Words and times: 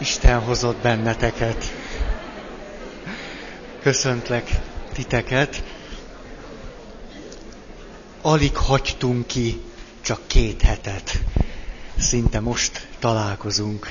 Isten 0.00 0.40
hozott 0.40 0.76
benneteket. 0.82 1.64
Köszöntlek 3.82 4.50
titeket. 4.92 5.62
Alig 8.22 8.56
hagytunk 8.56 9.26
ki 9.26 9.60
csak 10.00 10.20
két 10.26 10.62
hetet. 10.62 11.18
Szinte 11.98 12.40
most 12.40 12.86
találkozunk. 12.98 13.90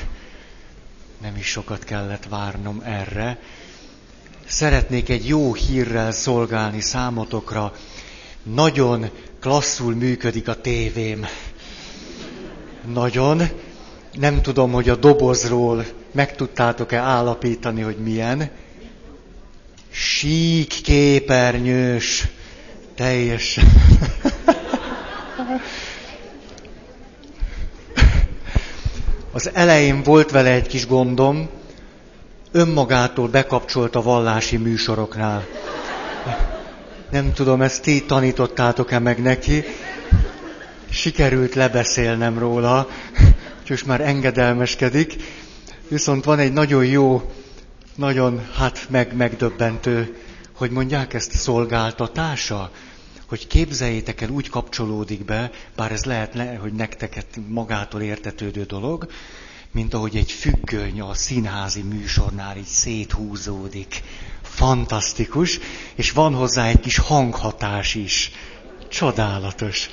Nem 1.21 1.35
is 1.35 1.47
sokat 1.47 1.83
kellett 1.83 2.25
várnom 2.29 2.81
erre. 2.85 3.39
Szeretnék 4.47 5.09
egy 5.09 5.27
jó 5.27 5.53
hírrel 5.53 6.11
szolgálni 6.11 6.81
számotokra. 6.81 7.73
Nagyon 8.43 9.09
klasszul 9.39 9.95
működik 9.95 10.47
a 10.47 10.61
tévém. 10.61 11.25
Nagyon 12.85 13.41
nem 14.19 14.41
tudom, 14.41 14.71
hogy 14.71 14.89
a 14.89 14.95
dobozról 14.95 15.85
meg 16.11 16.35
tudtátok-e 16.35 16.97
állapítani, 16.99 17.81
hogy 17.81 17.97
milyen. 17.97 18.49
Sík 19.91 20.67
képernyős, 20.83 22.27
teljesen. 22.95 23.65
Az 29.31 29.49
elején 29.53 30.03
volt 30.03 30.31
vele 30.31 30.49
egy 30.51 30.67
kis 30.67 30.87
gondom, 30.87 31.49
önmagától 32.51 33.27
bekapcsolt 33.27 33.95
a 33.95 34.01
vallási 34.01 34.57
műsoroknál. 34.57 35.45
Nem 37.11 37.33
tudom, 37.33 37.61
ezt 37.61 37.81
ti 37.81 38.03
tanítottátok-e 38.05 38.99
meg 38.99 39.21
neki. 39.21 39.63
Sikerült 40.89 41.55
lebeszélnem 41.55 42.39
róla, 42.39 42.87
úgyhogy 43.71 43.87
már 43.87 44.01
engedelmeskedik. 44.01 45.15
Viszont 45.87 46.23
van 46.23 46.39
egy 46.39 46.53
nagyon 46.53 46.85
jó, 46.85 47.31
nagyon 47.95 48.49
hát 48.53 48.85
meg, 48.89 49.15
megdöbbentő, 49.15 50.17
hogy 50.55 50.71
mondják 50.71 51.13
ezt 51.13 51.31
szolgáltatása, 51.31 52.71
hogy 53.27 53.47
képzeljétek 53.47 54.21
el, 54.21 54.29
úgy 54.29 54.49
kapcsolódik 54.49 55.25
be, 55.25 55.51
bár 55.75 55.91
ez 55.91 56.03
lehet, 56.03 56.33
le, 56.33 56.55
hogy 56.55 56.73
nektek 56.73 57.25
magától 57.47 58.01
értetődő 58.01 58.63
dolog, 58.63 59.07
mint 59.71 59.93
ahogy 59.93 60.15
egy 60.15 60.31
függöny 60.31 61.01
a 61.01 61.13
színházi 61.13 61.81
műsornál 61.81 62.57
így 62.57 62.65
széthúzódik. 62.65 64.01
Fantasztikus, 64.41 65.59
és 65.95 66.11
van 66.11 66.33
hozzá 66.33 66.67
egy 66.67 66.79
kis 66.79 66.97
hanghatás 66.97 67.95
is. 67.95 68.31
Csodálatos. 68.89 69.89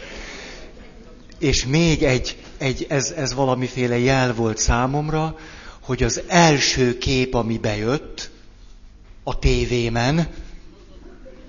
És 1.38 1.64
még 1.66 2.02
egy 2.02 2.36
egy, 2.62 2.86
ez, 2.88 3.10
ez 3.16 3.34
valamiféle 3.34 3.98
jel 3.98 4.34
volt 4.34 4.58
számomra, 4.58 5.38
hogy 5.80 6.02
az 6.02 6.22
első 6.26 6.98
kép, 6.98 7.34
ami 7.34 7.58
bejött 7.58 8.30
a 9.22 9.38
tévémen, 9.38 10.26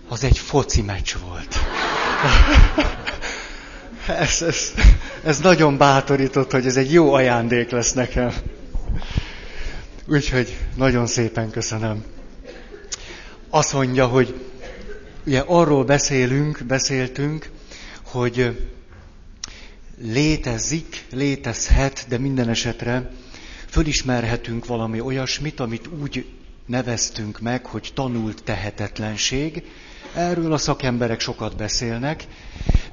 az 0.08 0.24
egy 0.24 0.38
foci 0.38 0.82
meccs 0.82 1.14
volt. 1.28 1.56
ez, 4.24 4.42
ez, 4.42 4.74
ez 5.24 5.40
nagyon 5.40 5.78
bátorított, 5.78 6.52
hogy 6.52 6.66
ez 6.66 6.78
egy 6.78 6.92
jó 6.92 7.14
ajándék 7.14 7.70
lesz 7.70 7.94
nekem. 7.94 8.34
Úgyhogy 10.08 10.58
nagyon 10.76 11.08
szépen 11.08 11.50
köszönöm. 11.50 12.04
Azt 13.50 13.74
mondja, 13.74 14.08
hogy 14.08 14.40
ugye 15.26 15.44
arról 15.46 15.84
beszélünk, 15.84 16.64
beszéltünk, 16.66 17.50
hogy 18.04 18.68
létezik, 20.02 21.06
létezhet, 21.12 22.06
de 22.10 22.18
minden 22.18 22.50
esetre 22.50 23.12
fölismerhetünk 23.68 24.66
valami 24.66 25.00
olyasmit, 25.00 25.60
amit 25.60 25.90
úgy 26.02 26.26
neveztünk 26.66 27.40
meg, 27.40 27.66
hogy 27.66 27.92
tanult 27.94 28.44
tehetetlenség. 28.44 29.64
Erről 30.16 30.54
a 30.54 30.58
szakemberek 30.58 31.20
sokat 31.20 31.56
beszélnek, 31.56 32.28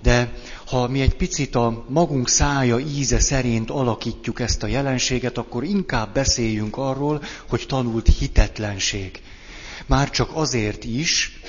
de 0.03 0.33
ha 0.67 0.89
mi 0.89 1.01
egy 1.01 1.15
picit 1.17 1.55
a 1.55 1.85
magunk 1.89 2.29
szája 2.29 2.79
íze 2.79 3.19
szerint 3.21 3.71
alakítjuk 3.71 4.41
ezt 4.41 4.63
a 4.63 4.67
jelenséget, 4.67 5.39
akkor 5.39 5.65
inkább 5.65 6.13
beszéljünk 6.15 6.77
arról, 6.77 7.23
hogy 7.49 7.65
tanult 7.69 8.09
hitetlenség. 8.19 9.21
Már 9.87 10.11
csak 10.11 10.31
azért 10.35 10.85
is, 10.85 11.41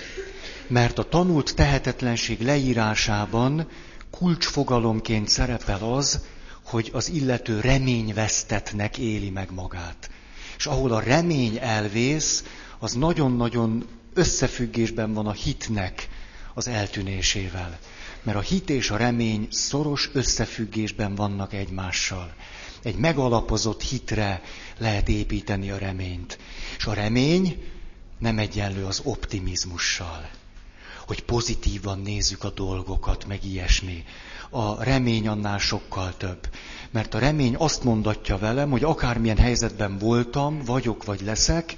mert 0.68 1.00
a 1.00 1.04
tanult 1.04 1.56
tehetetlenség 1.56 2.42
leírásában 2.42 3.68
kulcsfogalomként 4.12 5.28
szerepel 5.28 5.84
az, 5.84 6.20
hogy 6.64 6.90
az 6.94 7.10
illető 7.10 7.60
reményvesztetnek 7.60 8.98
éli 8.98 9.30
meg 9.30 9.52
magát. 9.52 10.10
És 10.58 10.66
ahol 10.66 10.92
a 10.92 11.00
remény 11.00 11.58
elvész, 11.62 12.44
az 12.80 12.94
nagyon-nagyon 12.94 13.88
összefüggésben 14.14 15.14
van 15.14 15.28
a 15.28 15.32
hitnek 15.32 16.10
az 16.54 16.68
eltűnésével. 16.68 17.80
Mert 18.24 18.38
a 18.38 18.42
hit 18.42 18.70
és 18.70 18.90
a 18.90 18.98
remény 18.98 19.48
szoros 19.50 20.10
összefüggésben 20.14 21.16
vannak 21.16 21.54
egymással. 21.54 22.34
Egy 22.84 22.96
megalapozott 22.96 23.82
hitre 23.82 24.42
lehet 24.78 25.10
építeni 25.10 25.72
a 25.72 25.78
reményt. 25.78 26.38
És 26.78 26.86
a 26.86 26.94
remény 26.94 27.64
nem 28.18 28.38
egyenlő 28.38 28.86
az 28.86 29.02
optimizmussal 29.04 30.30
hogy 31.12 31.24
pozitívan 31.24 32.00
nézzük 32.00 32.44
a 32.44 32.50
dolgokat, 32.50 33.26
meg 33.28 33.46
ilyesmi. 33.46 34.04
A 34.50 34.84
remény 34.84 35.28
annál 35.28 35.58
sokkal 35.58 36.18
több. 36.18 36.50
Mert 36.92 37.14
a 37.14 37.20
remény 37.20 37.56
azt 37.56 37.84
mondatja 37.84 38.38
velem, 38.38 38.70
hogy 38.70 38.84
akármilyen 38.84 39.38
helyzetben 39.38 39.98
voltam, 39.98 40.62
vagyok 40.66 41.04
vagy 41.04 41.22
leszek, 41.22 41.78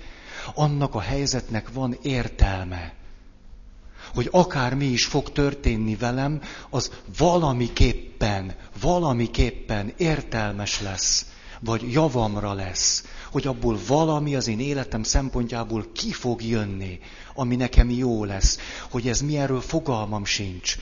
annak 0.53 0.95
a 0.95 0.99
helyzetnek 0.99 1.71
van 1.73 1.97
értelme. 2.01 2.93
Hogy 4.13 4.27
akármi 4.31 4.85
is 4.85 5.05
fog 5.05 5.31
történni 5.31 5.95
velem, 5.95 6.41
az 6.69 6.91
valamiképpen, 7.17 8.55
valamiképpen 8.81 9.93
értelmes 9.97 10.81
lesz, 10.81 11.25
vagy 11.59 11.91
javamra 11.91 12.53
lesz, 12.53 13.03
hogy 13.33 13.47
abból 13.47 13.79
valami 13.87 14.35
az 14.35 14.47
én 14.47 14.59
életem 14.59 15.03
szempontjából 15.03 15.85
ki 15.93 16.11
fog 16.11 16.43
jönni, 16.43 16.99
ami 17.35 17.55
nekem 17.55 17.89
jó 17.89 18.23
lesz, 18.23 18.59
hogy 18.89 19.07
ez 19.07 19.21
milyenről 19.21 19.61
fogalmam 19.61 20.25
sincs. 20.25 20.77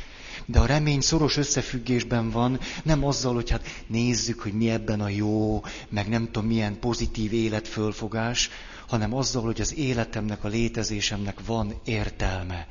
De 0.46 0.60
a 0.60 0.66
remény 0.66 1.02
szoros 1.02 1.38
összefüggésben 1.38 2.30
van, 2.30 2.60
nem 2.84 3.06
azzal, 3.06 3.34
hogy 3.34 3.50
hát 3.50 3.68
nézzük, 3.88 4.40
hogy 4.40 4.54
mi 4.54 4.70
ebben 4.70 5.02
a 5.02 5.10
jó, 5.10 5.64
meg 5.90 6.10
nem 6.10 6.26
tudom 6.26 6.48
milyen 6.48 6.80
pozitív 6.80 7.34
életfölfogás, 7.34 8.50
hanem 8.88 9.14
azzal, 9.14 9.44
hogy 9.44 9.62
az 9.62 9.76
életemnek, 9.76 10.44
a 10.44 10.48
létezésemnek 10.48 11.46
van 11.46 11.74
értelme. 11.86 12.68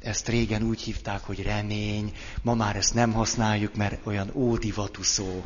Ezt 0.00 0.28
régen 0.28 0.62
úgy 0.62 0.80
hívták, 0.80 1.24
hogy 1.24 1.42
remény, 1.42 2.12
ma 2.42 2.54
már 2.54 2.76
ezt 2.76 2.94
nem 2.94 3.12
használjuk, 3.12 3.74
mert 3.74 4.06
olyan 4.06 4.30
ódivatú 4.34 5.02
szó. 5.02 5.44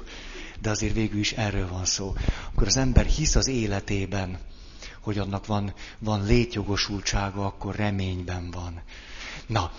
De 0.63 0.71
azért 0.71 0.95
végül 0.95 1.19
is 1.19 1.33
erről 1.33 1.69
van 1.69 1.85
szó. 1.85 2.15
Akkor 2.53 2.67
az 2.67 2.77
ember 2.77 3.05
hisz 3.07 3.35
az 3.35 3.49
életében, 3.49 4.39
hogy 5.01 5.19
annak 5.19 5.47
van, 5.47 5.75
van 5.99 6.25
létjogosultsága, 6.27 7.47
akkor 7.47 7.75
reményben 7.75 8.51
van. 8.51 8.83
Na, 9.47 9.73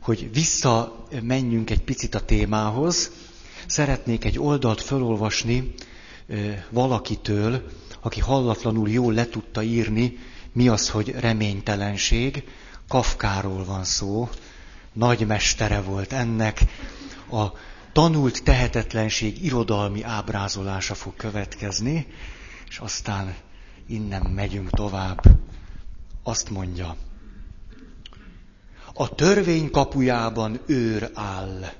hogy 0.00 0.32
visszamenjünk 0.32 1.70
egy 1.70 1.82
picit 1.82 2.14
a 2.14 2.24
témához, 2.24 3.10
szeretnék 3.66 4.24
egy 4.24 4.38
oldalt 4.38 4.80
felolvasni 4.80 5.74
valakitől, 6.70 7.70
aki 8.00 8.20
hallatlanul 8.20 8.88
jól 8.88 9.12
le 9.12 9.28
tudta 9.28 9.62
írni, 9.62 10.18
mi 10.52 10.68
az, 10.68 10.88
hogy 10.90 11.14
reménytelenség. 11.18 12.44
Kafkáról 12.90 13.64
van 13.64 13.84
szó, 13.84 14.28
nagymestere 14.92 15.80
volt 15.80 16.12
ennek. 16.12 16.60
A 17.30 17.46
tanult 17.92 18.42
tehetetlenség 18.42 19.44
irodalmi 19.44 20.02
ábrázolása 20.02 20.94
fog 20.94 21.16
következni, 21.16 22.06
és 22.68 22.78
aztán 22.78 23.34
innen 23.86 24.22
megyünk 24.22 24.70
tovább. 24.70 25.22
Azt 26.22 26.50
mondja, 26.50 26.96
a 28.94 29.14
törvény 29.14 29.70
kapujában 29.70 30.60
őr 30.66 31.10
áll. 31.14 31.72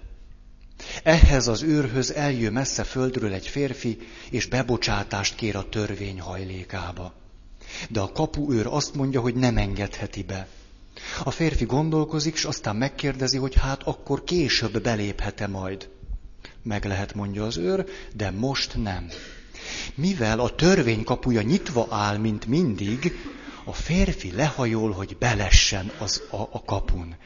Ehhez 1.02 1.49
az 1.49 1.62
őrhöz 1.62 2.12
eljő 2.12 2.50
messze 2.50 2.84
földről 2.84 3.32
egy 3.32 3.46
férfi, 3.46 3.99
és 4.31 4.46
bebocsátást 4.46 5.34
kér 5.34 5.56
a 5.56 5.69
törvény 5.69 6.20
hajlékába. 6.20 7.12
De 7.88 8.00
a 8.00 8.12
kapuőr 8.12 8.67
azt 8.67 8.94
mondja, 8.94 9.20
hogy 9.20 9.34
nem 9.34 9.56
engedheti 9.56 10.23
be. 10.23 10.49
A 11.25 11.31
férfi 11.31 11.64
gondolkozik, 11.64 12.35
és 12.35 12.44
aztán 12.44 12.76
megkérdezi, 12.76 13.37
hogy 13.37 13.55
hát 13.55 13.82
akkor 13.82 14.25
később 14.25 14.82
beléphet-e 14.82 15.47
majd. 15.47 15.88
Meg 16.62 16.85
lehet, 16.85 17.14
mondja 17.14 17.44
az 17.44 17.56
őr, 17.56 17.85
de 18.14 18.31
most 18.31 18.82
nem. 18.82 19.08
Mivel 19.94 20.41
a 20.41 20.55
törvény 20.55 21.05
kapuja 21.05 21.43
nyitva 21.43 21.87
áll, 21.91 22.17
mint 22.17 22.47
mindig, 22.47 23.12
a 23.64 23.73
férfi 23.73 24.32
lehajol, 24.32 24.91
hogy 24.91 25.17
belessen 25.19 25.93
az 25.99 26.23
a, 26.31 26.37
a 26.37 26.62
kapun. 26.64 27.17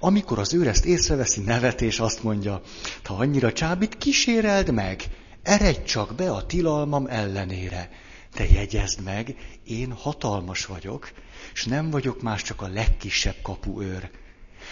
Amikor 0.00 0.38
az 0.38 0.54
őr 0.54 0.66
ezt 0.66 0.84
észreveszi, 0.84 1.40
nevet 1.40 1.80
és 1.80 1.98
azt 1.98 2.22
mondja, 2.22 2.60
ha 3.04 3.14
annyira 3.14 3.52
csábít, 3.52 3.98
kíséreld 3.98 4.72
meg, 4.72 5.04
eredj 5.42 5.82
csak 5.82 6.14
be 6.14 6.30
a 6.30 6.46
tilalmam 6.46 7.06
ellenére. 7.06 7.90
De 8.36 8.44
jegyezd 8.44 9.02
meg, 9.02 9.36
én 9.64 9.92
hatalmas 9.92 10.66
vagyok, 10.66 11.12
és 11.52 11.64
nem 11.64 11.90
vagyok 11.90 12.22
más 12.22 12.42
csak 12.42 12.62
a 12.62 12.68
legkisebb 12.68 13.36
kapuőr. 13.42 14.10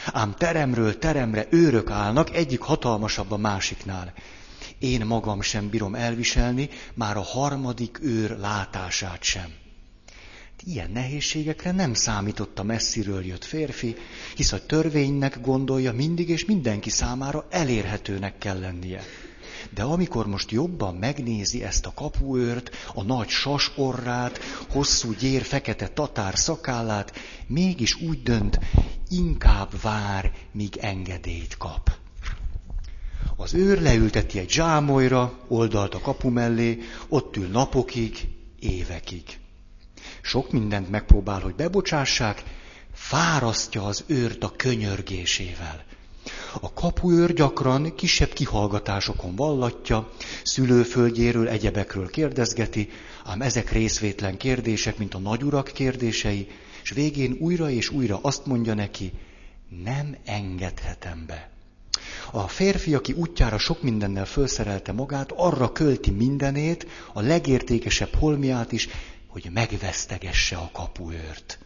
Ám 0.06 0.34
teremről 0.38 0.99
teremre 0.99 1.46
őrök 1.50 1.90
állnak, 1.90 2.34
egyik 2.34 2.61
hatalmasabb 2.61 3.31
a 3.31 3.37
másiknál. 3.37 4.12
Én 4.78 5.06
magam 5.06 5.40
sem 5.40 5.69
bírom 5.69 5.94
elviselni, 5.94 6.69
már 6.94 7.16
a 7.16 7.22
harmadik 7.22 7.99
őr 8.02 8.38
látását 8.38 9.22
sem. 9.22 9.52
Ilyen 10.66 10.90
nehézségekre 10.90 11.70
nem 11.70 11.94
számított 11.94 12.58
a 12.58 12.62
messziről 12.62 13.25
jött 13.25 13.44
férfi, 13.44 13.96
hisz 14.37 14.52
a 14.52 14.66
törvénynek 14.66 15.40
gondolja 15.40 15.93
mindig 15.93 16.28
és 16.28 16.44
mindenki 16.44 16.90
számára 16.90 17.46
elérhetőnek 17.50 18.38
kell 18.38 18.58
lennie. 18.58 19.02
De 19.75 19.82
amikor 19.82 20.26
most 20.26 20.50
jobban 20.50 20.94
megnézi 20.94 21.65
ezt 21.65 21.87
a 21.87 21.93
kapuőrt, 21.94 22.71
a 22.94 23.03
nagy 23.03 23.29
sas 23.29 23.73
orrát, 23.76 24.38
hosszú 24.71 25.12
gyér 25.12 25.43
fekete 25.43 25.88
tatár 25.88 26.38
szakállát, 26.38 27.12
mégis 27.47 28.00
úgy 28.00 28.23
dönt, 28.23 28.59
inkább 29.09 29.81
vár, 29.81 30.32
míg 30.53 30.76
engedélyt 30.76 31.56
kap. 31.56 31.91
Az 33.37 33.55
őr 33.55 33.81
leülteti 33.81 34.38
egy 34.38 34.50
zsámolyra, 34.50 35.38
oldalt 35.49 35.94
a 35.94 36.00
kapu 36.00 36.29
mellé, 36.29 36.79
ott 37.09 37.37
ül 37.37 37.49
napokig, 37.49 38.29
évekig. 38.59 39.23
Sok 40.23 40.50
mindent 40.53 40.91
megpróbál, 40.91 41.41
hogy 41.41 41.55
bebocsássák, 41.55 42.43
fárasztja 42.93 43.85
az 43.85 44.05
őrt 44.06 44.44
a 44.44 44.53
könyörgésével. 44.56 45.85
A 46.61 46.73
kapuőr 46.73 47.33
gyakran 47.33 47.95
kisebb 47.95 48.33
kihallgatásokon 48.33 49.37
vallatja, 49.37 50.11
szülőföldjéről, 50.43 51.49
egyebekről 51.49 52.11
kérdezgeti, 52.11 52.89
ám 53.25 53.43
ezek 53.43 53.71
részvétlen 53.73 54.37
kérdések, 54.37 54.99
mint 54.99 55.15
a 55.15 55.19
nagyurak 55.19 55.71
kérdései, 55.75 56.49
és 56.83 56.91
végén 56.91 57.37
újra 57.41 57.71
és 57.71 57.91
újra 57.91 58.19
azt 58.23 58.47
mondja 58.47 58.75
neki, 58.75 59.12
nem 59.85 60.17
engedhetem 60.25 61.25
be. 61.27 61.51
A 62.31 62.49
férfi, 62.49 62.95
aki 62.95 63.12
útjára 63.12 63.59
sok 63.59 63.83
mindennel 63.83 64.27
felszerelte 64.27 64.93
magát, 64.93 65.33
arra 65.33 65.73
költi 65.73 66.11
mindenét, 66.11 66.87
a 67.12 67.21
legértékesebb 67.21 68.15
holmiát 68.15 68.73
is, 68.73 68.89
hogy 69.27 69.50
megvesztegesse 69.53 70.57
a 70.57 70.71
kapuőrt. 70.73 71.59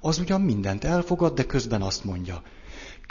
Az 0.00 0.18
ugyan 0.18 0.40
mindent 0.40 0.84
elfogad, 0.84 1.34
de 1.34 1.44
közben 1.44 1.82
azt 1.82 2.04
mondja, 2.04 2.42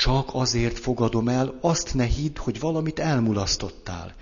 csak 0.02 0.30
azért 0.34 0.80
fogadom 0.80 1.28
el, 1.28 1.58
azt 1.62 1.94
ne 1.94 2.04
hidd, 2.06 2.38
hogy 2.40 2.60
valamit 2.60 3.00
elmulasztottál. 3.00 4.16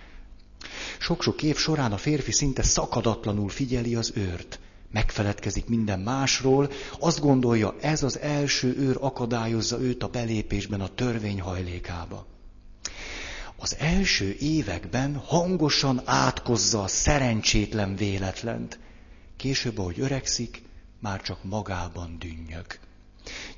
Sok-sok 0.99 1.43
év 1.43 1.57
során 1.57 1.91
a 1.91 1.97
férfi 1.97 2.31
szinte 2.31 2.63
szakadatlanul 2.63 3.49
figyeli 3.49 3.95
az 3.95 4.11
őrt. 4.15 4.59
Megfeledkezik 4.91 5.67
minden 5.67 5.99
másról, 5.99 6.69
azt 6.99 7.19
gondolja, 7.19 7.75
ez 7.81 8.03
az 8.03 8.19
első 8.19 8.75
őr 8.77 8.97
akadályozza 8.99 9.79
őt 9.79 10.03
a 10.03 10.07
belépésben 10.07 10.81
a 10.81 10.87
törvény 10.87 11.41
hajlékába. 11.41 12.25
Az 13.55 13.75
első 13.79 14.35
években 14.39 15.15
hangosan 15.15 16.01
átkozza 16.05 16.83
a 16.83 16.87
szerencsétlen 16.87 17.95
véletlent. 17.95 18.79
Később, 19.37 19.77
ahogy 19.77 19.99
öregszik, 19.99 20.61
már 21.01 21.21
csak 21.21 21.43
magában 21.43 22.17
dünnyög. 22.19 22.65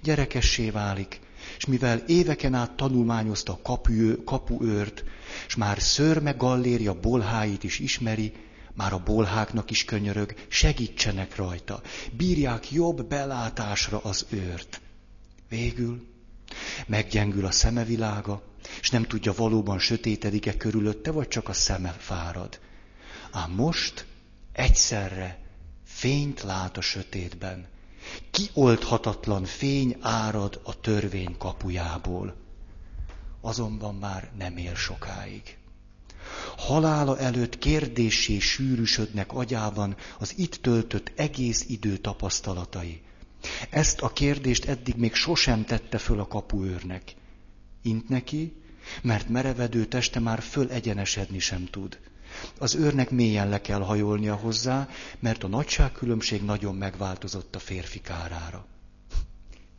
Gyerekessé 0.02 0.70
válik, 0.70 1.20
és 1.62 1.68
mivel 1.68 1.98
éveken 1.98 2.54
át 2.54 2.72
tanulmányozta 2.72 3.54
a 3.54 3.60
kapu, 3.62 4.24
kapuőrt, 4.24 5.04
és 5.48 5.56
már 5.56 5.82
szörme 5.82 6.32
galléria 6.32 7.00
bolháit 7.00 7.64
is 7.64 7.80
ismeri, 7.80 8.34
már 8.74 8.94
a 8.94 9.04
bolháknak 9.04 9.72
is 9.72 9.86
könyörög, 9.86 10.34
segítsenek 10.48 11.36
rajta, 11.36 11.82
bírják 12.18 12.72
jobb 12.72 13.06
belátásra 13.06 13.98
az 13.98 14.26
őrt. 14.30 14.82
Végül 15.50 16.08
meggyengül 16.88 17.46
a 17.46 17.52
szemevilága, 17.52 18.44
és 18.80 18.90
nem 18.90 19.04
tudja 19.04 19.34
valóban 19.34 19.80
sötétedik-e 19.80 20.58
körülötte, 20.58 21.12
vagy 21.12 21.28
csak 21.28 21.50
a 21.50 21.54
szeme 21.54 21.90
fárad. 21.90 22.60
Ám 23.32 23.52
most 23.52 24.06
egyszerre 24.54 25.40
fényt 25.86 26.42
lát 26.42 26.78
a 26.78 26.82
sötétben, 26.82 27.68
Kioldhatatlan 28.32 29.46
fény 29.46 29.98
árad 30.00 30.60
a 30.64 30.80
törvény 30.80 31.36
kapujából. 31.38 32.36
Azonban 33.42 33.96
már 33.96 34.32
nem 34.38 34.58
él 34.58 34.76
sokáig. 34.76 35.58
Halála 36.58 37.18
előtt 37.20 37.58
kérdésé 37.58 38.40
sűrűsödnek 38.40 39.34
agyában 39.34 39.96
az 40.20 40.34
itt 40.38 40.56
töltött 40.56 41.12
egész 41.16 41.66
idő 41.68 41.98
tapasztalatai. 41.98 43.02
Ezt 43.70 44.02
a 44.02 44.10
kérdést 44.14 44.66
eddig 44.66 44.96
még 44.96 45.14
sosem 45.14 45.66
tette 45.66 45.98
föl 45.98 46.20
a 46.20 46.28
kapuőrnek. 46.28 47.16
Int 47.82 48.10
neki, 48.10 48.54
mert 49.02 49.30
merevedő 49.30 49.86
teste 49.86 50.20
már 50.20 50.42
föl 50.42 50.70
egyenesedni 50.70 51.40
sem 51.40 51.66
tud. 51.66 52.00
Az 52.58 52.76
őrnek 52.76 53.10
mélyen 53.10 53.50
le 53.50 53.62
kell 53.62 53.80
hajolnia 53.80 54.36
hozzá, 54.36 54.90
mert 55.20 55.44
a 55.44 55.48
nagyságkülönbség 55.48 56.42
nagyon 56.44 56.76
megváltozott 56.76 57.56
a 57.56 57.60
férfi 57.60 58.02
kárára. 58.02 58.66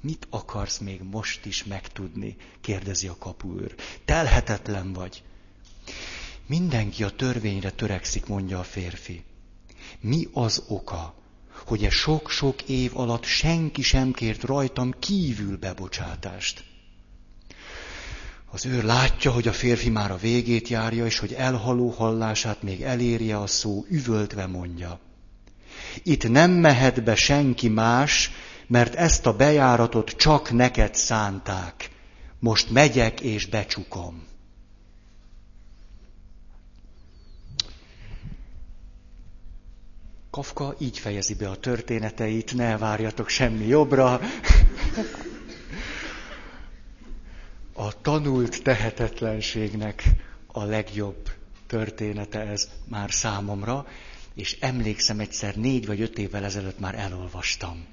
Mit 0.00 0.26
akarsz 0.30 0.78
még 0.78 1.02
most 1.02 1.46
is 1.46 1.64
megtudni? 1.64 2.36
kérdezi 2.60 3.08
a 3.08 3.16
kapuőr. 3.18 3.74
Telhetetlen 4.04 4.92
vagy. 4.92 5.22
Mindenki 6.46 7.04
a 7.04 7.10
törvényre 7.10 7.70
törekszik, 7.70 8.26
mondja 8.26 8.58
a 8.58 8.62
férfi. 8.62 9.24
Mi 10.00 10.28
az 10.32 10.62
oka, 10.68 11.14
hogy 11.66 11.84
e 11.84 11.90
sok-sok 11.90 12.62
év 12.62 12.96
alatt 12.96 13.24
senki 13.24 13.82
sem 13.82 14.12
kért 14.12 14.42
rajtam 14.42 14.94
kívül 14.98 15.58
bebocsátást? 15.58 16.64
Az 18.54 18.66
őr 18.66 18.84
látja, 18.84 19.30
hogy 19.30 19.48
a 19.48 19.52
férfi 19.52 19.90
már 19.90 20.10
a 20.10 20.16
végét 20.16 20.68
járja, 20.68 21.04
és 21.06 21.18
hogy 21.18 21.32
elhaló 21.32 21.88
hallását 21.88 22.62
még 22.62 22.82
elérje 22.82 23.38
a 23.38 23.46
szó, 23.46 23.84
üvöltve 23.88 24.46
mondja. 24.46 25.00
Itt 26.02 26.28
nem 26.28 26.50
mehet 26.50 27.04
be 27.04 27.14
senki 27.14 27.68
más, 27.68 28.30
mert 28.66 28.94
ezt 28.94 29.26
a 29.26 29.36
bejáratot 29.36 30.10
csak 30.10 30.50
neked 30.50 30.94
szánták. 30.94 31.90
Most 32.38 32.70
megyek 32.70 33.20
és 33.20 33.46
becsukom. 33.46 34.24
Kafka 40.30 40.74
így 40.78 40.98
fejezi 40.98 41.34
be 41.34 41.48
a 41.48 41.56
történeteit, 41.56 42.54
ne 42.54 42.78
várjatok 42.78 43.28
semmi 43.28 43.66
jobbra. 43.66 44.20
a 47.86 47.92
tanult 48.02 48.62
tehetetlenségnek 48.62 50.04
a 50.46 50.64
legjobb 50.64 51.30
története 51.66 52.40
ez 52.40 52.68
már 52.88 53.12
számomra, 53.12 53.86
és 54.34 54.56
emlékszem 54.60 55.20
egyszer 55.20 55.56
négy 55.56 55.86
vagy 55.86 56.00
öt 56.00 56.18
évvel 56.18 56.44
ezelőtt 56.44 56.78
már 56.78 56.94
elolvastam. 56.94 57.86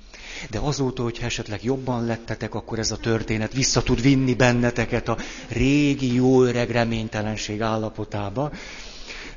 De 0.49 0.59
azóta, 0.59 1.03
hogy 1.03 1.17
esetleg 1.21 1.63
jobban 1.63 2.05
lettetek, 2.05 2.55
akkor 2.55 2.79
ez 2.79 2.91
a 2.91 2.97
történet 2.97 3.53
vissza 3.53 3.83
tud 3.83 4.01
vinni 4.01 4.35
benneteket 4.35 5.07
a 5.07 5.17
régi 5.47 6.13
jó 6.13 6.43
öreg 6.43 6.69
reménytelenség 6.69 7.61
állapotába. 7.61 8.51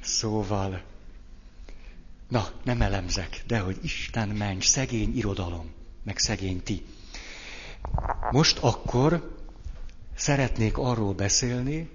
Szóval, 0.00 0.82
na, 2.28 2.48
nem 2.64 2.82
elemzek, 2.82 3.42
de 3.46 3.58
hogy 3.58 3.76
Isten 3.82 4.28
mencs, 4.28 4.66
szegény 4.66 5.16
irodalom, 5.16 5.70
meg 6.04 6.18
szegény 6.18 6.62
ti. 6.62 6.84
Most 8.30 8.58
akkor 8.58 9.31
szeretnék 10.16 10.78
arról 10.78 11.12
beszélni, 11.12 11.88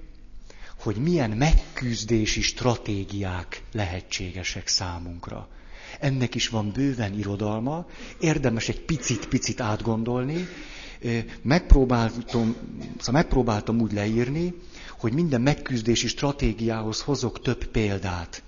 hogy 0.80 0.96
milyen 0.96 1.30
megküzdési 1.32 2.42
stratégiák 2.42 3.64
lehetségesek 3.72 4.68
számunkra. 4.68 5.48
Ennek 6.00 6.36
is 6.36 6.48
van 6.50 6.72
bőven 6.72 7.14
irodalma, 7.20 7.86
érdemes 8.20 8.70
egy 8.70 8.82
picit-picit 8.82 9.62
átgondolni. 9.62 10.48
Megpróbáltam, 11.42 12.56
szóval 12.98 13.22
megpróbáltam 13.22 13.80
úgy 13.82 13.92
leírni, 13.94 14.54
hogy 15.00 15.14
minden 15.14 15.42
megküzdési 15.42 16.08
stratégiához 16.08 17.02
hozok 17.02 17.42
több 17.42 17.66
példát. 17.66 18.44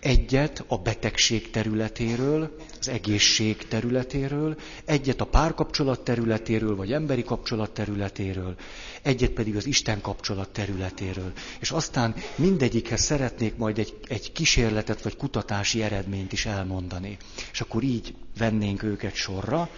Egyet 0.00 0.64
a 0.66 0.76
betegség 0.78 1.50
területéről, 1.50 2.56
az 2.80 2.88
egészség 2.88 3.56
területéről, 3.68 4.56
egyet 4.84 5.20
a 5.20 5.24
párkapcsolat 5.24 6.00
területéről, 6.04 6.76
vagy 6.76 6.92
emberi 6.92 7.22
kapcsolat 7.24 7.70
területéről, 7.70 8.56
egyet 9.02 9.30
pedig 9.30 9.56
az 9.56 9.66
Isten 9.66 10.00
kapcsolat 10.00 10.48
területéről. 10.48 11.32
És 11.60 11.70
aztán 11.70 12.14
mindegyikhez 12.36 13.00
szeretnék 13.00 13.56
majd 13.56 13.78
egy, 13.78 13.98
egy 14.08 14.32
kísérletet 14.32 15.02
vagy 15.02 15.16
kutatási 15.16 15.82
eredményt 15.82 16.32
is 16.32 16.46
elmondani. 16.46 17.16
És 17.52 17.60
akkor 17.60 17.82
így 17.82 18.14
vennénk 18.38 18.82
őket 18.82 19.14
sorra. 19.14 19.70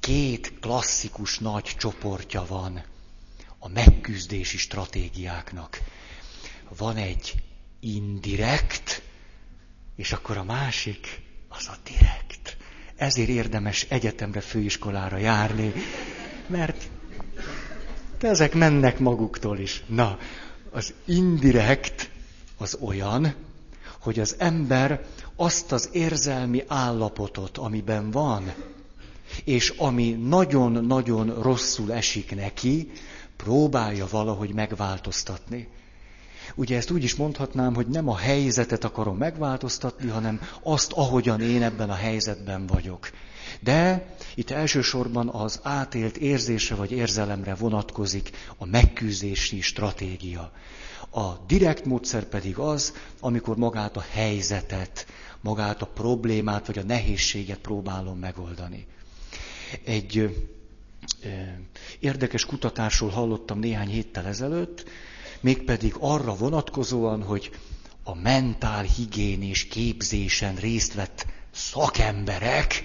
két 0.00 0.52
klasszikus 0.60 1.38
nagy 1.38 1.64
csoportja 1.78 2.44
van 2.48 2.82
a 3.58 3.68
megküzdési 3.68 4.56
stratégiáknak. 4.56 5.78
Van 6.76 6.96
egy 6.96 7.34
indirekt, 7.80 9.02
és 9.96 10.12
akkor 10.12 10.36
a 10.36 10.44
másik 10.44 11.20
az 11.48 11.66
a 11.68 11.76
direkt. 11.84 12.56
Ezért 12.96 13.28
érdemes 13.28 13.86
egyetemre, 13.88 14.40
főiskolára 14.40 15.16
járni, 15.16 15.72
mert 16.46 16.88
ezek 18.20 18.54
mennek 18.54 18.98
maguktól 18.98 19.58
is. 19.58 19.82
Na, 19.86 20.18
az 20.70 20.94
indirekt 21.04 22.10
az 22.56 22.78
olyan, 22.80 23.34
hogy 24.00 24.18
az 24.18 24.34
ember 24.38 25.04
azt 25.36 25.72
az 25.72 25.88
érzelmi 25.92 26.64
állapotot, 26.66 27.58
amiben 27.58 28.10
van, 28.10 28.54
és 29.44 29.74
ami 29.76 30.10
nagyon-nagyon 30.10 31.42
rosszul 31.42 31.92
esik 31.92 32.34
neki, 32.34 32.90
próbálja 33.36 34.06
valahogy 34.10 34.54
megváltoztatni. 34.54 35.68
Ugye 36.54 36.76
ezt 36.76 36.90
úgy 36.90 37.02
is 37.02 37.14
mondhatnám, 37.14 37.74
hogy 37.74 37.86
nem 37.86 38.08
a 38.08 38.16
helyzetet 38.16 38.84
akarom 38.84 39.16
megváltoztatni, 39.16 40.08
hanem 40.08 40.40
azt, 40.62 40.92
ahogyan 40.92 41.40
én 41.40 41.62
ebben 41.62 41.90
a 41.90 41.94
helyzetben 41.94 42.66
vagyok. 42.66 43.10
De 43.60 44.06
itt 44.34 44.50
elsősorban 44.50 45.28
az 45.28 45.60
átélt 45.62 46.16
érzésre 46.16 46.74
vagy 46.74 46.92
érzelemre 46.92 47.54
vonatkozik 47.54 48.30
a 48.56 48.66
megküzdési 48.66 49.60
stratégia. 49.60 50.52
A 51.10 51.32
direkt 51.46 51.84
módszer 51.84 52.24
pedig 52.24 52.58
az, 52.58 52.94
amikor 53.20 53.56
magát 53.56 53.96
a 53.96 54.04
helyzetet, 54.10 55.06
magát 55.40 55.82
a 55.82 55.86
problémát 55.86 56.66
vagy 56.66 56.78
a 56.78 56.82
nehézséget 56.82 57.58
próbálom 57.58 58.18
megoldani. 58.18 58.86
Egy 59.84 60.18
ö, 60.18 61.28
érdekes 61.98 62.44
kutatásról 62.44 63.10
hallottam 63.10 63.58
néhány 63.58 63.88
héttel 63.88 64.26
ezelőtt, 64.26 64.84
mégpedig 65.40 65.94
arra 65.98 66.34
vonatkozóan, 66.34 67.22
hogy 67.22 67.50
a 68.04 68.14
mentál 68.14 68.82
higiénés 68.82 69.64
képzésen 69.64 70.54
részt 70.56 70.94
vett 70.94 71.26
szakemberek 71.54 72.82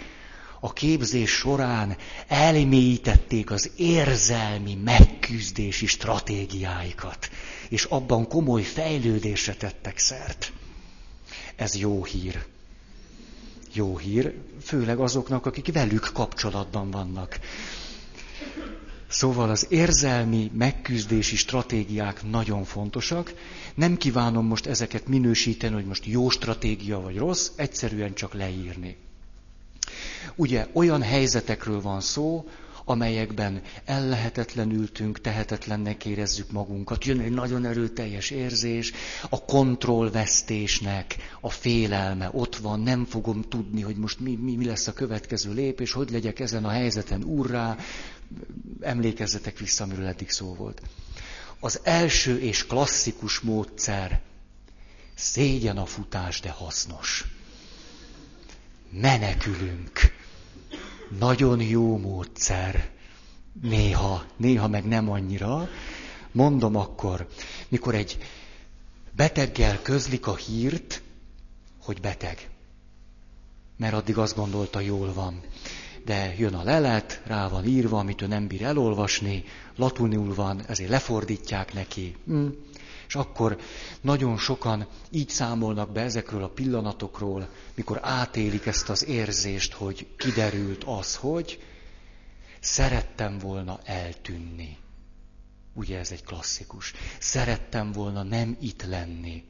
a 0.59 0.73
képzés 0.73 1.31
során 1.31 1.97
elmélyítették 2.27 3.51
az 3.51 3.71
érzelmi 3.75 4.75
megküzdési 4.83 5.85
stratégiáikat, 5.85 7.29
és 7.69 7.83
abban 7.83 8.27
komoly 8.27 8.61
fejlődésre 8.61 9.53
tettek 9.55 9.97
szert. 9.97 10.51
Ez 11.55 11.75
jó 11.75 12.03
hír. 12.03 12.45
Jó 13.73 13.97
hír, 13.97 14.33
főleg 14.61 14.99
azoknak, 14.99 15.45
akik 15.45 15.73
velük 15.73 16.09
kapcsolatban 16.13 16.91
vannak. 16.91 17.39
Szóval 19.13 19.49
az 19.49 19.65
érzelmi 19.69 20.51
megküzdési 20.53 21.35
stratégiák 21.35 22.23
nagyon 22.29 22.63
fontosak. 22.63 23.33
Nem 23.75 23.97
kívánom 23.97 24.45
most 24.45 24.65
ezeket 24.65 25.07
minősíteni, 25.07 25.73
hogy 25.73 25.85
most 25.85 26.05
jó 26.05 26.29
stratégia 26.29 26.99
vagy 26.99 27.17
rossz, 27.17 27.49
egyszerűen 27.55 28.13
csak 28.13 28.33
leírni. 28.33 28.97
Ugye 30.35 30.67
olyan 30.71 31.01
helyzetekről 31.01 31.81
van 31.81 32.01
szó, 32.01 32.45
amelyekben 32.85 33.61
ellehetetlenültünk, 33.85 35.21
tehetetlennek 35.21 36.05
érezzük 36.05 36.51
magunkat, 36.51 37.05
jön 37.05 37.19
egy 37.19 37.31
nagyon 37.31 37.65
erőteljes 37.65 38.29
érzés, 38.29 38.91
a 39.29 39.45
kontrollvesztésnek 39.45 41.15
a 41.41 41.49
félelme 41.49 42.29
ott 42.31 42.55
van, 42.55 42.79
nem 42.79 43.05
fogom 43.05 43.41
tudni, 43.41 43.81
hogy 43.81 43.95
most 43.95 44.19
mi, 44.19 44.35
mi, 44.35 44.55
mi 44.55 44.65
lesz 44.65 44.87
a 44.87 44.93
következő 44.93 45.53
lépés, 45.53 45.91
hogy 45.91 46.09
legyek 46.11 46.39
ezen 46.39 46.65
a 46.65 46.69
helyzeten 46.69 47.23
úrrá, 47.23 47.77
emlékezzetek 48.81 49.57
vissza, 49.59 49.83
amiről 49.83 50.05
eddig 50.05 50.29
szó 50.29 50.53
volt. 50.53 50.81
Az 51.59 51.79
első 51.83 52.39
és 52.39 52.65
klasszikus 52.65 53.39
módszer, 53.39 54.21
szégyen 55.15 55.77
a 55.77 55.85
futás, 55.85 56.39
de 56.39 56.49
hasznos. 56.49 57.25
Menekülünk 58.89 59.99
nagyon 61.19 61.61
jó 61.61 61.97
módszer. 61.97 62.89
Néha, 63.61 64.25
néha 64.37 64.67
meg 64.67 64.85
nem 64.85 65.09
annyira. 65.09 65.69
Mondom 66.31 66.75
akkor, 66.75 67.27
mikor 67.67 67.95
egy 67.95 68.17
beteggel 69.15 69.81
közlik 69.81 70.27
a 70.27 70.35
hírt, 70.35 71.01
hogy 71.81 72.01
beteg. 72.01 72.49
Mert 73.77 73.93
addig 73.93 74.17
azt 74.17 74.35
gondolta, 74.35 74.79
jól 74.79 75.13
van. 75.13 75.41
De 76.05 76.35
jön 76.37 76.53
a 76.53 76.63
lelet, 76.63 77.21
rá 77.25 77.47
van 77.47 77.65
írva, 77.65 77.99
amit 77.99 78.21
ő 78.21 78.27
nem 78.27 78.47
bír 78.47 78.63
elolvasni, 78.63 79.43
latinul 79.75 80.33
van, 80.33 80.65
ezért 80.67 80.89
lefordítják 80.89 81.73
neki. 81.73 82.15
Hm. 82.25 82.47
És 83.07 83.15
akkor 83.15 83.57
nagyon 84.01 84.37
sokan 84.37 84.87
így 85.09 85.29
számolnak 85.29 85.91
be 85.91 86.01
ezekről 86.01 86.43
a 86.43 86.49
pillanatokról, 86.49 87.49
mikor 87.75 87.99
átélik 88.01 88.65
ezt 88.65 88.89
az 88.89 89.05
érzést, 89.05 89.73
hogy 89.73 90.07
kiderült 90.17 90.83
az, 90.83 91.15
hogy 91.15 91.63
szerettem 92.59 93.37
volna 93.37 93.79
eltűnni. 93.83 94.77
Ugye 95.73 95.99
ez 95.99 96.11
egy 96.11 96.23
klasszikus. 96.23 96.93
Szerettem 97.19 97.91
volna 97.91 98.23
nem 98.23 98.57
itt 98.61 98.83
lenni. 98.85 99.43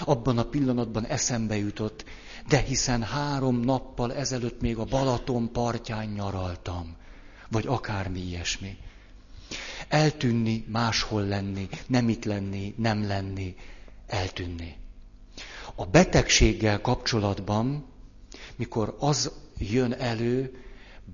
Abban 0.00 0.38
a 0.38 0.44
pillanatban 0.44 1.06
eszembe 1.06 1.56
jutott, 1.56 2.04
de 2.48 2.58
hiszen 2.58 3.02
három 3.02 3.60
nappal 3.60 4.14
ezelőtt 4.14 4.60
még 4.60 4.78
a 4.78 4.84
Balaton 4.84 5.52
partján 5.52 6.06
nyaraltam. 6.06 6.96
Vagy 7.48 7.66
akármi 7.66 8.20
ilyesmi. 8.20 8.76
Eltűnni, 9.88 10.64
máshol 10.68 11.22
lenni, 11.22 11.68
nem 11.86 12.08
itt 12.08 12.24
lenni, 12.24 12.74
nem 12.76 13.06
lenni, 13.06 13.56
eltűnni. 14.06 14.76
A 15.74 15.86
betegséggel 15.86 16.80
kapcsolatban, 16.80 17.84
mikor 18.56 18.96
az 18.98 19.32
jön 19.58 19.92
elő, 19.92 20.62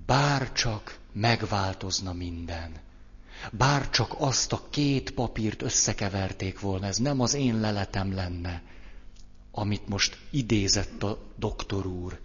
bár 0.05 0.51
csak 0.51 0.99
megváltozna 1.11 2.13
minden. 2.13 2.71
Bár 3.51 3.89
csak 3.89 4.15
azt 4.17 4.53
a 4.53 4.67
két 4.69 5.11
papírt 5.11 5.61
összekeverték 5.61 6.59
volna, 6.59 6.85
ez 6.85 6.97
nem 6.97 7.19
az 7.19 7.33
én 7.33 7.59
leletem 7.59 8.13
lenne, 8.13 8.61
amit 9.51 9.87
most 9.87 10.17
idézett 10.29 11.03
a 11.03 11.19
doktor 11.35 11.85
úr. 11.85 12.19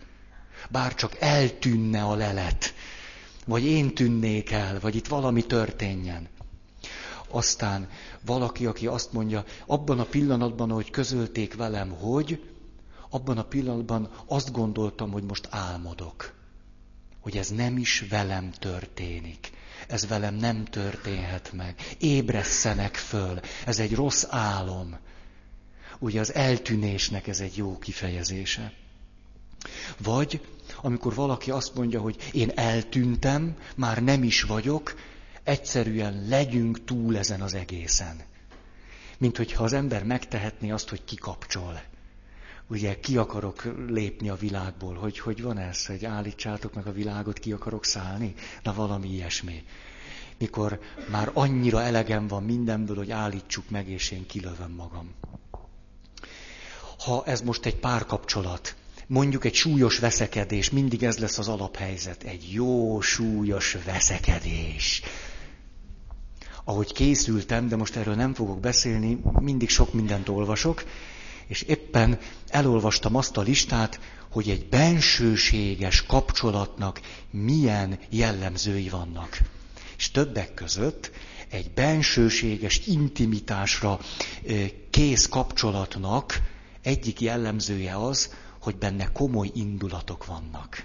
Bár 0.71 0.95
csak 0.95 1.17
eltűnne 1.21 2.03
a 2.03 2.15
lelet, 2.15 2.75
vagy 3.47 3.65
én 3.65 3.95
tűnnék 3.95 4.51
el, 4.51 4.81
vagy 4.81 4.95
itt 4.95 5.07
valami 5.07 5.47
történjen. 5.47 6.29
Aztán 7.31 7.89
valaki, 8.25 8.67
aki 8.67 8.87
azt 8.87 9.13
mondja, 9.13 9.45
abban 9.67 9.99
a 9.99 10.05
pillanatban, 10.05 10.71
ahogy 10.71 10.91
közölték 10.91 11.55
velem, 11.55 11.91
hogy, 11.91 12.43
abban 13.11 13.39
a 13.39 13.45
pillanatban 13.45 14.11
azt 14.27 14.53
gondoltam, 14.53 15.11
hogy 15.11 15.23
most 15.23 15.49
álmodok. 15.51 16.35
Hogy 17.21 17.37
ez 17.37 17.49
nem 17.49 17.77
is 17.77 18.05
velem 18.09 18.51
történik. 18.51 19.51
Ez 19.89 20.07
velem 20.07 20.35
nem 20.35 20.65
történhet 20.65 21.53
meg. 21.53 21.75
Ébresszenek 21.99 22.95
föl. 22.95 23.41
Ez 23.67 23.79
egy 23.79 23.95
rossz 23.95 24.25
álom. 24.29 24.99
Ugye 25.99 26.21
az 26.21 26.35
eltűnésnek 26.35 27.27
ez 27.27 27.41
egy 27.41 27.57
jó 27.57 27.79
kifejezése. 27.79 28.73
Vagy 30.03 30.41
amikor 30.83 31.15
valaki 31.15 31.51
azt 31.51 31.75
mondja, 31.75 32.01
hogy 32.01 32.17
én 32.33 32.51
eltűntem, 32.55 33.57
már 33.77 34.03
nem 34.03 34.23
is 34.23 34.43
vagyok, 34.43 34.95
egyszerűen 35.43 36.25
legyünk 36.29 36.85
túl 36.85 37.19
ezen 37.19 37.41
az 37.41 37.55
egészen. 37.55 38.21
Mint 39.19 39.37
hogyha 39.37 39.65
az 39.65 39.73
ember 39.73 40.05
megtehetné 40.05 40.71
azt, 40.71 40.89
hogy 40.89 41.05
kikapcsol. 41.05 41.81
Ugye 42.67 43.01
ki 43.01 43.17
akarok 43.17 43.63
lépni 43.89 44.29
a 44.29 44.35
világból, 44.35 44.95
hogy 44.95 45.19
hogy 45.19 45.43
van 45.43 45.59
ez, 45.59 45.87
hogy 45.87 46.05
állítsátok 46.05 46.75
meg 46.75 46.87
a 46.87 46.93
világot, 46.93 47.39
ki 47.39 47.53
akarok 47.53 47.85
szállni? 47.85 48.35
Na 48.63 48.75
valami 48.75 49.09
ilyesmi. 49.09 49.65
Mikor 50.39 50.81
már 51.11 51.31
annyira 51.35 51.83
elegem 51.83 52.27
van 52.27 52.43
mindenből, 52.43 52.97
hogy 52.97 53.11
állítsuk 53.11 53.71
meg, 53.71 53.89
és 53.89 54.11
én 54.11 54.27
kilövöm 54.27 54.71
magam. 54.71 55.15
Ha 56.99 57.25
ez 57.25 57.41
most 57.41 57.67
egy 57.67 57.77
párkapcsolat, 57.77 58.77
mondjuk 59.11 59.45
egy 59.45 59.55
súlyos 59.55 59.99
veszekedés, 59.99 60.71
mindig 60.71 61.03
ez 61.03 61.19
lesz 61.19 61.39
az 61.39 61.49
alaphelyzet. 61.49 62.23
Egy 62.23 62.53
jó 62.53 63.01
súlyos 63.01 63.77
veszekedés 63.85 65.03
ahogy 66.65 66.93
készültem, 66.93 67.69
de 67.69 67.77
most 67.77 67.97
erről 67.97 68.15
nem 68.15 68.35
fogok 68.35 68.61
beszélni, 68.61 69.21
mindig 69.41 69.69
sok 69.69 69.93
mindent 69.93 70.29
olvasok, 70.29 70.85
és 71.47 71.63
éppen 71.63 72.19
elolvastam 72.49 73.15
azt 73.15 73.37
a 73.37 73.41
listát, 73.41 74.01
hogy 74.31 74.49
egy 74.51 74.69
bensőséges 74.69 76.03
kapcsolatnak 76.03 77.01
milyen 77.31 77.99
jellemzői 78.09 78.89
vannak. 78.89 79.39
És 79.97 80.11
többek 80.11 80.55
között 80.55 81.11
egy 81.49 81.71
bensőséges 81.71 82.87
intimitásra 82.87 83.99
kész 84.91 85.29
kapcsolatnak 85.29 86.43
egyik 86.83 87.21
jellemzője 87.21 87.97
az, 87.97 88.35
hogy 88.61 88.77
benne 88.77 89.13
komoly 89.13 89.51
indulatok 89.55 90.27
vannak. 90.27 90.85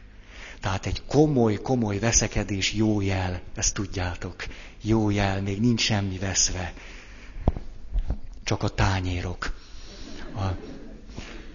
Tehát 0.62 0.86
egy 0.86 1.01
komoly, 1.08 1.55
komoly 1.55 2.00
veszekedés 2.00 2.74
jó 2.74 3.01
jel, 3.01 3.41
ezt 3.55 3.74
tudjátok. 3.74 4.46
Jó 4.82 5.10
jel, 5.10 5.41
még 5.41 5.60
nincs 5.60 5.82
semmi 5.82 6.17
veszve. 6.17 6.74
Csak 8.44 8.63
a 8.63 8.70
tányérok. 8.70 9.53
A 10.36 10.46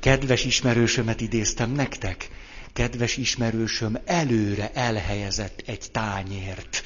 kedves 0.00 0.44
ismerősömet 0.44 1.20
idéztem 1.20 1.70
nektek. 1.70 2.30
Kedves 2.72 3.16
ismerősöm 3.16 3.98
előre 4.04 4.70
elhelyezett 4.72 5.62
egy 5.66 5.90
tányért 5.92 6.82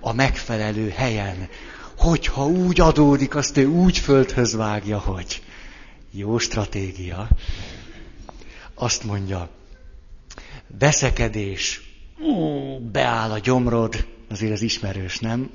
a 0.00 0.12
megfelelő 0.12 0.88
helyen, 0.88 1.48
hogyha 1.96 2.46
úgy 2.46 2.80
adódik, 2.80 3.34
azt 3.34 3.56
ő 3.56 3.66
úgy 3.66 3.98
földhöz 3.98 4.54
vágja, 4.54 4.98
hogy 4.98 5.42
jó 6.10 6.38
stratégia. 6.38 7.28
Azt 8.78 9.04
mondja, 9.04 9.48
veszekedés, 10.78 11.80
ó, 12.22 12.78
beáll 12.78 13.30
a 13.30 13.38
gyomrod, 13.38 14.06
azért 14.30 14.52
ez 14.52 14.62
ismerős, 14.62 15.18
nem? 15.18 15.50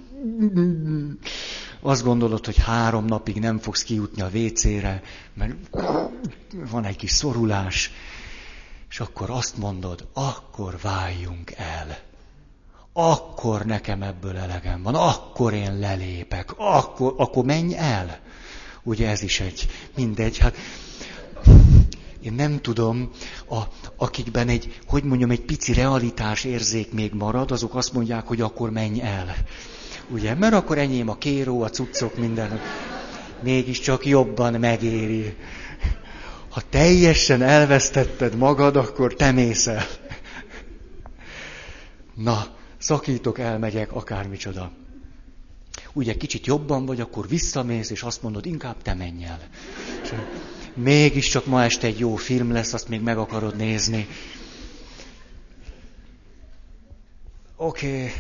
Azt 1.80 2.04
gondolod, 2.04 2.46
hogy 2.46 2.58
három 2.58 3.06
napig 3.06 3.40
nem 3.40 3.60
fogsz 3.60 3.84
kijutni 3.84 4.22
a 4.22 4.30
WC-re, 4.34 5.02
mert 5.34 5.56
van 6.72 6.86
egy 6.86 6.96
kis 6.96 7.12
szorulás, 7.12 7.92
és 8.90 9.00
akkor 9.00 9.30
azt 9.30 9.58
mondod, 9.58 10.08
akkor 10.14 10.78
váljunk 10.82 11.52
el. 11.52 11.98
Akkor 12.94 13.66
nekem 13.66 14.02
ebből 14.02 14.38
elegem 14.38 14.84
van, 14.84 14.96
akkor 14.96 15.54
én 15.54 15.80
lelépek, 15.80 16.54
akkor, 16.58 17.14
akkor 17.18 17.46
menj 17.46 17.76
el. 17.76 18.20
Ugye 18.84 19.10
ez 19.10 19.22
is 19.22 19.40
egy, 19.40 19.68
mindegy, 19.96 20.38
hát 20.38 20.56
én 22.24 22.34
nem 22.34 22.62
tudom, 22.62 23.10
a, 23.50 23.62
akikben 23.96 24.48
egy, 24.48 24.80
hogy 24.88 25.04
mondjam, 25.04 25.30
egy 25.30 25.42
pici 25.42 25.74
realitás 25.74 26.44
érzék 26.44 26.94
még 26.94 27.14
marad, 27.14 27.52
azok 27.52 27.76
azt 27.76 27.94
mondják, 27.94 28.28
hogy 28.28 28.42
akkor 28.42 28.72
menj 28.72 29.02
el. 29.02 29.36
Ugye, 30.10 30.36
mert 30.36 30.54
akkor 30.54 30.78
enyém 30.78 31.10
a 31.10 31.18
kéró, 31.18 31.62
a 31.62 31.70
cuccok, 31.70 32.18
minden. 32.18 32.60
Mégiscsak 33.44 34.06
jobban 34.06 34.54
megéri. 34.54 35.36
Ha 36.50 36.62
teljesen 36.70 37.42
elvesztetted 37.42 38.36
magad, 38.36 38.76
akkor 38.76 39.14
te 39.14 39.32
mész 39.32 39.68
el. 39.68 39.86
Na, 42.16 42.46
szakítok, 42.78 43.40
elmegyek, 43.40 43.92
akármicsoda. 43.94 44.72
Ugye 45.94 46.14
kicsit 46.14 46.46
jobban 46.46 46.86
vagy, 46.86 47.00
akkor 47.00 47.28
visszamész, 47.28 47.90
és 47.90 48.02
azt 48.04 48.22
mondod, 48.22 48.46
inkább 48.46 48.82
te 48.82 48.94
menj 48.94 49.24
el. 49.26 49.40
Mégiscsak 50.74 51.46
ma 51.46 51.64
este 51.64 51.88
egy 51.88 52.00
jó 52.00 52.16
film 52.16 52.52
lesz, 52.52 52.74
azt 52.74 52.88
még 52.88 53.02
meg 53.02 53.18
akarod 53.18 53.56
nézni. 53.56 54.08
Oké, 57.56 57.88
okay. 57.88 58.12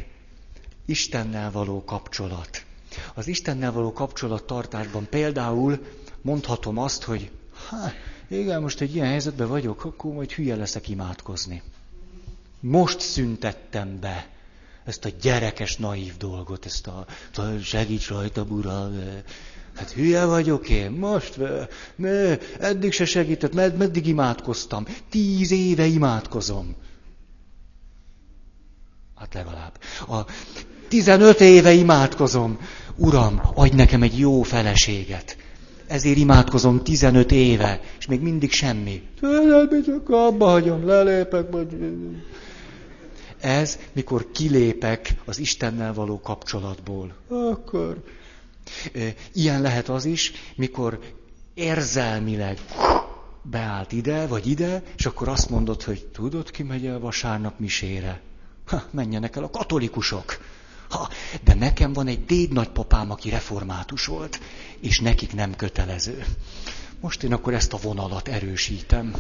Istennel 0.86 1.51
való 1.51 1.84
kapcsolat. 1.84 2.65
Az 3.13 3.27
Istennel 3.27 3.72
való 3.72 3.93
kapcsolattartásban 3.93 5.08
például 5.10 5.86
mondhatom 6.22 6.77
azt, 6.77 7.03
hogy 7.03 7.31
hát, 7.70 7.93
igen, 8.27 8.62
most 8.62 8.81
egy 8.81 8.96
ilyen 8.96 9.08
helyzetben 9.08 9.48
vagyok, 9.48 9.86
akkor 9.86 10.13
majd 10.13 10.31
hülye 10.31 10.55
leszek 10.55 10.89
imádkozni. 10.89 11.62
Most 12.60 13.00
szüntettem 13.00 14.00
be 14.00 14.29
ezt 14.91 15.05
a 15.05 15.10
gyerekes, 15.21 15.77
naív 15.77 16.17
dolgot, 16.17 16.65
ezt 16.65 16.88
a, 16.88 17.05
segíts 17.63 18.07
rajta, 18.07 18.45
ura, 18.50 18.89
hát 19.75 19.91
hülye 19.91 20.25
vagyok 20.25 20.69
én, 20.69 20.91
most, 20.91 21.39
ne, 21.95 22.38
eddig 22.60 22.91
se 22.91 23.05
segített, 23.05 23.53
med, 23.53 23.77
meddig 23.77 24.07
imádkoztam, 24.07 24.86
tíz 25.10 25.51
éve 25.51 25.86
imádkozom. 25.86 26.75
Hát 29.15 29.33
legalább. 29.33 29.79
A 30.07 30.25
15 30.88 31.39
éve 31.39 31.71
imádkozom, 31.71 32.60
Uram, 32.95 33.41
adj 33.55 33.75
nekem 33.75 34.01
egy 34.01 34.19
jó 34.19 34.41
feleséget 34.41 35.38
ezért 35.88 36.17
imádkozom 36.17 36.83
15 36.83 37.31
éve, 37.31 37.79
és 38.00 38.05
még 38.05 38.21
mindig 38.21 38.51
semmi. 38.51 39.01
Abba 40.05 40.46
hagyom, 40.46 40.85
lelépek, 40.85 41.51
vagy... 41.51 41.68
Ez, 43.42 43.80
mikor 43.92 44.32
kilépek 44.32 45.16
az 45.25 45.38
Istennel 45.40 45.94
való 45.94 46.20
kapcsolatból. 46.20 47.14
Akkor... 47.27 48.04
Ilyen 49.34 49.62
lehet 49.62 49.90
az 49.90 50.06
is, 50.06 50.32
mikor 50.56 51.00
érzelmileg 51.54 52.60
beállt 53.42 53.92
ide, 53.92 54.27
vagy 54.27 54.48
ide, 54.48 54.84
és 54.98 55.06
akkor 55.06 55.27
azt 55.27 55.50
mondod, 55.50 55.84
hogy 55.84 56.06
tudod, 56.06 56.51
ki 56.51 56.64
megy 56.64 56.86
el 56.86 57.00
vasárnap 57.00 57.60
misére? 57.60 58.22
Ha, 58.66 58.84
menjenek 58.92 59.36
el 59.36 59.44
a 59.44 59.50
katolikusok. 59.50 60.38
Ha, 60.90 61.10
de 61.44 61.54
nekem 61.54 61.94
van 61.94 62.08
egy 62.08 62.25
déd 62.25 62.51
nagypapám, 62.51 63.12
aki 63.12 63.30
református 63.30 64.06
volt, 64.06 64.40
és 64.80 65.00
nekik 65.00 65.34
nem 65.34 65.56
kötelező. 65.56 66.25
Most 67.00 67.24
én 67.24 67.34
akkor 67.34 67.54
ezt 67.54 67.74
a 67.74 67.77
vonalat 67.82 68.27
erősítem. 68.27 69.14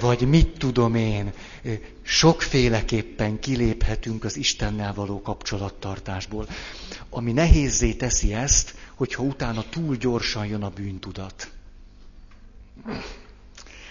Vagy 0.00 0.28
mit 0.28 0.58
tudom 0.58 0.94
én, 0.94 1.32
sokféleképpen 2.02 3.38
kiléphetünk 3.38 4.24
az 4.24 4.36
Istennel 4.36 4.94
való 4.94 5.22
kapcsolattartásból. 5.22 6.48
Ami 7.10 7.32
nehézé 7.32 7.92
teszi 7.92 8.34
ezt, 8.34 8.74
hogyha 8.94 9.22
utána 9.22 9.64
túl 9.68 9.96
gyorsan 9.96 10.46
jön 10.46 10.62
a 10.62 10.68
bűntudat. 10.68 11.50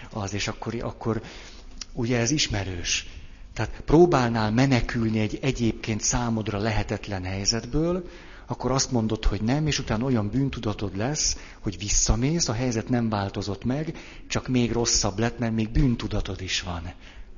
Az, 0.10 0.34
és 0.34 0.48
akkor, 0.48 0.76
akkor 0.82 1.22
ugye 1.94 2.18
ez 2.18 2.32
ismerős. 2.32 3.08
Tehát 3.54 3.82
próbálnál 3.86 4.52
menekülni 4.52 5.20
egy 5.20 5.40
egyébként 5.42 6.02
számodra 6.02 6.58
lehetetlen 6.58 7.24
helyzetből, 7.24 8.10
akkor 8.50 8.72
azt 8.72 8.92
mondod, 8.92 9.26
hogy 9.26 9.42
nem, 9.42 9.68
és 9.68 9.80
utána 9.80 10.06
olyan 10.06 10.30
bűntudatod 10.30 10.98
lesz, 10.98 11.38
hogy 11.60 11.78
visszamész, 11.78 12.48
a 12.48 12.54
helyzet 12.54 12.90
nem 12.90 13.10
változott 13.10 13.64
meg, 13.64 13.98
csak 14.28 14.48
még 14.48 14.72
rosszabb 14.72 15.20
lett, 15.20 15.40
mert 15.40 15.54
még 15.54 15.70
bűntudatod 15.70 16.42
is 16.42 16.62
van. 16.62 16.94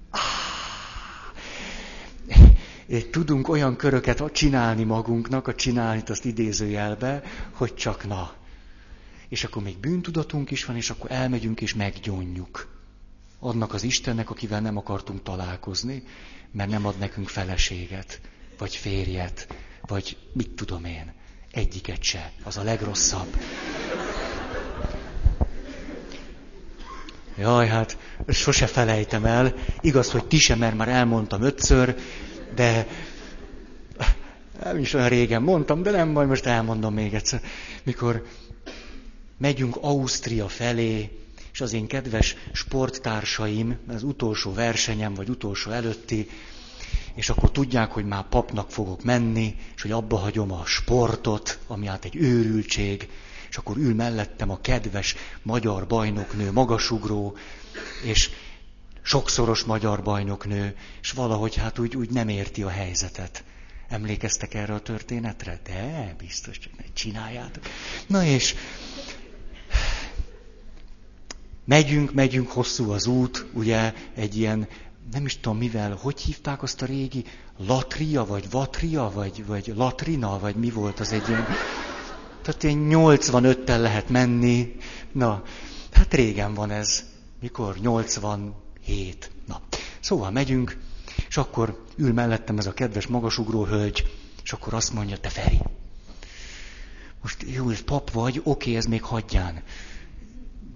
Ah! 0.09 0.19
Tudunk 3.11 3.47
olyan 3.47 3.75
köröket 3.75 4.31
csinálni 4.31 4.83
magunknak, 4.83 5.47
a 5.47 5.55
csinálni 5.55 6.03
azt 6.07 6.25
idézőjelbe, 6.25 7.23
hogy 7.51 7.73
csak 7.73 8.07
na. 8.07 8.33
És 9.27 9.43
akkor 9.43 9.63
még 9.63 9.77
bűntudatunk 9.77 10.51
is 10.51 10.65
van, 10.65 10.75
és 10.75 10.89
akkor 10.89 11.11
elmegyünk 11.11 11.61
és 11.61 11.73
meggyónjuk 11.73 12.67
annak 13.39 13.73
az 13.73 13.83
Istennek, 13.83 14.29
akivel 14.29 14.61
nem 14.61 14.77
akartunk 14.77 15.23
találkozni, 15.23 16.03
mert 16.51 16.69
nem 16.69 16.85
ad 16.85 16.97
nekünk 16.97 17.27
feleséget, 17.27 18.21
vagy 18.57 18.75
férjet, 18.75 19.47
vagy 19.91 20.17
mit 20.33 20.49
tudom 20.49 20.85
én. 20.85 21.13
Egyiket 21.51 22.03
se. 22.03 22.31
Az 22.43 22.57
a 22.57 22.63
legrosszabb. 22.63 23.37
Jaj, 27.37 27.67
hát 27.67 27.97
sose 28.27 28.67
felejtem 28.67 29.25
el. 29.25 29.53
Igaz, 29.81 30.11
hogy 30.11 30.25
ti 30.25 30.37
sem, 30.37 30.59
mert 30.59 30.75
már 30.75 30.87
elmondtam 30.87 31.41
ötször, 31.41 31.95
de 32.55 32.87
nem 34.63 34.77
is 34.77 34.93
olyan 34.93 35.09
régen 35.09 35.41
mondtam, 35.41 35.83
de 35.83 35.91
nem 35.91 36.13
baj, 36.13 36.25
most 36.25 36.45
elmondom 36.45 36.93
még 36.93 37.13
egyszer. 37.13 37.41
Mikor 37.83 38.25
megyünk 39.37 39.75
Ausztria 39.81 40.47
felé, 40.47 41.09
és 41.53 41.61
az 41.61 41.73
én 41.73 41.87
kedves 41.87 42.35
sporttársaim, 42.51 43.77
az 43.87 44.03
utolsó 44.03 44.53
versenyem, 44.53 45.13
vagy 45.13 45.29
utolsó 45.29 45.71
előtti, 45.71 46.29
és 47.15 47.29
akkor 47.29 47.51
tudják, 47.51 47.91
hogy 47.91 48.05
már 48.05 48.27
papnak 48.27 48.71
fogok 48.71 49.03
menni, 49.03 49.55
és 49.75 49.81
hogy 49.81 49.91
abba 49.91 50.17
hagyom 50.17 50.51
a 50.51 50.65
sportot, 50.65 51.59
ami 51.67 51.85
hát 51.85 52.05
egy 52.05 52.15
őrültség, 52.15 53.09
és 53.49 53.57
akkor 53.57 53.77
ül 53.77 53.95
mellettem 53.95 54.49
a 54.49 54.61
kedves 54.61 55.15
magyar 55.41 55.87
bajnoknő, 55.87 56.51
magasugró, 56.51 57.37
és 58.03 58.29
sokszoros 59.01 59.63
magyar 59.63 60.03
bajnoknő, 60.03 60.75
és 61.01 61.11
valahogy 61.11 61.55
hát 61.55 61.79
úgy, 61.79 61.95
úgy 61.95 62.09
nem 62.09 62.29
érti 62.29 62.63
a 62.63 62.69
helyzetet. 62.69 63.43
Emlékeztek 63.87 64.53
erre 64.53 64.73
a 64.73 64.79
történetre? 64.79 65.59
De, 65.63 66.15
biztos, 66.17 66.59
csak 66.59 66.77
ne 66.77 66.83
csináljátok. 66.93 67.63
Na 68.07 68.23
és 68.23 68.55
Megyünk, 71.65 72.13
megyünk, 72.13 72.49
hosszú 72.49 72.91
az 72.91 73.07
út, 73.07 73.45
ugye, 73.53 73.93
egy 74.15 74.37
ilyen, 74.37 74.67
nem 75.11 75.25
is 75.25 75.39
tudom 75.39 75.57
mivel, 75.57 75.95
hogy 76.01 76.21
hívták 76.21 76.63
azt 76.63 76.81
a 76.81 76.85
régi, 76.85 77.23
latria, 77.57 78.25
vagy 78.25 78.49
vatria, 78.49 79.11
vagy, 79.13 79.45
vagy 79.45 79.73
latrina, 79.75 80.39
vagy 80.39 80.55
mi 80.55 80.69
volt 80.69 80.99
az 80.99 81.11
egy 81.11 81.29
ilyen, 81.29 81.45
tehát 82.41 82.63
ilyen 82.63 82.87
85-tel 82.89 83.79
lehet 83.79 84.09
menni, 84.09 84.75
na, 85.11 85.43
hát 85.91 86.13
régen 86.13 86.53
van 86.53 86.71
ez, 86.71 87.03
mikor? 87.39 87.77
87, 87.77 89.31
na. 89.47 89.61
Szóval 89.99 90.31
megyünk, 90.31 90.77
és 91.27 91.37
akkor 91.37 91.85
ül 91.95 92.13
mellettem 92.13 92.57
ez 92.57 92.65
a 92.65 92.73
kedves 92.73 93.07
magasugró 93.07 93.65
hölgy, 93.65 94.03
és 94.43 94.53
akkor 94.53 94.73
azt 94.73 94.93
mondja, 94.93 95.17
te 95.17 95.29
Feri, 95.29 95.59
most 97.21 97.43
jó, 97.53 97.69
ez 97.69 97.81
pap 97.81 98.11
vagy, 98.11 98.41
oké, 98.43 98.75
ez 98.75 98.85
még 98.85 99.03
hagyján 99.03 99.63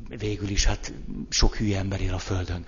végül 0.08 0.50
is 0.50 0.66
hát 0.66 0.94
sok 1.30 1.56
hülye 1.56 1.78
ember 1.78 2.02
él 2.02 2.14
a 2.14 2.20
Földön. 2.20 2.66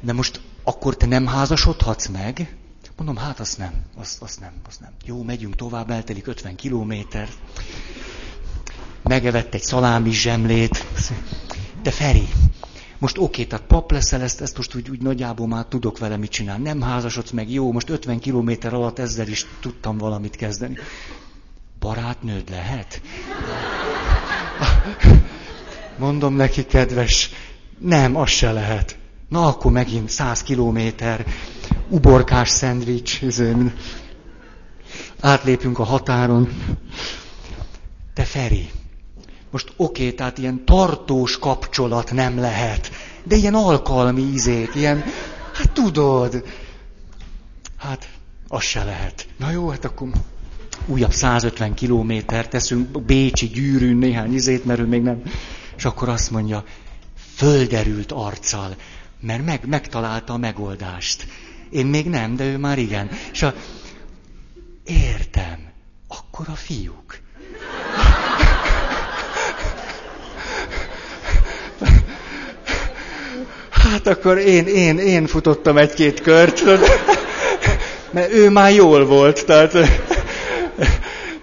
De 0.00 0.12
most 0.12 0.40
akkor 0.68 0.96
te 0.96 1.06
nem 1.06 1.26
házasodhatsz 1.26 2.06
meg? 2.06 2.56
Mondom, 2.96 3.16
hát 3.16 3.40
azt 3.40 3.58
nem, 3.58 3.72
azt, 3.96 4.22
azt 4.22 4.40
nem, 4.40 4.52
azt 4.68 4.80
nem. 4.80 4.90
Jó, 5.04 5.22
megyünk 5.22 5.56
tovább, 5.56 5.90
eltelik 5.90 6.26
50 6.26 6.56
kilométer. 6.56 7.28
Megevett 9.02 9.54
egy 9.54 9.62
szalámi 9.62 10.10
zsemlét. 10.10 10.86
De 11.82 11.90
Feri, 11.90 12.28
most 12.98 13.18
oké, 13.18 13.44
tehát 13.44 13.66
pap 13.66 13.90
leszel, 13.90 14.22
ezt, 14.22 14.40
ezt 14.40 14.56
most 14.56 14.74
úgy, 14.74 14.90
úgy 14.90 15.02
nagyjából 15.02 15.46
már 15.46 15.64
tudok 15.64 15.98
vele 15.98 16.16
mit 16.16 16.30
csinálni. 16.30 16.62
Nem 16.62 16.80
házasodsz 16.80 17.30
meg, 17.30 17.50
jó, 17.50 17.72
most 17.72 17.90
50 17.90 18.18
kilométer 18.18 18.74
alatt 18.74 18.98
ezzel 18.98 19.28
is 19.28 19.46
tudtam 19.60 19.98
valamit 19.98 20.36
kezdeni. 20.36 20.76
Barátnőd 21.78 22.50
lehet? 22.50 23.00
Mondom 25.98 26.34
neki, 26.34 26.64
kedves, 26.64 27.30
nem, 27.78 28.16
az 28.16 28.28
se 28.28 28.52
lehet. 28.52 28.98
Na, 29.28 29.46
akkor 29.46 29.72
megint 29.72 30.10
száz 30.10 30.42
kilométer, 30.42 31.26
uborkás 31.88 32.48
szendvics, 32.48 33.20
átlépünk 35.20 35.78
a 35.78 35.84
határon. 35.84 36.48
Te 38.14 38.22
Feri, 38.22 38.70
most 39.50 39.72
oké, 39.76 40.12
tehát 40.12 40.38
ilyen 40.38 40.64
tartós 40.64 41.38
kapcsolat 41.38 42.12
nem 42.12 42.38
lehet, 42.38 42.90
de 43.24 43.36
ilyen 43.36 43.54
alkalmi 43.54 44.22
ízét, 44.22 44.74
ilyen, 44.74 45.04
hát 45.52 45.72
tudod, 45.72 46.44
hát 47.76 48.08
az 48.48 48.62
se 48.62 48.84
lehet. 48.84 49.26
Na 49.36 49.50
jó, 49.50 49.68
hát 49.68 49.84
akkor 49.84 50.08
újabb 50.86 51.12
150 51.12 51.74
kilométer 51.74 52.48
teszünk 52.48 53.02
Bécsi 53.02 53.46
gyűrűn 53.46 53.96
néhány 53.96 54.34
izét, 54.34 54.64
mert 54.64 54.80
ő 54.80 54.86
még 54.86 55.02
nem. 55.02 55.22
És 55.76 55.84
akkor 55.84 56.08
azt 56.08 56.30
mondja, 56.30 56.64
földerült 57.34 58.12
arccal, 58.12 58.76
mert 59.20 59.44
meg, 59.44 59.60
megtalálta 59.66 60.32
a 60.32 60.36
megoldást. 60.36 61.26
Én 61.70 61.86
még 61.86 62.06
nem, 62.06 62.36
de 62.36 62.44
ő 62.44 62.58
már 62.58 62.78
igen. 62.78 63.10
És 63.32 63.42
a, 63.42 63.54
értem, 64.84 65.58
akkor 66.08 66.46
a 66.48 66.54
fiúk. 66.56 67.20
Hát 73.70 74.06
akkor 74.06 74.38
én, 74.38 74.66
én, 74.66 74.98
én 74.98 75.26
futottam 75.26 75.76
egy-két 75.76 76.20
kört, 76.20 76.62
mert 78.10 78.32
ő 78.32 78.50
már 78.50 78.72
jól 78.72 79.06
volt, 79.06 79.44
tehát 79.44 79.74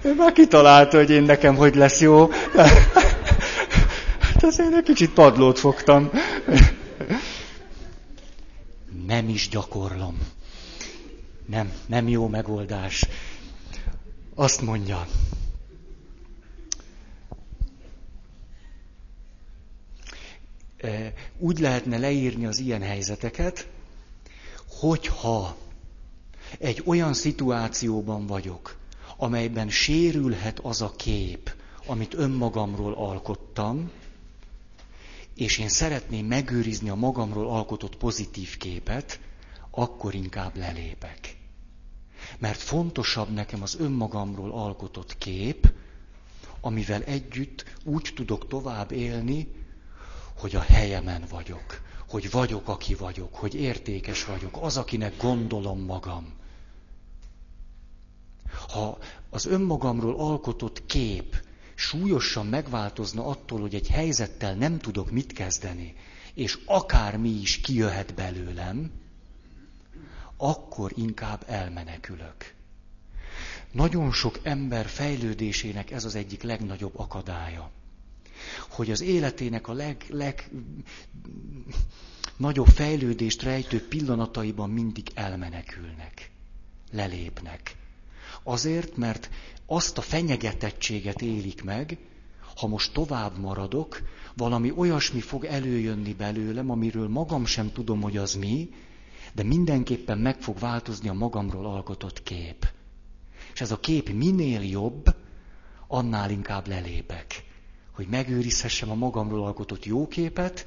ő 0.01 0.13
már 0.17 0.31
kitalálta, 0.31 0.97
hogy 0.97 1.09
én 1.09 1.23
nekem 1.23 1.55
hogy 1.55 1.75
lesz 1.75 2.01
jó. 2.01 2.31
Hát 4.19 4.43
azért 4.43 4.73
egy 4.73 4.83
kicsit 4.83 5.09
padlót 5.09 5.59
fogtam. 5.59 6.09
Nem 9.13 9.29
is 9.29 9.49
gyakorlom. 9.49 10.17
Nem, 11.45 11.73
nem 11.85 12.07
jó 12.07 12.27
megoldás. 12.27 13.05
Azt 14.35 14.61
mondja, 14.61 15.07
úgy 21.37 21.59
lehetne 21.59 21.97
leírni 21.97 22.45
az 22.45 22.59
ilyen 22.59 22.81
helyzeteket, 22.81 23.67
hogyha 24.79 25.55
egy 26.59 26.81
olyan 26.85 27.13
szituációban 27.13 28.27
vagyok, 28.27 28.77
amelyben 29.17 29.69
sérülhet 29.69 30.59
az 30.59 30.81
a 30.81 30.91
kép, 30.95 31.55
amit 31.85 32.13
önmagamról 32.13 32.93
alkottam, 32.93 33.91
és 35.35 35.57
én 35.57 35.69
szeretném 35.69 36.25
megőrizni 36.25 36.89
a 36.89 36.95
magamról 36.95 37.47
alkotott 37.49 37.97
pozitív 37.97 38.57
képet, 38.57 39.19
akkor 39.71 40.13
inkább 40.13 40.57
lelépek. 40.57 41.37
Mert 42.37 42.59
fontosabb 42.59 43.29
nekem 43.29 43.61
az 43.61 43.75
önmagamról 43.79 44.51
alkotott 44.51 45.17
kép, 45.17 45.71
amivel 46.61 47.03
együtt 47.03 47.65
úgy 47.83 48.11
tudok 48.15 48.47
tovább 48.47 48.91
élni, 48.91 49.47
hogy 50.37 50.55
a 50.55 50.61
helyemen 50.61 51.23
vagyok, 51.29 51.81
hogy 52.07 52.31
vagyok, 52.31 52.67
aki 52.67 52.93
vagyok, 52.95 53.35
hogy 53.35 53.55
értékes 53.55 54.25
vagyok, 54.25 54.57
az, 54.61 54.77
akinek 54.77 55.17
gondolom 55.17 55.79
magam. 55.79 56.33
Ha 58.69 58.97
az 59.29 59.45
önmagamról 59.45 60.15
alkotott 60.15 60.85
kép 60.85 61.43
súlyosan 61.75 62.45
megváltozna 62.45 63.25
attól, 63.25 63.59
hogy 63.59 63.75
egy 63.75 63.87
helyzettel 63.87 64.55
nem 64.55 64.77
tudok 64.77 65.11
mit 65.11 65.33
kezdeni, 65.33 65.95
és 66.33 66.59
akármi 66.65 67.29
is 67.29 67.59
kijöhet 67.61 68.13
belőlem, 68.13 68.91
akkor 70.37 70.91
inkább 70.95 71.43
elmenekülök. 71.47 72.53
Nagyon 73.71 74.11
sok 74.11 74.39
ember 74.43 74.85
fejlődésének 74.85 75.91
ez 75.91 76.05
az 76.05 76.15
egyik 76.15 76.41
legnagyobb 76.41 76.99
akadálya 76.99 77.71
hogy 78.69 78.91
az 78.91 79.01
életének 79.01 79.67
a 79.67 79.73
leg, 79.73 80.05
leg 80.09 80.49
nagyobb 82.37 82.67
fejlődést 82.67 83.41
rejtő 83.41 83.87
pillanataiban 83.87 84.69
mindig 84.69 85.11
elmenekülnek, 85.13 86.31
lelépnek. 86.91 87.75
Azért, 88.43 88.97
mert 88.97 89.29
azt 89.65 89.97
a 89.97 90.01
fenyegetettséget 90.01 91.21
élik 91.21 91.63
meg, 91.63 91.97
ha 92.55 92.67
most 92.67 92.93
tovább 92.93 93.37
maradok, 93.37 94.01
valami 94.35 94.71
olyasmi 94.75 95.19
fog 95.21 95.45
előjönni 95.45 96.13
belőlem, 96.13 96.69
amiről 96.69 97.07
magam 97.07 97.45
sem 97.45 97.71
tudom, 97.71 98.01
hogy 98.01 98.17
az 98.17 98.33
mi, 98.33 98.69
de 99.33 99.43
mindenképpen 99.43 100.17
meg 100.17 100.41
fog 100.41 100.59
változni 100.59 101.09
a 101.09 101.13
magamról 101.13 101.65
alkotott 101.65 102.23
kép. 102.23 102.67
És 103.53 103.61
ez 103.61 103.71
a 103.71 103.79
kép 103.79 104.09
minél 104.09 104.61
jobb, 104.61 105.15
annál 105.87 106.29
inkább 106.31 106.67
lelépek 106.67 107.43
hogy 107.93 108.07
megőrizhessem 108.07 108.89
a 108.91 108.95
magamról 108.95 109.45
alkotott 109.45 109.85
jó 109.85 110.07
képet, 110.07 110.65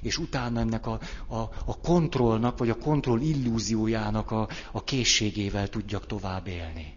és 0.00 0.18
utána 0.18 0.60
ennek 0.60 0.86
a, 0.86 1.00
a, 1.26 1.36
a 1.64 1.80
kontrollnak, 1.82 2.58
vagy 2.58 2.70
a 2.70 2.78
kontroll 2.78 3.20
illúziójának 3.20 4.30
a, 4.30 4.48
a 4.72 4.84
készségével 4.84 5.68
tudjak 5.68 6.06
tovább 6.06 6.46
élni. 6.46 6.96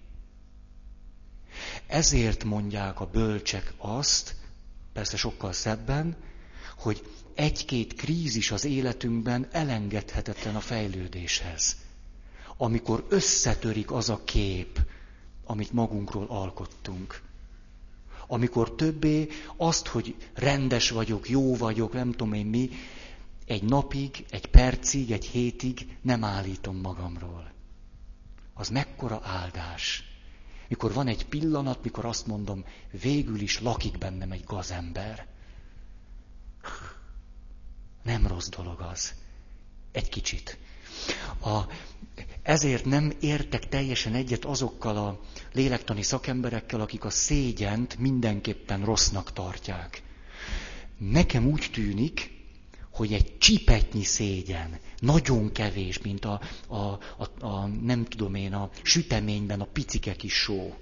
Ezért 1.87 2.43
mondják 2.43 2.99
a 2.99 3.05
bölcsek 3.05 3.73
azt, 3.77 4.35
persze 4.93 5.17
sokkal 5.17 5.51
szebben, 5.51 6.15
hogy 6.77 7.07
egy-két 7.35 7.93
krízis 7.93 8.51
az 8.51 8.65
életünkben 8.65 9.47
elengedhetetlen 9.51 10.55
a 10.55 10.59
fejlődéshez. 10.59 11.75
Amikor 12.57 13.05
összetörik 13.09 13.91
az 13.91 14.09
a 14.09 14.23
kép, 14.23 14.79
amit 15.45 15.71
magunkról 15.71 16.25
alkottunk 16.29 17.23
amikor 18.27 18.75
többé 18.75 19.27
azt, 19.57 19.87
hogy 19.87 20.15
rendes 20.33 20.89
vagyok, 20.89 21.29
jó 21.29 21.55
vagyok, 21.55 21.93
nem 21.93 22.11
tudom 22.11 22.33
én 22.33 22.45
mi, 22.45 22.69
egy 23.45 23.63
napig, 23.63 24.25
egy 24.29 24.45
percig, 24.45 25.11
egy 25.11 25.25
hétig 25.25 25.97
nem 26.01 26.23
állítom 26.23 26.77
magamról. 26.77 27.51
Az 28.53 28.69
mekkora 28.69 29.21
áldás. 29.23 30.03
Mikor 30.67 30.93
van 30.93 31.07
egy 31.07 31.25
pillanat, 31.25 31.83
mikor 31.83 32.05
azt 32.05 32.27
mondom, 32.27 32.65
végül 33.01 33.39
is 33.41 33.61
lakik 33.61 33.97
bennem 33.97 34.31
egy 34.31 34.43
gazember. 34.43 35.27
Nem 38.03 38.27
rossz 38.27 38.47
dolog 38.49 38.79
az. 38.79 39.13
Egy 39.91 40.09
kicsit. 40.09 40.57
A, 41.41 41.59
ezért 42.41 42.85
nem 42.85 43.13
értek 43.19 43.67
teljesen 43.67 44.13
egyet 44.13 44.45
azokkal 44.45 44.97
a 44.97 45.19
lélektani 45.53 46.01
szakemberekkel, 46.01 46.81
akik 46.81 47.05
a 47.05 47.09
szégyent 47.09 47.97
mindenképpen 47.97 48.85
rossznak 48.85 49.33
tartják. 49.33 50.03
Nekem 50.97 51.45
úgy 51.45 51.69
tűnik, 51.73 52.34
hogy 52.95 53.13
egy 53.13 53.37
csipetnyi 53.37 54.03
szégyen, 54.03 54.79
nagyon 54.99 55.51
kevés, 55.51 56.01
mint 56.01 56.25
a, 56.25 56.41
a, 56.67 56.75
a, 56.75 57.45
a 57.45 57.67
nem 57.67 58.05
tudom 58.05 58.35
én, 58.35 58.53
a 58.53 58.69
süteményben 58.81 59.61
a 59.61 59.65
picike 59.65 60.15
kis 60.15 60.33
só. 60.33 60.73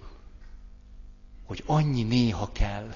Hogy 1.45 1.63
annyi 1.65 2.03
néha 2.03 2.51
kell. 2.51 2.93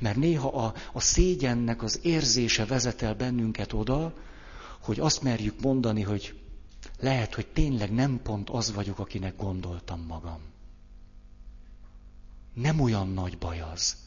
Mert 0.00 0.16
néha 0.16 0.48
a, 0.48 0.74
a 0.92 1.00
szégyennek 1.00 1.82
az 1.82 2.00
érzése 2.02 2.64
vezet 2.64 3.02
el 3.02 3.14
bennünket 3.14 3.72
oda, 3.72 4.14
hogy 4.80 5.00
azt 5.00 5.22
merjük 5.22 5.60
mondani, 5.60 6.02
hogy 6.02 6.40
lehet, 7.00 7.34
hogy 7.34 7.46
tényleg 7.46 7.92
nem 7.92 8.20
pont 8.22 8.50
az 8.50 8.72
vagyok, 8.72 8.98
akinek 8.98 9.36
gondoltam 9.36 10.00
magam. 10.00 10.40
Nem 12.54 12.80
olyan 12.80 13.08
nagy 13.08 13.38
baj 13.38 13.60
az. 13.60 14.05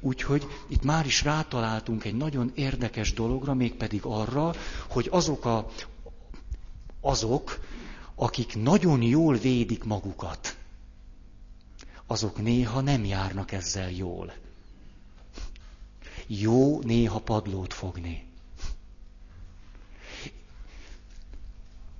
Úgyhogy 0.00 0.46
itt 0.68 0.82
már 0.82 1.06
is 1.06 1.22
rátaláltunk 1.22 2.04
egy 2.04 2.16
nagyon 2.16 2.52
érdekes 2.54 3.12
dologra, 3.12 3.54
mégpedig 3.54 4.00
arra, 4.04 4.54
hogy 4.88 5.08
azok 5.10 5.44
a, 5.44 5.70
azok, 7.00 7.60
akik 8.14 8.56
nagyon 8.62 9.02
jól 9.02 9.36
védik 9.36 9.84
magukat, 9.84 10.56
azok 12.06 12.42
néha 12.42 12.80
nem 12.80 13.04
járnak 13.04 13.52
ezzel 13.52 13.90
jól. 13.90 14.32
Jó 16.26 16.80
néha 16.80 17.18
padlót 17.18 17.74
fogni. 17.74 18.28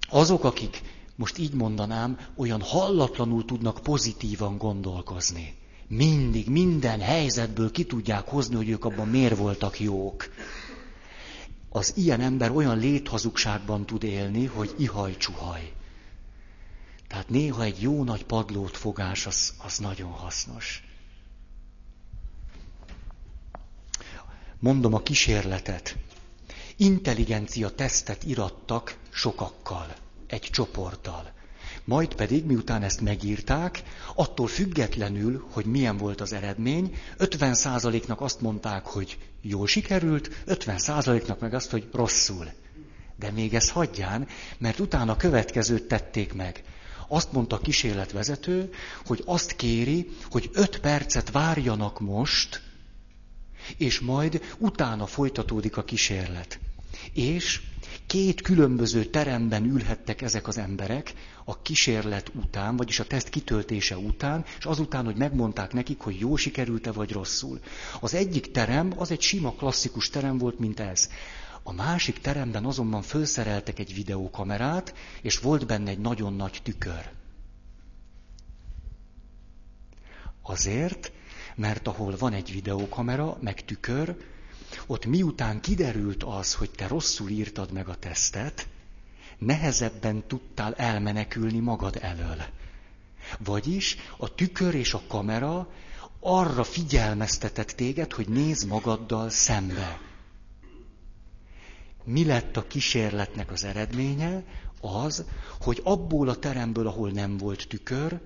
Azok, 0.08 0.44
akik, 0.44 0.82
most 1.16 1.38
így 1.38 1.52
mondanám, 1.52 2.18
olyan 2.36 2.62
hallatlanul 2.62 3.44
tudnak 3.44 3.80
pozitívan 3.82 4.58
gondolkozni. 4.58 5.59
Mindig, 5.92 6.48
minden 6.48 7.00
helyzetből 7.00 7.70
ki 7.70 7.84
tudják 7.84 8.28
hozni, 8.28 8.54
hogy 8.54 8.68
ők 8.68 8.84
abban 8.84 9.08
miért 9.08 9.36
voltak 9.36 9.80
jók. 9.80 10.28
Az 11.68 11.92
ilyen 11.96 12.20
ember 12.20 12.50
olyan 12.50 12.78
léthazugságban 12.78 13.86
tud 13.86 14.02
élni, 14.02 14.44
hogy 14.46 14.74
ihaj-csuhaj. 14.78 15.72
Tehát 17.08 17.28
néha 17.28 17.62
egy 17.62 17.80
jó 17.82 18.04
nagy 18.04 18.24
padlót 18.24 18.76
fogás, 18.76 19.26
az, 19.26 19.54
az 19.64 19.78
nagyon 19.78 20.10
hasznos. 20.10 20.84
Mondom 24.58 24.94
a 24.94 25.02
kísérletet. 25.02 25.96
Intelligencia 26.76 27.70
tesztet 27.74 28.24
irattak 28.24 28.96
sokakkal, 29.08 29.94
egy 30.26 30.48
csoporttal. 30.52 31.32
Majd 31.90 32.14
pedig, 32.14 32.44
miután 32.44 32.82
ezt 32.82 33.00
megírták, 33.00 33.82
attól 34.14 34.46
függetlenül, 34.46 35.46
hogy 35.50 35.64
milyen 35.64 35.96
volt 35.96 36.20
az 36.20 36.32
eredmény, 36.32 36.96
50%-nak 37.18 38.20
azt 38.20 38.40
mondták, 38.40 38.86
hogy 38.86 39.18
jól 39.42 39.66
sikerült, 39.66 40.42
50%-nak 40.46 41.40
meg 41.40 41.54
azt, 41.54 41.70
hogy 41.70 41.88
rosszul. 41.92 42.48
De 43.16 43.30
még 43.30 43.54
ez 43.54 43.70
hagyján, 43.70 44.28
mert 44.58 44.78
utána 44.78 45.16
következőt 45.16 45.88
tették 45.88 46.32
meg. 46.32 46.64
Azt 47.08 47.32
mondta 47.32 47.56
a 47.56 47.60
kísérletvezető, 47.60 48.70
hogy 49.06 49.22
azt 49.24 49.56
kéri, 49.56 50.08
hogy 50.30 50.50
5 50.52 50.80
percet 50.80 51.30
várjanak 51.30 52.00
most, 52.00 52.62
és 53.76 54.00
majd 54.00 54.54
utána 54.58 55.06
folytatódik 55.06 55.76
a 55.76 55.84
kísérlet. 55.84 56.58
És 57.12 57.60
két 58.10 58.40
különböző 58.40 59.04
teremben 59.04 59.64
ülhettek 59.64 60.22
ezek 60.22 60.48
az 60.48 60.58
emberek 60.58 61.12
a 61.44 61.62
kísérlet 61.62 62.32
után, 62.34 62.76
vagyis 62.76 63.00
a 63.00 63.04
teszt 63.04 63.28
kitöltése 63.28 63.96
után, 63.96 64.44
és 64.58 64.64
azután, 64.64 65.04
hogy 65.04 65.16
megmondták 65.16 65.72
nekik, 65.72 66.00
hogy 66.00 66.20
jó 66.20 66.36
sikerült-e 66.36 66.92
vagy 66.92 67.12
rosszul. 67.12 67.60
Az 68.00 68.14
egyik 68.14 68.50
terem 68.50 68.92
az 68.96 69.10
egy 69.10 69.20
sima 69.20 69.52
klasszikus 69.52 70.10
terem 70.10 70.38
volt, 70.38 70.58
mint 70.58 70.80
ez. 70.80 71.08
A 71.62 71.72
másik 71.72 72.20
teremben 72.20 72.64
azonban 72.64 73.02
felszereltek 73.02 73.78
egy 73.78 73.94
videókamerát, 73.94 74.94
és 75.22 75.38
volt 75.38 75.66
benne 75.66 75.90
egy 75.90 76.00
nagyon 76.00 76.34
nagy 76.34 76.60
tükör. 76.62 77.10
Azért, 80.42 81.12
mert 81.56 81.88
ahol 81.88 82.16
van 82.18 82.32
egy 82.32 82.52
videókamera, 82.52 83.38
meg 83.40 83.64
tükör, 83.64 84.16
ott 84.86 85.06
miután 85.06 85.60
kiderült 85.60 86.22
az, 86.22 86.54
hogy 86.54 86.70
te 86.70 86.86
rosszul 86.86 87.28
írtad 87.28 87.72
meg 87.72 87.88
a 87.88 87.94
tesztet, 87.94 88.68
nehezebben 89.38 90.26
tudtál 90.26 90.74
elmenekülni 90.74 91.58
magad 91.58 91.98
elől. 92.00 92.44
Vagyis 93.38 93.96
a 94.16 94.34
tükör 94.34 94.74
és 94.74 94.94
a 94.94 95.02
kamera 95.08 95.68
arra 96.20 96.64
figyelmeztetett 96.64 97.68
téged, 97.68 98.12
hogy 98.12 98.28
nézz 98.28 98.64
magaddal 98.64 99.30
szembe. 99.30 100.00
Mi 102.04 102.24
lett 102.24 102.56
a 102.56 102.66
kísérletnek 102.66 103.50
az 103.50 103.64
eredménye? 103.64 104.42
Az, 104.80 105.24
hogy 105.60 105.80
abból 105.84 106.28
a 106.28 106.38
teremből, 106.38 106.86
ahol 106.86 107.10
nem 107.10 107.36
volt 107.36 107.68
tükör, 107.68 108.20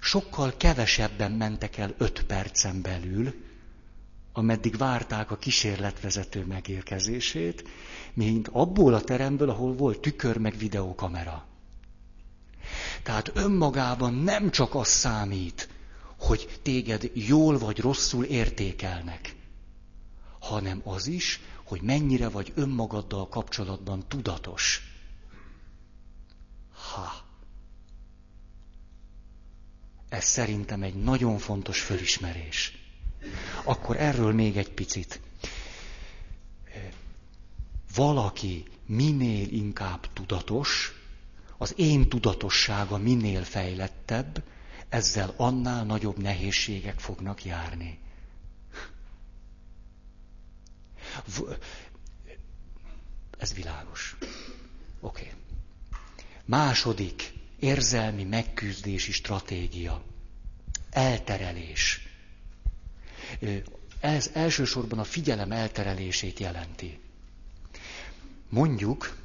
sokkal 0.00 0.56
kevesebben 0.56 1.32
mentek 1.32 1.76
el 1.76 1.94
öt 1.98 2.24
percen 2.24 2.82
belül, 2.82 3.34
ameddig 4.32 4.76
várták 4.76 5.30
a 5.30 5.36
kísérletvezető 5.36 6.44
megérkezését, 6.44 7.68
mint 8.14 8.48
abból 8.48 8.94
a 8.94 9.00
teremből, 9.00 9.50
ahol 9.50 9.72
volt 9.74 10.00
tükör 10.00 10.36
meg 10.36 10.56
videókamera. 10.56 11.46
Tehát 13.02 13.30
önmagában 13.34 14.14
nem 14.14 14.50
csak 14.50 14.74
az 14.74 14.88
számít, 14.88 15.68
hogy 16.18 16.60
téged 16.62 17.10
jól 17.14 17.58
vagy 17.58 17.80
rosszul 17.80 18.24
értékelnek, 18.24 19.34
hanem 20.40 20.80
az 20.84 21.06
is, 21.06 21.40
hogy 21.64 21.82
mennyire 21.82 22.28
vagy 22.28 22.52
önmagaddal 22.54 23.28
kapcsolatban 23.28 24.08
tudatos. 24.08 24.80
Ha. 26.72 27.12
Ez 30.08 30.24
szerintem 30.24 30.82
egy 30.82 30.94
nagyon 30.94 31.38
fontos 31.38 31.80
fölismerés. 31.80 32.81
Akkor 33.64 33.96
erről 33.96 34.32
még 34.32 34.56
egy 34.56 34.70
picit. 34.70 35.20
Valaki 37.94 38.64
minél 38.86 39.48
inkább 39.48 40.12
tudatos, 40.12 40.92
az 41.58 41.74
én 41.76 42.08
tudatossága 42.08 42.96
minél 42.98 43.44
fejlettebb, 43.44 44.42
ezzel 44.88 45.34
annál 45.36 45.84
nagyobb 45.84 46.18
nehézségek 46.18 46.98
fognak 47.00 47.44
járni. 47.44 47.98
Ez 53.38 53.54
világos. 53.54 54.16
Oké. 55.00 55.22
Okay. 55.22 55.32
Második 56.44 57.32
érzelmi 57.58 58.24
megküzdési 58.24 59.12
stratégia. 59.12 60.02
Elterelés. 60.90 62.11
Ez 64.00 64.30
elsősorban 64.32 64.98
a 64.98 65.04
figyelem 65.04 65.52
elterelését 65.52 66.38
jelenti. 66.38 67.00
Mondjuk, 68.48 69.16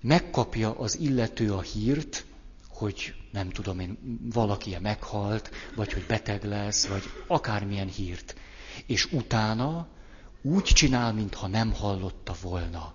megkapja 0.00 0.78
az 0.78 0.98
illető 0.98 1.52
a 1.52 1.60
hírt, 1.60 2.24
hogy 2.68 3.14
nem 3.32 3.50
tudom 3.50 3.80
én, 3.80 3.98
valaki 4.32 4.76
meghalt, 4.80 5.50
vagy 5.74 5.92
hogy 5.92 6.06
beteg 6.06 6.44
lesz, 6.44 6.86
vagy 6.86 7.02
akármilyen 7.26 7.88
hírt. 7.88 8.34
És 8.86 9.12
utána 9.12 9.88
úgy 10.42 10.62
csinál, 10.64 11.12
mintha 11.12 11.46
nem 11.46 11.72
hallotta 11.72 12.34
volna. 12.42 12.94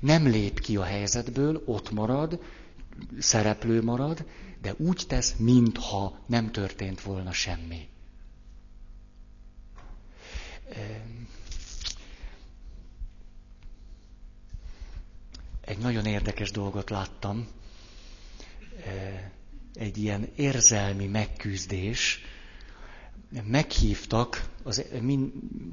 Nem 0.00 0.26
lép 0.26 0.60
ki 0.60 0.76
a 0.76 0.82
helyzetből, 0.84 1.62
ott 1.66 1.90
marad, 1.90 2.40
szereplő 3.18 3.82
marad, 3.82 4.26
de 4.62 4.74
úgy 4.78 5.04
tesz, 5.08 5.34
mintha 5.38 6.18
nem 6.26 6.52
történt 6.52 7.00
volna 7.02 7.32
semmi. 7.32 7.88
Egy 15.60 15.78
nagyon 15.78 16.06
érdekes 16.06 16.50
dolgot 16.50 16.90
láttam. 16.90 17.48
Egy 19.74 19.98
ilyen 19.98 20.28
érzelmi 20.36 21.06
megküzdés. 21.06 22.20
Meghívtak, 23.44 24.48
az, 24.62 24.84